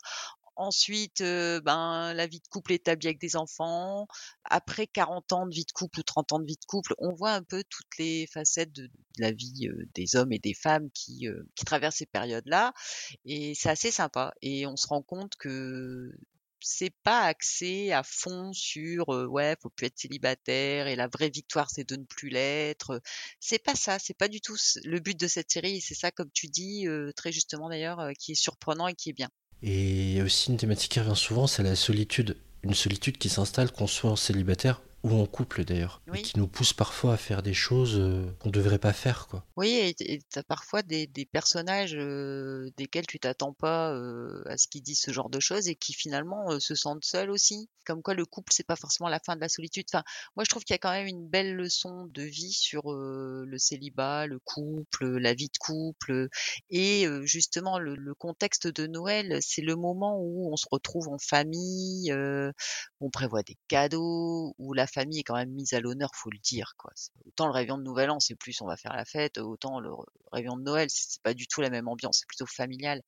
ensuite 0.56 1.22
ben 1.22 2.14
la 2.14 2.28
vie 2.28 2.40
de 2.40 2.48
couple 2.48 2.74
établie 2.74 3.08
avec 3.08 3.20
des 3.20 3.36
enfants, 3.36 4.08
après 4.46 4.88
40 4.88 5.32
ans 5.34 5.48
de 5.48 5.54
vie 5.54 5.66
de 5.66 5.72
couple 5.72 6.00
ou 6.00 6.04
30 6.04 6.34
ans 6.34 6.40
de 6.40 6.46
vie 6.46 6.58
de 6.58 6.66
couple, 6.66 6.94
on 7.00 7.14
voit 7.14 7.34
un 7.34 7.44
peu 7.44 7.64
toutes 7.70 7.98
les 7.98 8.28
facettes 8.28 8.72
de, 8.74 8.90
la 9.20 9.32
vie 9.32 9.68
des 9.94 10.16
hommes 10.16 10.32
et 10.32 10.40
des 10.40 10.54
femmes 10.54 10.90
qui 10.94 11.28
qui 11.56 11.66
traversent 11.66 11.98
ces 11.98 12.06
périodes-là 12.06 12.74
et 13.26 13.54
c'est 13.56 13.70
assez 13.70 13.92
sympa 13.92 14.34
et 14.42 14.66
on 14.68 14.76
se 14.76 14.88
rend 14.88 15.02
compte 15.02 15.36
que 15.38 16.12
c'est 16.64 16.94
pas 17.04 17.22
axé 17.24 17.92
à 17.92 18.04
fond 18.04 18.54
sur 18.54 19.10
ouais 19.10 19.58
faut 19.62 19.70
plus 19.70 19.88
être 19.88 20.00
célibataire 20.00 20.88
et 20.88 20.96
la 20.96 21.08
vraie 21.08 21.30
victoire 21.30 21.70
c'est 21.70 21.88
de 21.88 21.96
ne 21.98 22.06
plus 22.06 22.30
l'être. 22.30 23.02
C'est 23.40 23.60
pas 23.60 23.76
ça 23.76 24.00
c'est 24.00 24.18
pas 24.18 24.30
du 24.30 24.42
tout 24.42 24.56
le 24.86 25.00
but 25.00 25.20
de 25.20 25.28
cette 25.28 25.52
série 25.52 25.82
c'est 25.82 25.96
ça 25.96 26.12
comme 26.12 26.32
tu 26.32 26.48
dis 26.48 26.88
très 27.16 27.32
justement 27.32 27.70
d'ailleurs 27.70 28.12
qui 28.20 28.32
est 28.34 28.36
surprenant 28.36 28.88
et 28.88 28.96
qui 28.96 29.10
est 29.10 29.14
bien 29.14 29.30
Et 29.64 30.22
aussi 30.22 30.52
une 30.52 30.58
thématique 30.58 30.92
qui 30.92 31.00
revient 31.00 31.16
souvent, 31.16 31.48
c'est 31.48 31.64
la 31.64 31.76
solitude. 31.76 32.38
Une 32.64 32.74
solitude 32.74 33.18
qui 33.18 33.30
s'installe 33.30 33.72
qu'on 33.72 33.88
soit 33.88 34.12
en 34.12 34.16
célibataire 34.16 34.82
ou 35.04 35.20
en 35.20 35.26
couple 35.26 35.66
d'ailleurs. 35.66 36.02
Oui. 36.08 36.22
Qui 36.22 36.38
nous 36.38 36.48
pousse 36.48 36.74
parfois 36.74 37.14
à 37.14 37.18
faire 37.18 37.44
des 37.44 37.54
choses 37.54 37.98
euh, 38.00 38.26
qu'on 38.40 38.50
ne 38.50 38.54
devrait 38.54 38.80
pas 38.80 38.94
faire. 38.94 39.28
quoi. 39.28 39.46
Oui, 39.58 39.70
et 39.70 39.96
et 40.00 40.22
t'as 40.30 40.44
parfois 40.44 40.82
des, 40.82 41.08
des 41.08 41.26
personnages 41.26 41.96
euh, 41.96 42.72
desquels 42.78 43.06
tu 43.06 43.20
t'attends 43.20 43.54
pas 43.54 43.94
euh, 43.94 44.42
à 44.46 44.58
ce 44.58 44.68
qu'ils 44.68 44.82
disent 44.82 45.02
ce 45.02 45.12
genre 45.12 45.30
de 45.30 45.40
choses 45.40 45.68
et 45.68 45.76
qui 45.76 45.94
finalement 45.94 46.60
se 46.60 46.74
sentent 46.76 47.06
seuls 47.06 47.30
aussi. 47.30 47.70
Comme 47.86 48.02
quoi 48.02 48.14
le 48.14 48.26
couple 48.26 48.54
c'est 48.54 48.66
pas 48.66 48.78
forcément 48.78 49.10
la 49.10 49.20
fin 49.20 49.36
de 49.36 49.42
la 49.42 49.50
solitude. 49.50 49.86
Enfin, 49.92 50.04
moi 50.38 50.46
je 50.46 50.50
trouve 50.50 50.64
qu'il 50.64 50.74
y 50.74 50.76
a 50.76 50.80
quand 50.80 50.92
même 50.92 51.08
une 51.08 51.28
belle 51.28 51.54
leçon 51.56 52.06
de 52.06 52.24
vie 52.24 52.54
sur 52.54 52.94
le 52.94 53.58
célibat, 53.58 54.26
le 54.26 54.40
couple, 54.40 55.18
la 55.18 55.34
vie 55.34 55.50
de 55.50 55.58
couple 55.60 56.30
et 56.70 57.06
justement 57.24 57.78
le, 57.78 57.96
le 57.96 58.14
contexte 58.14 58.68
de 58.68 58.88
Noël, 58.88 59.40
c'est 59.42 59.62
le 59.62 59.76
moment 59.76 60.18
où 60.18 60.50
on 60.52 60.56
se 60.56 60.66
retrouve 60.72 61.10
en 61.10 61.18
famille, 61.18 62.14
on 63.02 63.10
prévoit 63.10 63.44
des 63.44 63.58
cadeaux, 63.68 64.56
où 64.58 64.74
la 64.74 64.88
famille 64.94 65.20
est 65.20 65.24
quand 65.24 65.36
même 65.36 65.52
mise 65.52 65.74
à 65.74 65.80
l'honneur, 65.80 66.10
faut 66.14 66.30
le 66.30 66.38
dire. 66.40 66.74
Autant 67.26 67.48
le 67.48 67.52
réveillon 67.52 67.78
de 67.78 67.84
Nouvel 67.84 68.10
An, 68.12 68.20
c'est 68.20 68.36
plus 68.36 68.62
on 68.62 68.68
va 68.68 68.78
faire 68.78 68.94
la 68.94 69.06
fête, 69.06 69.38
autant 69.38 69.80
le 69.80 69.90
réveillon 70.32 70.58
de 70.58 70.64
Noël, 70.64 70.88
c'est 70.90 71.22
pas 71.22 71.34
du 71.34 71.48
tout 71.48 71.62
la 71.62 71.70
même 71.70 71.88
ambiance, 71.88 72.20
c'est 72.20 72.28
plutôt 72.28 72.46
familial. 72.46 73.02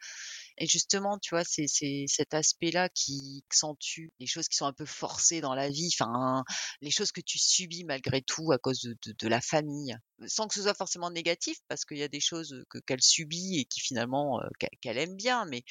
Et 0.58 0.68
justement, 0.68 1.20
tu 1.20 1.36
vois, 1.36 1.44
c'est 1.44 1.68
cet 1.68 2.34
aspect-là 2.34 2.90
qui 2.90 3.44
accentue 3.50 4.10
les 4.20 4.28
choses 4.28 4.48
qui 4.48 4.58
sont 4.58 4.66
un 4.66 4.74
peu 4.74 4.86
forcées 4.86 5.42
dans 5.42 5.54
la 5.54 5.70
vie, 5.70 5.90
enfin, 5.94 6.44
les 6.82 6.92
choses 6.92 7.12
que 7.12 7.22
tu 7.22 7.38
subis 7.38 7.84
malgré 7.84 8.22
tout 8.22 8.52
à 8.52 8.58
cause 8.58 8.82
de, 8.82 9.28
la 9.28 9.42
famille, 9.42 9.96
sans 10.28 10.48
que 10.48 10.54
ce 10.54 10.62
soit 10.62 10.74
forcément 10.74 11.12
négatif, 11.12 11.58
parce 11.68 11.84
qu'il 11.84 11.98
y 11.98 12.04
a 12.04 12.08
des 12.08 12.20
choses 12.20 12.64
que 12.70 12.78
qu'elle 12.80 13.02
subit 13.02 13.60
et 13.60 13.66
qui 13.66 13.80
finalement 13.80 14.40
qu'elle 14.82 14.98
aime 14.98 15.16
bien, 15.16 15.46
mais 15.46 15.64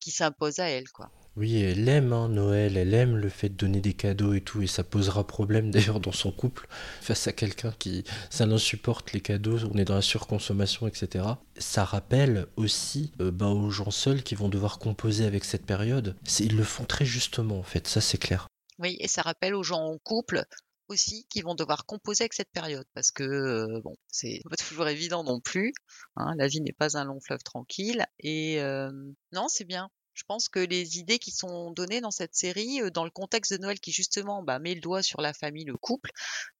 qui 0.00 0.10
s'imposent 0.10 0.60
à 0.60 0.68
elle, 0.68 0.88
quoi. 0.90 1.10
Oui, 1.40 1.62
elle 1.62 1.88
aime 1.88 2.12
hein, 2.12 2.28
Noël, 2.28 2.76
elle 2.76 2.92
aime 2.92 3.16
le 3.16 3.30
fait 3.30 3.48
de 3.48 3.54
donner 3.54 3.80
des 3.80 3.94
cadeaux 3.94 4.34
et 4.34 4.42
tout, 4.42 4.60
et 4.60 4.66
ça 4.66 4.84
posera 4.84 5.26
problème 5.26 5.70
d'ailleurs 5.70 5.98
dans 5.98 6.12
son 6.12 6.30
couple 6.30 6.68
face 7.00 7.26
à 7.28 7.32
quelqu'un 7.32 7.72
qui 7.78 8.04
ça 8.28 8.46
supporte 8.58 9.14
les 9.14 9.22
cadeaux, 9.22 9.56
on 9.72 9.78
est 9.78 9.86
dans 9.86 9.94
la 9.94 10.02
surconsommation, 10.02 10.86
etc. 10.86 11.24
Ça 11.56 11.86
rappelle 11.86 12.46
aussi 12.56 13.12
euh, 13.22 13.30
bah, 13.30 13.46
aux 13.46 13.70
gens 13.70 13.90
seuls 13.90 14.22
qui 14.22 14.34
vont 14.34 14.50
devoir 14.50 14.78
composer 14.78 15.24
avec 15.24 15.46
cette 15.46 15.64
période. 15.64 16.14
Ils 16.40 16.58
le 16.58 16.62
font 16.62 16.84
très 16.84 17.06
justement 17.06 17.58
en 17.58 17.62
fait, 17.62 17.88
ça 17.88 18.02
c'est 18.02 18.18
clair. 18.18 18.46
Oui, 18.78 18.98
et 19.00 19.08
ça 19.08 19.22
rappelle 19.22 19.54
aux 19.54 19.62
gens 19.62 19.80
en 19.80 19.96
couple 19.96 20.44
aussi 20.88 21.24
qui 21.30 21.40
vont 21.40 21.54
devoir 21.54 21.86
composer 21.86 22.24
avec 22.24 22.34
cette 22.34 22.50
période 22.52 22.84
parce 22.92 23.12
que 23.12 23.22
euh, 23.22 23.80
bon 23.82 23.96
c'est 24.08 24.42
pas 24.50 24.56
toujours 24.56 24.88
évident 24.88 25.24
non 25.24 25.40
plus 25.40 25.72
hein, 26.16 26.34
la 26.36 26.48
vie 26.48 26.60
n'est 26.60 26.74
pas 26.74 26.98
un 26.98 27.04
long 27.04 27.20
fleuve 27.20 27.42
tranquille 27.42 28.04
et 28.18 28.60
euh, 28.60 28.90
non 29.32 29.46
c'est 29.48 29.64
bien 29.64 29.88
je 30.20 30.24
pense 30.26 30.50
que 30.50 30.60
les 30.60 30.98
idées 30.98 31.18
qui 31.18 31.30
sont 31.30 31.70
données 31.70 32.02
dans 32.02 32.10
cette 32.10 32.34
série, 32.34 32.80
dans 32.92 33.04
le 33.04 33.10
contexte 33.10 33.54
de 33.54 33.58
Noël 33.58 33.80
qui 33.80 33.90
justement 33.90 34.42
bah, 34.42 34.58
met 34.58 34.74
le 34.74 34.80
doigt 34.82 35.02
sur 35.02 35.22
la 35.22 35.32
famille, 35.32 35.64
le 35.64 35.78
couple, 35.78 36.10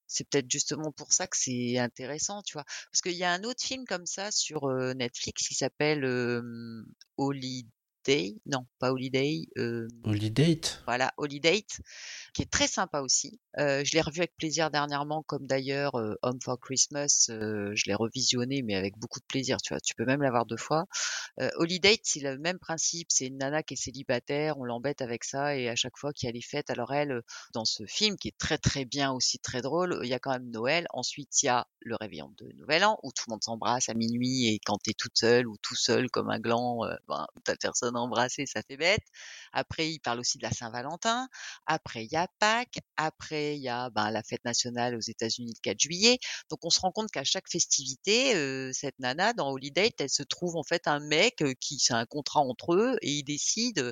c'est 0.06 0.26
peut-être 0.28 0.50
justement 0.50 0.92
pour 0.92 1.12
ça 1.12 1.26
que 1.26 1.36
c'est 1.36 1.78
intéressant, 1.78 2.42
tu 2.42 2.54
vois. 2.54 2.64
Parce 2.90 3.02
qu'il 3.02 3.12
y 3.12 3.24
a 3.24 3.32
un 3.32 3.44
autre 3.44 3.62
film 3.62 3.84
comme 3.84 4.06
ça 4.06 4.30
sur 4.30 4.66
Netflix 4.94 5.46
qui 5.46 5.54
s'appelle 5.54 6.04
euh, 6.04 6.42
non, 8.46 8.66
pas 8.78 8.92
Holiday. 8.92 9.46
Euh, 9.58 9.86
Holiday. 10.04 10.60
Voilà, 10.86 11.12
Holiday, 11.16 11.64
qui 12.34 12.42
est 12.42 12.50
très 12.50 12.66
sympa 12.66 13.00
aussi. 13.00 13.40
Euh, 13.58 13.82
je 13.84 13.92
l'ai 13.94 14.00
revu 14.00 14.20
avec 14.20 14.36
plaisir 14.36 14.70
dernièrement, 14.70 15.22
comme 15.22 15.46
d'ailleurs 15.46 15.96
euh, 15.96 16.14
Home 16.22 16.40
for 16.42 16.58
Christmas. 16.58 17.26
Euh, 17.30 17.72
je 17.74 17.84
l'ai 17.86 17.94
revisionné, 17.94 18.62
mais 18.62 18.74
avec 18.74 18.98
beaucoup 18.98 19.20
de 19.20 19.24
plaisir. 19.26 19.58
Tu 19.62 19.74
vois, 19.74 19.80
tu 19.80 19.94
peux 19.94 20.04
même 20.04 20.22
l'avoir 20.22 20.46
deux 20.46 20.56
fois. 20.56 20.86
Euh, 21.40 21.50
Holiday, 21.56 21.98
c'est 22.02 22.20
le 22.20 22.38
même 22.38 22.58
principe. 22.58 23.08
C'est 23.10 23.26
une 23.26 23.38
nana 23.38 23.62
qui 23.62 23.74
est 23.74 23.76
célibataire. 23.76 24.58
On 24.58 24.64
l'embête 24.64 25.02
avec 25.02 25.24
ça, 25.24 25.56
et 25.56 25.68
à 25.68 25.76
chaque 25.76 25.96
fois 25.96 26.12
qu'il 26.12 26.26
y 26.26 26.30
a 26.30 26.32
les 26.32 26.42
fêtes, 26.42 26.70
alors 26.70 26.92
elle, 26.92 27.22
dans 27.54 27.64
ce 27.64 27.84
film 27.86 28.16
qui 28.16 28.28
est 28.28 28.38
très 28.38 28.58
très 28.58 28.84
bien 28.84 29.12
aussi, 29.12 29.38
très 29.38 29.62
drôle, 29.62 30.00
il 30.02 30.08
y 30.08 30.14
a 30.14 30.18
quand 30.18 30.32
même 30.32 30.50
Noël. 30.50 30.86
Ensuite, 30.90 31.42
il 31.42 31.46
y 31.46 31.48
a 31.48 31.66
le 31.80 31.96
réveillon 32.00 32.32
de 32.38 32.50
Nouvel 32.56 32.84
An 32.84 32.98
où 33.02 33.10
tout 33.12 33.24
le 33.28 33.32
monde 33.32 33.42
s'embrasse 33.42 33.88
à 33.88 33.94
minuit, 33.94 34.48
et 34.48 34.58
quand 34.64 34.78
t'es 34.78 34.94
toute 34.94 35.16
seule 35.16 35.46
ou 35.46 35.56
tout 35.62 35.76
seul 35.76 36.10
comme 36.10 36.30
un 36.30 36.38
gland, 36.38 36.80
ben, 37.08 37.26
t'as 37.44 37.56
personne 37.56 37.89
à 37.96 38.00
embrasser, 38.00 38.46
ça 38.46 38.62
fait 38.62 38.76
bête. 38.76 39.04
Après, 39.52 39.90
il 39.90 40.00
parle 40.00 40.20
aussi 40.20 40.38
de 40.38 40.42
la 40.42 40.52
Saint-Valentin. 40.52 41.28
Après, 41.66 42.04
il 42.04 42.12
y 42.12 42.16
a 42.16 42.28
Pâques. 42.38 42.80
Après 42.96 43.56
il 43.56 43.62
y 43.62 43.68
a 43.68 43.90
ben, 43.90 44.10
la 44.10 44.22
fête 44.22 44.44
nationale 44.44 44.94
aux 44.94 45.00
États-Unis 45.00 45.52
le 45.54 45.60
4 45.62 45.80
juillet. 45.80 46.18
Donc 46.50 46.60
on 46.64 46.70
se 46.70 46.80
rend 46.80 46.92
compte 46.92 47.10
qu'à 47.10 47.24
chaque 47.24 47.48
festivité, 47.48 48.32
cette 48.72 48.98
nana 48.98 49.32
dans 49.32 49.50
Holiday, 49.50 49.90
elle 49.98 50.10
se 50.10 50.22
trouve 50.22 50.56
en 50.56 50.62
fait 50.62 50.86
un 50.86 51.00
mec 51.00 51.42
qui 51.60 51.78
c'est 51.78 51.94
un 51.94 52.06
contrat 52.06 52.40
entre 52.40 52.74
eux 52.74 52.96
et 53.02 53.10
ils 53.10 53.24
décident 53.24 53.90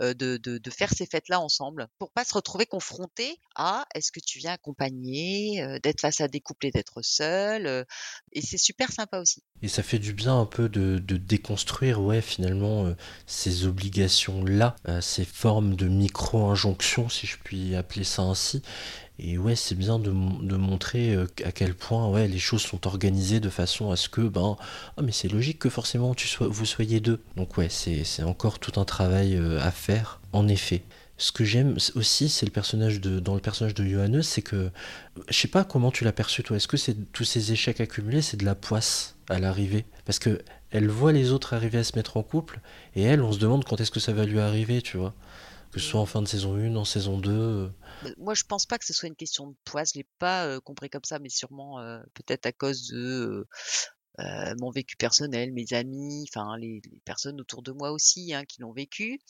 de, 0.00 0.36
de, 0.36 0.70
faire 0.70 0.90
ces 0.90 1.06
fêtes-là 1.06 1.40
ensemble 1.40 1.88
pour 1.98 2.10
pas 2.12 2.24
se 2.24 2.34
retrouver 2.34 2.66
confrontés 2.66 3.38
à 3.54 3.86
est-ce 3.94 4.12
que 4.12 4.20
tu 4.20 4.38
viens 4.38 4.52
accompagner, 4.52 5.64
d'être 5.82 6.00
face 6.00 6.20
à 6.20 6.28
des 6.28 6.40
couples 6.40 6.66
et 6.66 6.70
d'être 6.70 7.02
seul. 7.02 7.86
et 8.32 8.42
c'est 8.42 8.58
super 8.58 8.92
sympa 8.92 9.20
aussi. 9.20 9.42
Et 9.62 9.68
ça 9.68 9.82
fait 9.82 9.98
du 9.98 10.12
bien 10.12 10.38
un 10.38 10.46
peu 10.46 10.68
de, 10.68 10.98
déconstruire, 10.98 12.00
ouais, 12.00 12.20
finalement, 12.20 12.94
ces 13.40 13.66
obligations-là, 13.66 14.76
ces 15.00 15.24
formes 15.24 15.74
de 15.74 15.88
micro-injonctions, 15.88 17.08
si 17.08 17.26
je 17.26 17.36
puis 17.42 17.74
appeler 17.74 18.04
ça 18.04 18.22
ainsi, 18.22 18.62
et 19.22 19.36
ouais, 19.36 19.54
c'est 19.54 19.74
bien 19.74 19.98
de, 19.98 20.10
de, 20.10 20.56
montrer 20.56 21.14
euh, 21.14 21.26
à 21.44 21.52
quel 21.52 21.74
point 21.74 22.08
ouais, 22.08 22.26
les 22.26 22.38
choses 22.38 22.62
sont 22.62 22.86
organisées 22.86 23.38
de 23.38 23.50
façon 23.50 23.90
à 23.90 23.96
ce 23.96 24.08
que, 24.08 24.22
ben, 24.22 24.56
ah, 24.96 25.02
mais 25.02 25.12
c'est 25.12 25.28
logique 25.28 25.58
que 25.58 25.68
forcément 25.68 26.14
tu 26.14 26.26
sois, 26.26 26.48
vous 26.48 26.64
soyez 26.64 27.00
deux. 27.00 27.20
Donc 27.36 27.58
ouais, 27.58 27.68
c'est 27.68 28.22
encore 28.22 28.58
tout 28.58 28.80
un 28.80 28.84
travail 28.86 29.36
euh, 29.36 29.60
à 29.60 29.70
faire, 29.72 30.20
en 30.32 30.48
effet. 30.48 30.82
Ce 31.18 31.32
que 31.32 31.44
j'aime 31.44 31.76
aussi, 31.96 32.30
c'est 32.30 32.46
le 32.46 32.52
personnage 32.52 32.98
de, 32.98 33.20
dans 33.20 33.34
le 33.34 33.42
personnage 33.42 33.74
de 33.74 33.84
Johannes, 33.84 34.22
c'est 34.22 34.40
que, 34.40 34.70
je 35.28 35.36
sais 35.36 35.48
pas 35.48 35.64
comment 35.64 35.90
tu 35.90 36.04
l'as 36.04 36.12
perçu 36.12 36.42
toi, 36.42 36.56
est-ce 36.56 36.68
que 36.68 36.78
tous 37.12 37.24
ces 37.24 37.52
échecs 37.52 37.80
accumulés, 37.82 38.22
c'est 38.22 38.38
de 38.38 38.46
la 38.46 38.54
poisse 38.54 39.16
à 39.28 39.38
l'arrivée? 39.38 39.84
Parce 40.06 40.18
que 40.18 40.40
elle 40.70 40.88
voit 40.88 41.12
les 41.12 41.32
autres 41.32 41.54
arriver 41.54 41.78
à 41.78 41.84
se 41.84 41.96
mettre 41.96 42.16
en 42.16 42.22
couple, 42.22 42.60
et 42.94 43.02
elle, 43.02 43.22
on 43.22 43.32
se 43.32 43.38
demande 43.38 43.64
quand 43.64 43.80
est-ce 43.80 43.90
que 43.90 44.00
ça 44.00 44.12
va 44.12 44.24
lui 44.24 44.40
arriver, 44.40 44.82
tu 44.82 44.96
vois 44.96 45.14
que 45.72 45.78
ce 45.78 45.86
soit 45.86 46.00
en 46.00 46.06
fin 46.06 46.20
de 46.20 46.26
saison 46.26 46.56
1, 46.56 46.74
en 46.74 46.84
saison 46.84 47.18
2 47.18 47.70
moi, 48.16 48.34
je 48.34 48.44
pense 48.44 48.66
pas 48.66 48.78
que 48.78 48.84
ce 48.84 48.92
soit 48.92 49.08
une 49.08 49.14
question 49.14 49.48
de 49.48 49.54
poids. 49.64 49.84
Je 49.84 49.92
l'ai 49.96 50.06
pas 50.18 50.58
compris 50.62 50.88
comme 50.88 51.04
ça, 51.04 51.18
mais 51.18 51.28
sûrement 51.28 51.78
peut-être 52.14 52.46
à 52.46 52.52
cause 52.52 52.88
de 52.88 53.46
mon 54.58 54.70
vécu 54.70 54.96
personnel, 54.96 55.52
mes 55.52 55.72
amis, 55.72 56.26
enfin 56.28 56.56
les, 56.56 56.80
personnes 57.04 57.40
autour 57.40 57.62
de 57.62 57.72
moi 57.72 57.92
aussi 57.92 58.34
hein, 58.34 58.44
qui 58.44 58.60
l'ont 58.60 58.72
vécu. 58.72 59.20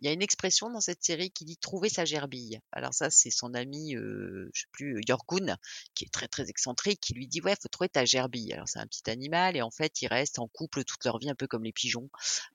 Il 0.00 0.06
y 0.06 0.08
a 0.08 0.12
une 0.12 0.22
expression 0.22 0.70
dans 0.70 0.80
cette 0.80 1.02
série 1.02 1.30
qui 1.30 1.44
dit 1.44 1.56
trouver 1.56 1.88
sa 1.88 2.04
gerbille. 2.04 2.60
Alors 2.70 2.94
ça, 2.94 3.10
c'est 3.10 3.30
son 3.30 3.52
ami, 3.54 3.96
euh, 3.96 4.48
je 4.54 4.60
sais 4.60 4.66
plus, 4.70 5.00
Yorgun, 5.08 5.56
qui 5.94 6.04
est 6.04 6.12
très 6.12 6.28
très 6.28 6.48
excentrique, 6.48 7.00
qui 7.00 7.14
lui 7.14 7.26
dit 7.26 7.40
ouais, 7.40 7.54
faut 7.60 7.68
trouver 7.68 7.88
ta 7.88 8.04
gerbille. 8.04 8.52
Alors 8.52 8.68
c'est 8.68 8.78
un 8.78 8.86
petit 8.86 9.10
animal 9.10 9.56
et 9.56 9.62
en 9.62 9.70
fait, 9.70 10.00
ils 10.02 10.06
restent 10.06 10.38
en 10.38 10.46
couple 10.46 10.84
toute 10.84 11.04
leur 11.04 11.18
vie, 11.18 11.30
un 11.30 11.34
peu 11.34 11.48
comme 11.48 11.64
les 11.64 11.72
pigeons. 11.72 12.08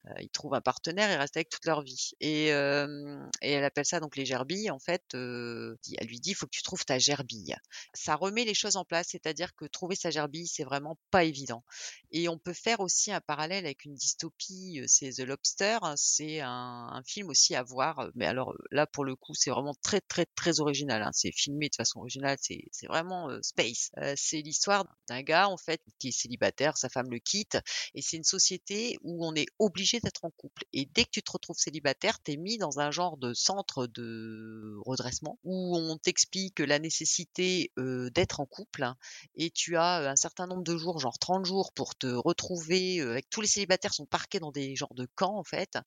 Euh, 0.07 0.13
ils 0.21 0.29
trouvent 0.29 0.53
un 0.53 0.61
partenaire 0.61 1.09
et 1.09 1.17
restent 1.17 1.37
avec 1.37 1.49
toute 1.49 1.65
leur 1.65 1.81
vie. 1.81 2.11
Et, 2.21 2.53
euh, 2.53 3.19
elle 3.41 3.63
appelle 3.63 3.85
ça 3.85 3.99
donc 3.99 4.15
les 4.15 4.25
gerbilles. 4.25 4.71
En 4.71 4.79
fait, 4.79 5.03
euh, 5.13 5.75
elle 5.97 6.07
lui 6.07 6.19
dit 6.19 6.33
faut 6.33 6.45
que 6.45 6.55
tu 6.55 6.63
trouves 6.63 6.85
ta 6.85 6.97
gerbille. 6.97 7.55
Ça 7.93 8.15
remet 8.15 8.45
les 8.45 8.53
choses 8.53 8.77
en 8.77 8.85
place, 8.85 9.07
c'est-à-dire 9.11 9.53
que 9.55 9.65
trouver 9.65 9.95
sa 9.95 10.11
gerbille, 10.11 10.47
c'est 10.47 10.63
vraiment 10.63 10.97
pas 11.11 11.25
évident. 11.25 11.63
Et 12.11 12.29
on 12.29 12.37
peut 12.37 12.53
faire 12.53 12.79
aussi 12.79 13.11
un 13.11 13.21
parallèle 13.21 13.65
avec 13.65 13.85
une 13.85 13.95
dystopie, 13.95 14.81
c'est 14.87 15.11
The 15.11 15.21
Lobster. 15.21 15.79
Hein, 15.81 15.95
c'est 15.97 16.39
un, 16.39 16.89
un 16.91 17.03
film 17.03 17.12
aussi 17.21 17.55
à 17.55 17.63
voir. 17.63 18.09
Mais 18.15 18.25
alors 18.25 18.55
là, 18.71 18.87
pour 18.87 19.05
le 19.05 19.15
coup, 19.15 19.33
c'est 19.35 19.51
vraiment 19.51 19.75
très 19.83 20.01
très 20.01 20.25
très 20.25 20.59
original. 20.59 21.03
Hein. 21.03 21.11
C'est 21.13 21.31
filmé 21.31 21.69
de 21.69 21.75
façon 21.75 21.99
originale. 21.99 22.37
C'est 22.41 22.65
c'est 22.71 22.87
vraiment 22.87 23.29
space. 23.41 23.91
c'est 24.15 24.41
l'histoire 24.41 24.85
d'un 25.07 25.21
gars 25.21 25.49
en 25.49 25.57
fait 25.57 25.81
qui 25.99 26.09
est 26.09 26.11
célibataire, 26.11 26.77
sa 26.77 26.89
femme 26.89 27.09
le 27.11 27.19
quitte, 27.19 27.57
et 27.93 28.01
c'est 28.01 28.17
une 28.17 28.23
société 28.23 28.97
où 29.03 29.25
on 29.25 29.35
est 29.35 29.47
obligé 29.59 29.99
d'être 29.99 30.25
en 30.25 30.31
couple. 30.31 30.63
Et 30.73 30.85
dès 30.85 31.05
que 31.05 31.11
tu 31.11 31.21
te 31.21 31.31
retrouves 31.31 31.57
célibataire, 31.57 32.19
t'es 32.19 32.37
mis 32.37 32.57
dans 32.57 32.79
un 32.79 32.91
genre 32.91 33.17
de 33.17 33.33
centre 33.33 33.87
de 33.87 34.75
redressement 34.85 35.39
où 35.43 35.77
on 35.77 35.97
t'explique 35.97 36.59
la 36.59 36.79
nécessité 36.79 37.71
d'être 37.77 38.39
en 38.39 38.45
couple 38.45 38.83
hein, 38.83 38.97
et 39.35 39.51
tu 39.51 39.77
as 39.77 40.09
un 40.09 40.15
certain 40.15 40.47
nombre 40.47 40.63
de 40.63 40.77
jours, 40.77 40.99
genre 40.99 41.19
30 41.19 41.45
jours, 41.45 41.73
pour 41.73 41.95
te 41.95 42.07
retrouver. 42.07 43.01
avec 43.01 43.29
tous 43.29 43.41
les 43.41 43.47
célibataires 43.47 43.93
sont 43.93 44.05
parqués 44.05 44.39
dans 44.39 44.51
des 44.51 44.75
genres 44.75 44.93
de 44.93 45.07
camps 45.15 45.37
en 45.37 45.43
fait, 45.43 45.77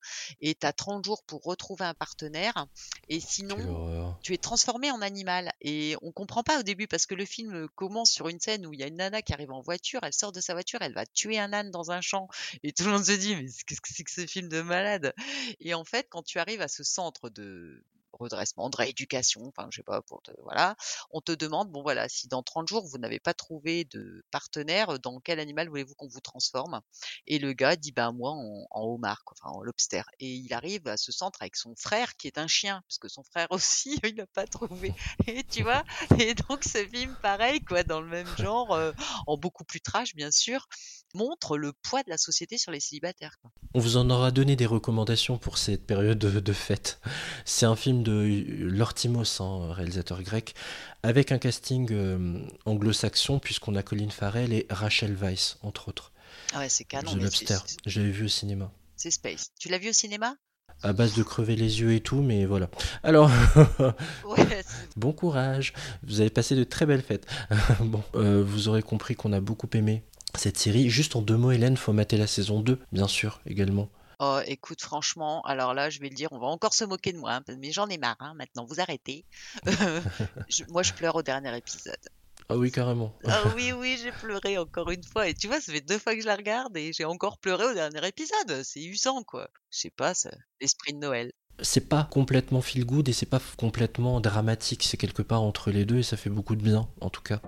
et 0.41 0.55
tu 0.55 0.67
as 0.67 0.73
30 0.73 1.05
jours 1.05 1.16
pour 1.23 1.43
retrouver 1.43 1.85
un 1.85 1.95
partenaire. 1.95 2.67
Et 3.09 3.21
sinon, 3.21 4.17
tu 4.23 4.35
es 4.35 4.39
transformé 4.39 4.91
en 4.91 5.03
animal. 5.03 5.53
Et 5.61 5.97
on 6.03 6.13
comprend 6.13 6.43
pas 6.43 6.59
au 6.59 6.63
début 6.63 6.87
parce 6.87 7.07
que 7.07 7.15
le 7.15 7.25
film 7.25 7.69
commence 7.75 8.11
sur 8.11 8.29
une 8.29 8.41
scène 8.41 8.67
où 8.67 8.73
il 8.73 8.81
y 8.81 8.83
a 8.83 8.87
une 8.87 8.97
nana 8.97 9.23
qui 9.23 9.33
arrive 9.33 9.53
en 9.53 9.61
voiture, 9.61 10.01
elle 10.03 10.13
sort 10.13 10.33
de 10.33 10.41
sa 10.41 10.55
voiture, 10.55 10.81
elle 10.83 10.95
va 10.95 11.07
tuer 11.07 11.39
un 11.39 11.53
âne 11.53 11.71
dans 11.71 11.91
un 11.91 12.01
champ. 12.01 12.29
Et 12.63 12.73
tout 12.73 12.85
le 12.85 12.91
monde 12.91 13.05
se 13.05 13.13
dit, 13.13 13.37
mais 13.37 13.47
qu'est-ce 13.67 13.81
que 13.81 13.93
c'est 13.93 14.05
que 14.05 14.11
ce 14.11 14.27
film 14.27 14.49
de 14.49 14.63
malade? 14.63 15.15
Et 15.61 15.75
en 15.75 15.85
fait, 15.85 16.07
quand 16.11 16.23
tu 16.23 16.39
arrives 16.39 16.63
à 16.63 16.69
ce 16.69 16.85
centre 16.85 17.31
de 17.31 17.83
redressement, 18.19 18.71
de 18.71 18.77
rééducation, 18.77 19.43
enfin 19.47 19.69
je 19.71 19.77
sais 19.77 19.83
pas 19.83 20.03
pour 20.03 20.23
te, 20.23 20.31
voilà, 20.43 20.77
on 21.11 21.21
te 21.21 21.33
demande 21.33 21.71
bon 21.71 21.83
voilà 21.83 22.09
si 22.09 22.29
dans 22.29 22.43
30 22.43 22.69
jours 22.69 22.87
vous 22.87 22.99
n'avez 22.99 23.21
pas 23.21 23.35
trouvé 23.35 23.85
de 23.85 24.25
partenaire, 24.31 24.99
dans 24.99 25.21
quel 25.21 25.41
animal 25.41 25.69
voulez-vous 25.69 25.95
qu'on 25.95 26.09
vous 26.09 26.21
transforme? 26.21 26.81
Et 27.27 27.39
le 27.39 27.53
gars 27.53 27.77
dit 27.77 27.93
ben 27.93 28.13
moi 28.13 28.33
en, 28.33 28.67
homard, 28.71 29.23
enfin 29.27 29.51
en 29.55 29.63
lobster. 29.63 30.03
Et 30.19 30.33
il 30.33 30.53
arrive 30.53 30.87
à 30.87 30.97
ce 30.97 31.13
centre 31.13 31.41
avec 31.43 31.57
son 31.57 31.75
frère 31.77 32.17
qui 32.17 32.27
est 32.27 32.39
un 32.39 32.47
chien, 32.47 32.83
parce 32.89 32.99
que 32.99 33.09
son 33.09 33.23
frère 33.25 33.49
aussi 33.51 33.99
il 34.05 34.15
n'a 34.17 34.27
pas 34.27 34.47
trouvé. 34.47 34.95
Et 35.27 35.45
tu 35.45 35.63
vois? 35.63 35.85
Et 36.19 36.35
donc 36.35 36.65
ce 36.65 36.87
film 36.87 37.17
pareil 37.23 37.61
quoi 37.61 37.83
dans 37.83 38.01
le 38.01 38.09
même 38.09 38.29
genre, 38.39 38.73
euh, 38.73 38.93
en 39.27 39.37
beaucoup 39.37 39.65
plus 39.65 39.81
trash 39.81 40.15
bien 40.15 40.31
sûr, 40.31 40.69
montre 41.15 41.57
le 41.57 41.73
poids 41.73 42.03
de 42.03 42.11
la 42.11 42.19
société 42.19 42.59
sur 42.59 42.73
les 42.73 42.81
célibataires. 42.81 43.37
On 43.75 43.81
vous 43.81 43.97
en 43.97 44.09
aura 44.11 44.31
donné 44.31 44.57
des 44.57 44.67
recommandations 44.67 45.39
pour 45.39 45.59
cette 45.59 45.87
période 45.87 46.19
de, 46.19 46.41
de 46.41 46.53
fête. 46.53 47.01
C'est 47.45 47.67
un 47.67 47.77
film 47.77 48.03
de 48.07 48.45
Lortimos, 48.61 49.41
hein, 49.41 49.73
réalisateur 49.73 50.23
grec, 50.23 50.55
avec 51.03 51.33
un 51.33 51.39
casting 51.39 51.89
euh, 51.91 52.41
anglo-saxon, 52.65 53.39
puisqu'on 53.39 53.75
a 53.75 53.83
Colin 53.83 54.11
Farrell 54.11 54.53
et 54.53 54.67
Rachel 54.71 55.15
Weisz, 55.15 55.57
entre 55.63 55.89
autres. 55.89 56.13
Ah 56.55 56.61
ouais, 56.61 56.69
c'est 56.69 56.85
canon. 56.85 57.13
The 57.13 57.23
Lobster, 57.23 57.59
je 57.85 58.01
l'avais 58.01 58.13
vu 58.13 58.27
au 58.27 58.29
cinéma. 58.29 58.71
C'est 58.97 59.11
Space. 59.11 59.51
Tu 59.59 59.69
l'as 59.69 59.79
vu 59.79 59.91
au 59.91 59.93
cinéma? 59.93 60.37
À 60.83 60.93
base 60.93 61.15
de 61.15 61.23
crever 61.23 61.57
les 61.57 61.81
yeux 61.81 61.95
et 61.95 62.01
tout, 62.01 62.21
mais 62.21 62.45
voilà. 62.45 62.69
Alors, 63.03 63.31
Ouais, 64.29 64.65
bon 64.97 65.13
courage, 65.13 65.73
vous 66.07 66.21
avez 66.21 66.31
passé 66.31 66.55
de 66.55 66.65
très 66.65 66.87
belles 66.87 67.03
fêtes. 67.03 67.27
bon, 67.81 68.03
euh, 68.15 68.45
vous 68.47 68.69
aurez 68.69 68.83
compris 68.83 69.17
qu'on 69.17 69.33
a 69.33 69.41
beaucoup 69.41 69.69
aimé 69.75 70.03
cette 70.35 70.59
série. 70.59 70.91
Juste 70.91 71.17
en 71.17 71.23
deux 71.23 71.37
mots, 71.37 71.51
Hélène, 71.51 71.77
faut 71.77 71.93
mater 71.93 72.19
la 72.19 72.27
saison 72.27 72.61
2, 72.61 72.79
bien 72.93 73.09
sûr, 73.09 73.41
également. 73.47 73.89
Oh, 74.19 74.41
écoute, 74.47 74.81
franchement, 74.81 75.43
alors 75.43 75.75
là, 75.75 75.91
je 75.91 76.01
vais 76.01 76.09
le 76.09 76.15
dire, 76.15 76.29
on 76.33 76.39
va 76.39 76.47
encore 76.47 76.73
se 76.73 76.85
moquer 76.85 77.13
de 77.13 77.19
moi, 77.19 77.35
hein, 77.35 77.43
mais 77.59 77.71
j'en 77.73 77.87
ai 77.89 77.99
marre, 77.99 78.17
hein, 78.21 78.33
maintenant, 78.35 78.65
vous 78.65 78.81
arrêtez. 78.81 79.27
Je- 80.49 80.65
moi, 80.69 80.83
je 80.83 80.93
pleure 80.95 81.15
au 81.17 81.23
dernier 81.23 81.55
épisode. 81.57 81.97
Ah 82.49 82.57
oui, 82.57 82.71
carrément. 82.71 83.13
Ah 83.27 83.43
oui, 83.57 83.73
oui, 83.73 83.99
j'ai 84.03 84.13
pleuré 84.13 84.57
encore 84.57 84.91
une 84.91 85.03
fois. 85.03 85.29
Et 85.29 85.35
tu 85.35 85.49
vois, 85.49 85.61
ça 85.61 85.73
fait 85.73 85.81
deux 85.81 85.99
fois 85.99 86.15
que 86.15 86.21
je 86.21 86.27
la 86.27 86.37
regarde 86.37 86.77
et 86.77 86.93
j'ai 86.93 87.05
encore 87.05 87.39
pleuré 87.39 87.65
au 87.67 87.75
dernier 87.75 88.07
épisode. 88.07 88.63
C'est 88.63 88.83
usant, 88.85 89.23
quoi. 89.25 89.49
Je 89.71 89.81
sais 89.81 89.91
pas, 89.91 90.13
l'esprit 90.61 90.93
de 90.95 90.99
Noël. 90.99 91.33
c'est 91.61 91.89
pas 91.89 92.05
complètement 92.05 92.61
feel 92.63 92.85
good 92.87 93.09
et 93.09 93.13
c'est 93.13 93.27
pas 93.27 93.41
complètement 93.57 94.21
dramatique, 94.21 94.85
c'est 94.85 94.97
quelque 94.97 95.23
part 95.23 95.43
entre 95.43 95.71
les 95.71 95.85
deux 95.85 95.99
et 95.99 96.03
ça 96.03 96.17
fait 96.17 96.31
beaucoup 96.31 96.55
de 96.55 96.63
bien 96.63 96.89
en 97.01 97.11
tout 97.11 97.23
cas. 97.23 97.41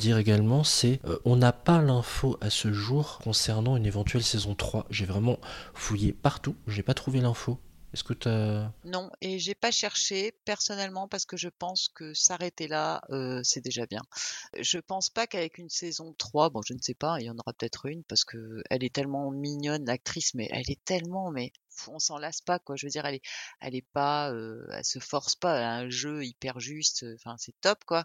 Dire 0.00 0.18
également, 0.18 0.64
c'est 0.64 1.00
euh, 1.04 1.18
on 1.24 1.36
n'a 1.36 1.52
pas 1.52 1.80
l'info 1.82 2.38
à 2.40 2.50
ce 2.50 2.72
jour 2.72 3.20
concernant 3.22 3.76
une 3.76 3.86
éventuelle 3.86 4.22
saison 4.22 4.54
3. 4.54 4.86
J'ai 4.90 5.04
vraiment 5.04 5.38
fouillé 5.74 6.12
partout, 6.12 6.56
j'ai 6.66 6.82
pas 6.82 6.94
trouvé 6.94 7.20
l'info. 7.20 7.58
Est-ce 7.92 8.04
que 8.04 8.12
t'as... 8.12 8.70
Non, 8.84 9.10
et 9.20 9.40
j'ai 9.40 9.56
pas 9.56 9.72
cherché 9.72 10.32
personnellement 10.44 11.08
parce 11.08 11.24
que 11.26 11.36
je 11.36 11.48
pense 11.48 11.88
que 11.88 12.14
s'arrêter 12.14 12.68
là, 12.68 13.02
euh, 13.10 13.40
c'est 13.42 13.60
déjà 13.60 13.84
bien. 13.86 14.02
Je 14.58 14.78
pense 14.78 15.10
pas 15.10 15.26
qu'avec 15.26 15.58
une 15.58 15.68
saison 15.70 16.14
3, 16.16 16.50
bon, 16.50 16.60
je 16.64 16.72
ne 16.74 16.78
sais 16.80 16.94
pas, 16.94 17.18
il 17.20 17.24
y 17.26 17.30
en 17.30 17.36
aura 17.38 17.52
peut-être 17.52 17.86
une 17.86 18.04
parce 18.04 18.24
que 18.24 18.62
elle 18.70 18.84
est 18.84 18.94
tellement 18.94 19.30
mignonne, 19.32 19.84
l'actrice, 19.86 20.34
mais 20.34 20.48
elle 20.52 20.70
est 20.70 20.84
tellement, 20.84 21.32
mais 21.32 21.52
on 21.88 21.98
s'en 21.98 22.18
lasse 22.18 22.40
pas, 22.42 22.60
quoi. 22.60 22.76
Je 22.76 22.86
veux 22.86 22.90
dire, 22.90 23.06
elle 23.06 23.16
est, 23.16 23.22
elle 23.60 23.74
est 23.74 23.86
pas, 23.92 24.30
euh, 24.32 24.64
elle 24.72 24.84
se 24.84 25.00
force 25.00 25.34
pas 25.34 25.54
à 25.58 25.72
un 25.78 25.90
jeu 25.90 26.24
hyper 26.24 26.60
juste. 26.60 27.02
euh, 27.02 27.16
Enfin, 27.16 27.34
c'est 27.38 27.58
top, 27.60 27.84
quoi. 27.84 28.04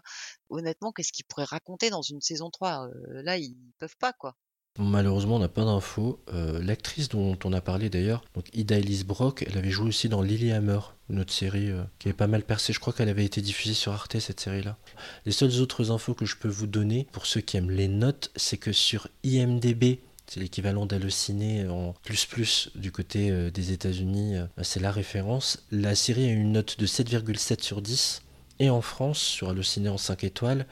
Honnêtement, 0.50 0.90
qu'est-ce 0.90 1.12
qu'ils 1.12 1.26
pourraient 1.26 1.44
raconter 1.44 1.90
dans 1.90 2.02
une 2.02 2.20
saison 2.20 2.50
3 2.50 2.88
Euh, 2.88 3.22
Là, 3.22 3.36
ils 3.38 3.56
peuvent 3.78 3.96
pas, 3.98 4.12
quoi. 4.12 4.36
Malheureusement, 4.78 5.36
on 5.36 5.38
n'a 5.38 5.48
pas 5.48 5.64
d'infos. 5.64 6.20
Euh, 6.32 6.60
L'actrice 6.62 7.08
dont 7.08 7.38
on 7.44 7.52
a 7.52 7.60
parlé 7.60 7.88
d'ailleurs, 7.88 8.24
Ida 8.52 8.78
Elise 8.78 9.04
Brock, 9.04 9.44
elle 9.46 9.56
avait 9.56 9.70
joué 9.70 9.88
aussi 9.88 10.08
dans 10.08 10.22
Lilyhammer, 10.22 10.80
une 11.10 11.20
autre 11.20 11.32
série 11.32 11.70
euh, 11.70 11.82
qui 11.98 12.08
avait 12.08 12.16
pas 12.16 12.26
mal 12.26 12.42
percé. 12.42 12.72
Je 12.72 12.80
crois 12.80 12.92
qu'elle 12.92 13.08
avait 13.08 13.24
été 13.24 13.40
diffusée 13.40 13.74
sur 13.74 13.92
Arte, 13.92 14.18
cette 14.18 14.40
série-là. 14.40 14.76
Les 15.24 15.32
seules 15.32 15.60
autres 15.60 15.90
infos 15.90 16.14
que 16.14 16.26
je 16.26 16.36
peux 16.36 16.48
vous 16.48 16.66
donner, 16.66 17.06
pour 17.12 17.26
ceux 17.26 17.40
qui 17.40 17.56
aiment 17.56 17.70
les 17.70 17.88
notes, 17.88 18.30
c'est 18.36 18.58
que 18.58 18.72
sur 18.72 19.08
IMDB, 19.24 20.00
c'est 20.26 20.40
l'équivalent 20.40 20.86
d'Allociné 20.86 21.68
en 21.68 21.94
plus 22.02 22.26
plus 22.26 22.70
du 22.74 22.90
côté 22.90 23.30
euh, 23.30 23.50
des 23.50 23.72
États-Unis, 23.72 24.34
c'est 24.62 24.80
la 24.80 24.90
référence. 24.90 25.64
La 25.70 25.94
série 25.94 26.28
a 26.28 26.32
une 26.32 26.52
note 26.52 26.78
de 26.78 26.86
7,7 26.86 27.62
sur 27.62 27.80
10, 27.80 28.22
et 28.58 28.70
en 28.70 28.80
France, 28.80 29.18
sur 29.18 29.48
Allociné 29.48 29.88
en 29.88 29.98
5 29.98 30.24
étoiles, 30.24 30.66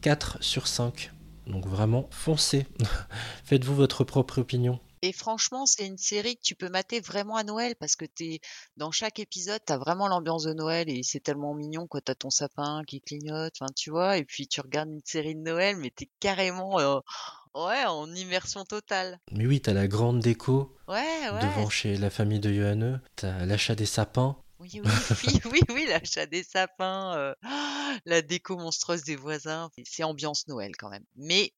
4 0.00 0.38
sur 0.40 0.66
5. 0.66 1.10
Donc 1.46 1.66
vraiment, 1.66 2.08
foncez. 2.10 2.66
Faites-vous 3.44 3.74
votre 3.74 4.04
propre 4.04 4.38
opinion. 4.38 4.80
Et 5.02 5.12
franchement, 5.12 5.66
c'est 5.66 5.86
une 5.86 5.98
série 5.98 6.36
que 6.36 6.42
tu 6.42 6.54
peux 6.54 6.68
mater 6.68 7.00
vraiment 7.00 7.36
à 7.36 7.44
Noël 7.44 7.74
parce 7.78 7.96
que 7.96 8.06
t'es 8.06 8.40
dans 8.76 8.90
chaque 8.90 9.20
épisode, 9.20 9.60
t'as 9.64 9.76
vraiment 9.78 10.08
l'ambiance 10.08 10.44
de 10.44 10.52
Noël 10.54 10.88
et 10.88 11.02
c'est 11.02 11.20
tellement 11.20 11.54
mignon 11.54 11.86
quoi. 11.86 12.00
T'as 12.00 12.14
ton 12.14 12.30
sapin 12.30 12.82
qui 12.86 13.00
clignote, 13.00 13.52
enfin 13.60 13.70
tu 13.76 13.90
vois. 13.90 14.16
Et 14.16 14.24
puis 14.24 14.48
tu 14.48 14.60
regardes 14.60 14.88
une 14.88 15.02
série 15.04 15.34
de 15.36 15.40
Noël, 15.40 15.76
mais 15.76 15.90
t'es 15.94 16.08
carrément 16.18 16.80
euh, 16.80 16.98
ouais 17.54 17.84
en 17.84 18.12
immersion 18.14 18.64
totale. 18.64 19.20
Mais 19.30 19.46
oui, 19.46 19.60
t'as 19.60 19.74
la 19.74 19.86
grande 19.86 20.20
déco 20.20 20.74
Ouais, 20.88 21.30
ouais. 21.32 21.40
devant 21.40 21.68
chez 21.68 21.96
la 21.98 22.10
famille 22.10 22.40
de 22.40 22.52
Johanne, 22.52 23.00
t'as 23.16 23.44
l'achat 23.44 23.74
des 23.74 23.86
sapins. 23.86 24.36
Oui, 24.60 24.80
oui, 24.82 24.90
oui, 25.24 25.40
oui, 25.52 25.60
oui, 25.68 25.86
l'achat 25.86 26.26
des 26.26 26.42
sapins, 26.42 27.14
euh, 27.16 27.34
la 28.06 28.22
déco 28.22 28.56
monstrueuse 28.56 29.04
des 29.04 29.16
voisins, 29.16 29.70
c'est 29.84 30.02
ambiance 30.02 30.48
Noël 30.48 30.72
quand 30.78 30.88
même. 30.88 31.04
Mais 31.16 31.52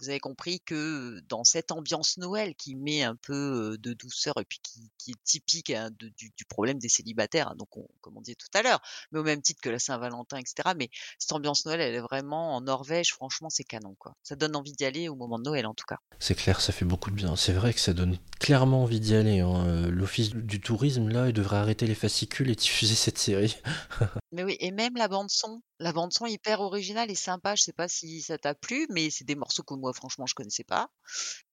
vous 0.00 0.08
avez 0.10 0.20
compris 0.20 0.60
que 0.60 1.20
dans 1.28 1.44
cette 1.44 1.72
ambiance 1.72 2.16
Noël 2.18 2.54
qui 2.54 2.74
met 2.76 3.02
un 3.02 3.16
peu 3.16 3.76
de 3.80 3.92
douceur 3.92 4.34
et 4.40 4.44
puis 4.44 4.60
qui, 4.62 5.10
est 5.10 5.24
typique 5.24 5.70
hein, 5.70 5.90
du, 5.98 6.44
problème 6.48 6.78
des 6.78 6.88
célibataires, 6.88 7.48
hein, 7.48 7.54
donc 7.56 7.76
on- 7.76 7.88
comme 8.02 8.16
on 8.16 8.20
disait 8.20 8.34
tout 8.36 8.46
à 8.58 8.62
l'heure, 8.62 8.80
mais 9.10 9.18
au 9.18 9.22
même 9.22 9.40
titre 9.42 9.60
que 9.62 9.70
la 9.70 9.78
Saint-Valentin, 9.78 10.36
etc. 10.36 10.70
Mais 10.76 10.90
cette 11.18 11.32
ambiance 11.32 11.64
Noël, 11.64 11.80
elle 11.80 11.94
est 11.94 12.00
vraiment 12.00 12.54
en 12.56 12.60
Norvège, 12.60 13.12
franchement, 13.12 13.48
c'est 13.50 13.64
canon, 13.64 13.94
quoi. 13.98 14.14
Ça 14.22 14.36
donne 14.36 14.54
envie 14.56 14.72
d'y 14.72 14.84
aller 14.84 15.08
au 15.08 15.14
moment 15.14 15.38
de 15.38 15.44
Noël, 15.44 15.66
en 15.66 15.74
tout 15.74 15.86
cas. 15.86 15.98
C'est 16.18 16.34
clair, 16.34 16.60
ça 16.60 16.72
fait 16.72 16.84
beaucoup 16.84 17.10
de 17.10 17.16
bien. 17.16 17.36
C'est 17.36 17.52
vrai 17.52 17.72
que 17.72 17.80
ça 17.80 17.92
donne 17.94 18.18
clairement 18.38 18.82
envie 18.82 19.00
d'y 19.00 19.14
aller. 19.14 19.40
hein. 19.40 19.88
L'office 19.88 20.30
du 20.34 20.60
tourisme, 20.60 21.08
là, 21.08 21.28
il 21.28 21.32
devrait 21.32 21.56
arrêter 21.56 21.86
les 21.86 21.94
fascicules 21.94 22.50
et 22.50 22.54
diffuser 22.54 22.94
cette 22.94 23.18
série. 23.18 23.56
Mais 24.32 24.44
oui, 24.44 24.56
et 24.60 24.70
même 24.70 24.94
la 24.96 25.08
bande 25.08 25.30
son, 25.30 25.62
la 25.78 25.92
bande 25.92 26.12
son 26.12 26.26
hyper 26.26 26.60
originale 26.60 27.10
et 27.10 27.14
sympa. 27.14 27.54
Je 27.54 27.62
sais 27.62 27.72
pas 27.72 27.88
si 27.88 28.20
ça 28.20 28.36
t'a 28.36 28.54
plu, 28.54 28.86
mais 28.90 29.08
c'est 29.10 29.24
des 29.24 29.34
morceaux 29.34 29.62
que 29.62 29.74
moi, 29.74 29.92
franchement, 29.94 30.26
je 30.26 30.34
connaissais 30.34 30.64
pas. 30.64 30.90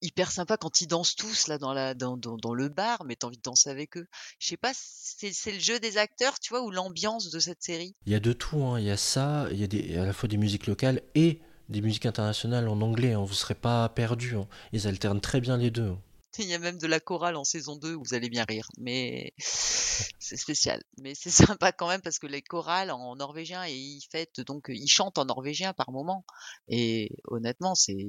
Hyper 0.02 0.30
sympa 0.30 0.56
quand 0.56 0.80
ils 0.82 0.86
dansent 0.86 1.16
tous 1.16 1.48
là 1.48 1.56
dans 1.58 1.72
la 1.72 1.94
dans, 1.94 2.16
dans, 2.16 2.36
dans 2.36 2.52
le 2.54 2.68
bar, 2.68 3.04
mais 3.04 3.16
t'as 3.16 3.28
envie 3.28 3.38
de 3.38 3.42
danser 3.42 3.70
avec 3.70 3.96
eux. 3.96 4.06
Je 4.38 4.48
sais 4.48 4.56
pas, 4.58 4.72
c'est 4.74 5.32
c'est 5.32 5.52
le 5.52 5.58
jeu 5.58 5.80
des 5.80 5.96
acteurs, 5.96 6.38
tu 6.38 6.50
vois, 6.50 6.62
ou 6.62 6.70
l'ambiance 6.70 7.30
de 7.30 7.38
cette 7.38 7.62
série. 7.62 7.94
Il 8.04 8.12
y 8.12 8.16
a 8.16 8.20
de 8.20 8.32
tout, 8.34 8.62
hein. 8.62 8.78
il 8.78 8.84
y 8.86 8.90
a 8.90 8.96
ça, 8.98 9.46
il 9.50 9.58
y 9.58 9.64
a 9.64 9.66
des, 9.66 9.96
à 9.96 10.04
la 10.04 10.12
fois 10.12 10.28
des 10.28 10.36
musiques 10.36 10.66
locales 10.66 11.02
et 11.14 11.40
des 11.68 11.80
musiques 11.80 12.06
internationales 12.06 12.68
en 12.68 12.80
anglais. 12.82 13.14
Hein. 13.14 13.24
Vous 13.24 13.34
serez 13.34 13.54
pas 13.54 13.88
perdus. 13.88 14.36
hein. 14.36 14.46
Ils 14.72 14.86
alternent 14.86 15.20
très 15.20 15.40
bien 15.40 15.56
les 15.56 15.70
deux. 15.70 15.94
Il 16.38 16.46
y 16.46 16.54
a 16.54 16.58
même 16.58 16.78
de 16.78 16.86
la 16.86 17.00
chorale 17.00 17.36
en 17.36 17.44
saison 17.44 17.76
2, 17.76 17.94
vous 17.94 18.14
allez 18.14 18.28
bien 18.28 18.44
rire, 18.44 18.68
mais 18.78 19.32
c'est 19.38 20.36
spécial. 20.36 20.82
Mais 20.98 21.14
c'est 21.14 21.30
sympa 21.58 21.72
quand 21.72 21.88
même 21.88 22.02
parce 22.02 22.18
que 22.18 22.26
les 22.26 22.42
chorales 22.42 22.90
en 22.90 23.16
norvégien 23.16 23.64
et 23.66 23.74
ils 23.74 24.02
donc 24.46 24.66
ils 24.68 24.88
chantent 24.88 25.18
en 25.18 25.24
norvégien 25.24 25.72
par 25.72 25.90
moment. 25.90 26.24
Et 26.68 27.10
honnêtement, 27.24 27.74
c'est 27.74 28.06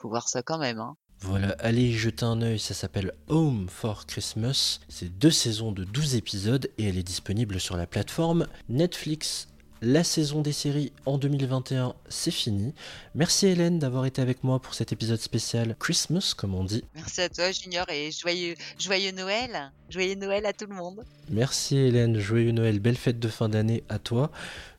faut 0.00 0.08
voir 0.08 0.28
ça 0.28 0.42
quand 0.42 0.58
même. 0.58 0.78
Hein. 0.78 0.96
Voilà, 1.22 1.56
allez 1.58 1.92
jeter 1.92 2.24
un 2.24 2.40
œil, 2.42 2.60
ça 2.60 2.74
s'appelle 2.74 3.12
Home 3.26 3.68
for 3.68 4.06
Christmas. 4.06 4.78
C'est 4.88 5.18
deux 5.18 5.32
saisons 5.32 5.72
de 5.72 5.82
12 5.82 6.14
épisodes 6.14 6.70
et 6.78 6.88
elle 6.88 6.96
est 6.96 7.02
disponible 7.02 7.58
sur 7.58 7.76
la 7.76 7.88
plateforme 7.88 8.46
Netflix. 8.68 9.48
La 9.80 10.02
saison 10.02 10.40
des 10.40 10.52
séries 10.52 10.92
en 11.06 11.18
2021, 11.18 11.94
c'est 12.08 12.32
fini. 12.32 12.74
Merci 13.14 13.46
Hélène 13.46 13.78
d'avoir 13.78 14.06
été 14.06 14.20
avec 14.20 14.42
moi 14.42 14.58
pour 14.58 14.74
cet 14.74 14.92
épisode 14.92 15.20
spécial 15.20 15.76
Christmas, 15.78 16.34
comme 16.36 16.56
on 16.56 16.64
dit. 16.64 16.82
Merci 16.96 17.20
à 17.20 17.28
toi, 17.28 17.52
Junior, 17.52 17.86
et 17.88 18.10
joyeux, 18.10 18.54
joyeux 18.76 19.12
Noël. 19.12 19.70
Joyeux 19.88 20.16
Noël 20.16 20.46
à 20.46 20.52
tout 20.52 20.66
le 20.68 20.74
monde. 20.74 21.04
Merci 21.30 21.76
Hélène, 21.76 22.18
joyeux 22.18 22.50
Noël, 22.50 22.80
belle 22.80 22.96
fête 22.96 23.20
de 23.20 23.28
fin 23.28 23.48
d'année 23.48 23.84
à 23.88 24.00
toi. 24.00 24.32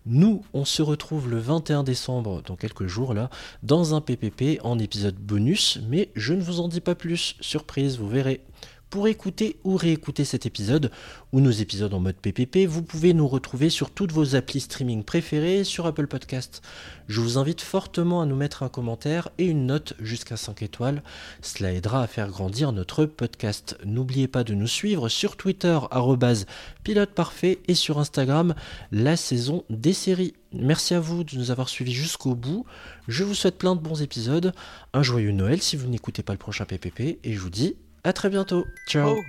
Nous, 0.06 0.44
on 0.54 0.66
se 0.66 0.82
retrouve 0.82 1.30
le 1.30 1.40
21 1.40 1.84
décembre, 1.84 2.42
dans 2.42 2.58
quelques 2.58 2.88
jours 2.88 3.14
là, 3.14 3.30
dans 3.64 3.96
un 3.96 4.02
PPP 4.02 4.60
en 4.64 4.80
épisode 4.80 5.16
bonus, 5.16 5.80
mais 5.88 6.10
je 6.16 6.34
ne 6.34 6.42
vous 6.42 6.60
en 6.60 6.68
dis 6.68 6.82
pas 6.82 6.96
plus, 6.96 7.38
surprise, 7.40 7.98
vous 7.98 8.10
verrez. 8.10 8.42
Pour 8.90 9.08
écouter 9.08 9.58
ou 9.64 9.76
réécouter 9.76 10.26
cet 10.26 10.48
épisode, 10.48 10.90
ou 11.32 11.42
nos 11.42 11.52
épisodes 11.52 11.94
en 11.94 12.00
mode 12.00 12.16
PPP, 12.16 12.66
vous 12.68 12.82
pouvez 12.82 13.14
nous 13.14 13.28
retrouver 13.28 13.70
sur 13.70 13.92
toutes 13.92 14.12
vos 14.12 14.36
applis 14.36 14.62
streaming 14.62 15.04
préférées 15.04 15.64
sur 15.64 15.86
Apple 15.86 16.08
Podcast. 16.08 16.64
Je 17.08 17.22
vous 17.22 17.38
invite 17.38 17.62
fortement 17.62 18.20
à 18.20 18.26
nous 18.26 18.36
mettre 18.36 18.64
un 18.64 18.70
commentaire 18.70 19.30
et 19.38 19.46
une 19.46 19.68
note 19.68 19.94
jusqu'à 20.00 20.38
5 20.38 20.64
étoiles. 20.64 21.04
Cela 21.44 21.72
aidera 21.72 22.02
à 22.02 22.08
faire 22.08 22.30
grandir 22.30 22.72
notre 22.72 23.06
podcast. 23.06 23.78
N'oubliez 23.86 24.28
pas 24.28 24.44
de 24.44 24.56
nous 24.56 24.66
suivre 24.66 25.08
sur 25.08 25.38
Twitter, 25.38 25.78
pilote 26.84 27.12
parfait, 27.12 27.60
et 27.68 27.76
sur 27.76 28.00
Instagram, 28.00 28.56
la 28.92 29.18
saison 29.18 29.66
des 29.70 29.94
séries. 29.94 30.34
Merci 30.52 30.96
à 30.96 31.00
vous 31.00 31.24
de 31.24 31.38
nous 31.38 31.52
avoir 31.52 31.70
suivis 31.70 31.94
jusqu'au 31.94 32.34
bout. 32.34 32.66
Je 33.08 33.24
vous 33.24 33.36
souhaite 33.36 33.60
plein 33.60 33.76
de 33.76 33.82
bons 33.82 34.02
épisodes, 34.02 34.52
un 34.94 35.04
joyeux 35.04 35.32
Noël 35.32 35.62
si 35.62 35.76
vous 35.78 35.88
n'écoutez 35.88 36.24
pas 36.24 36.34
le 36.34 36.40
prochain 36.40 36.66
PPP, 36.66 37.20
et 37.24 37.34
je 37.34 37.40
vous 37.40 37.52
dis 37.52 37.76
à 38.10 38.14
très 38.14 38.30
bientôt. 38.30 38.74
Ciao. 38.88 39.22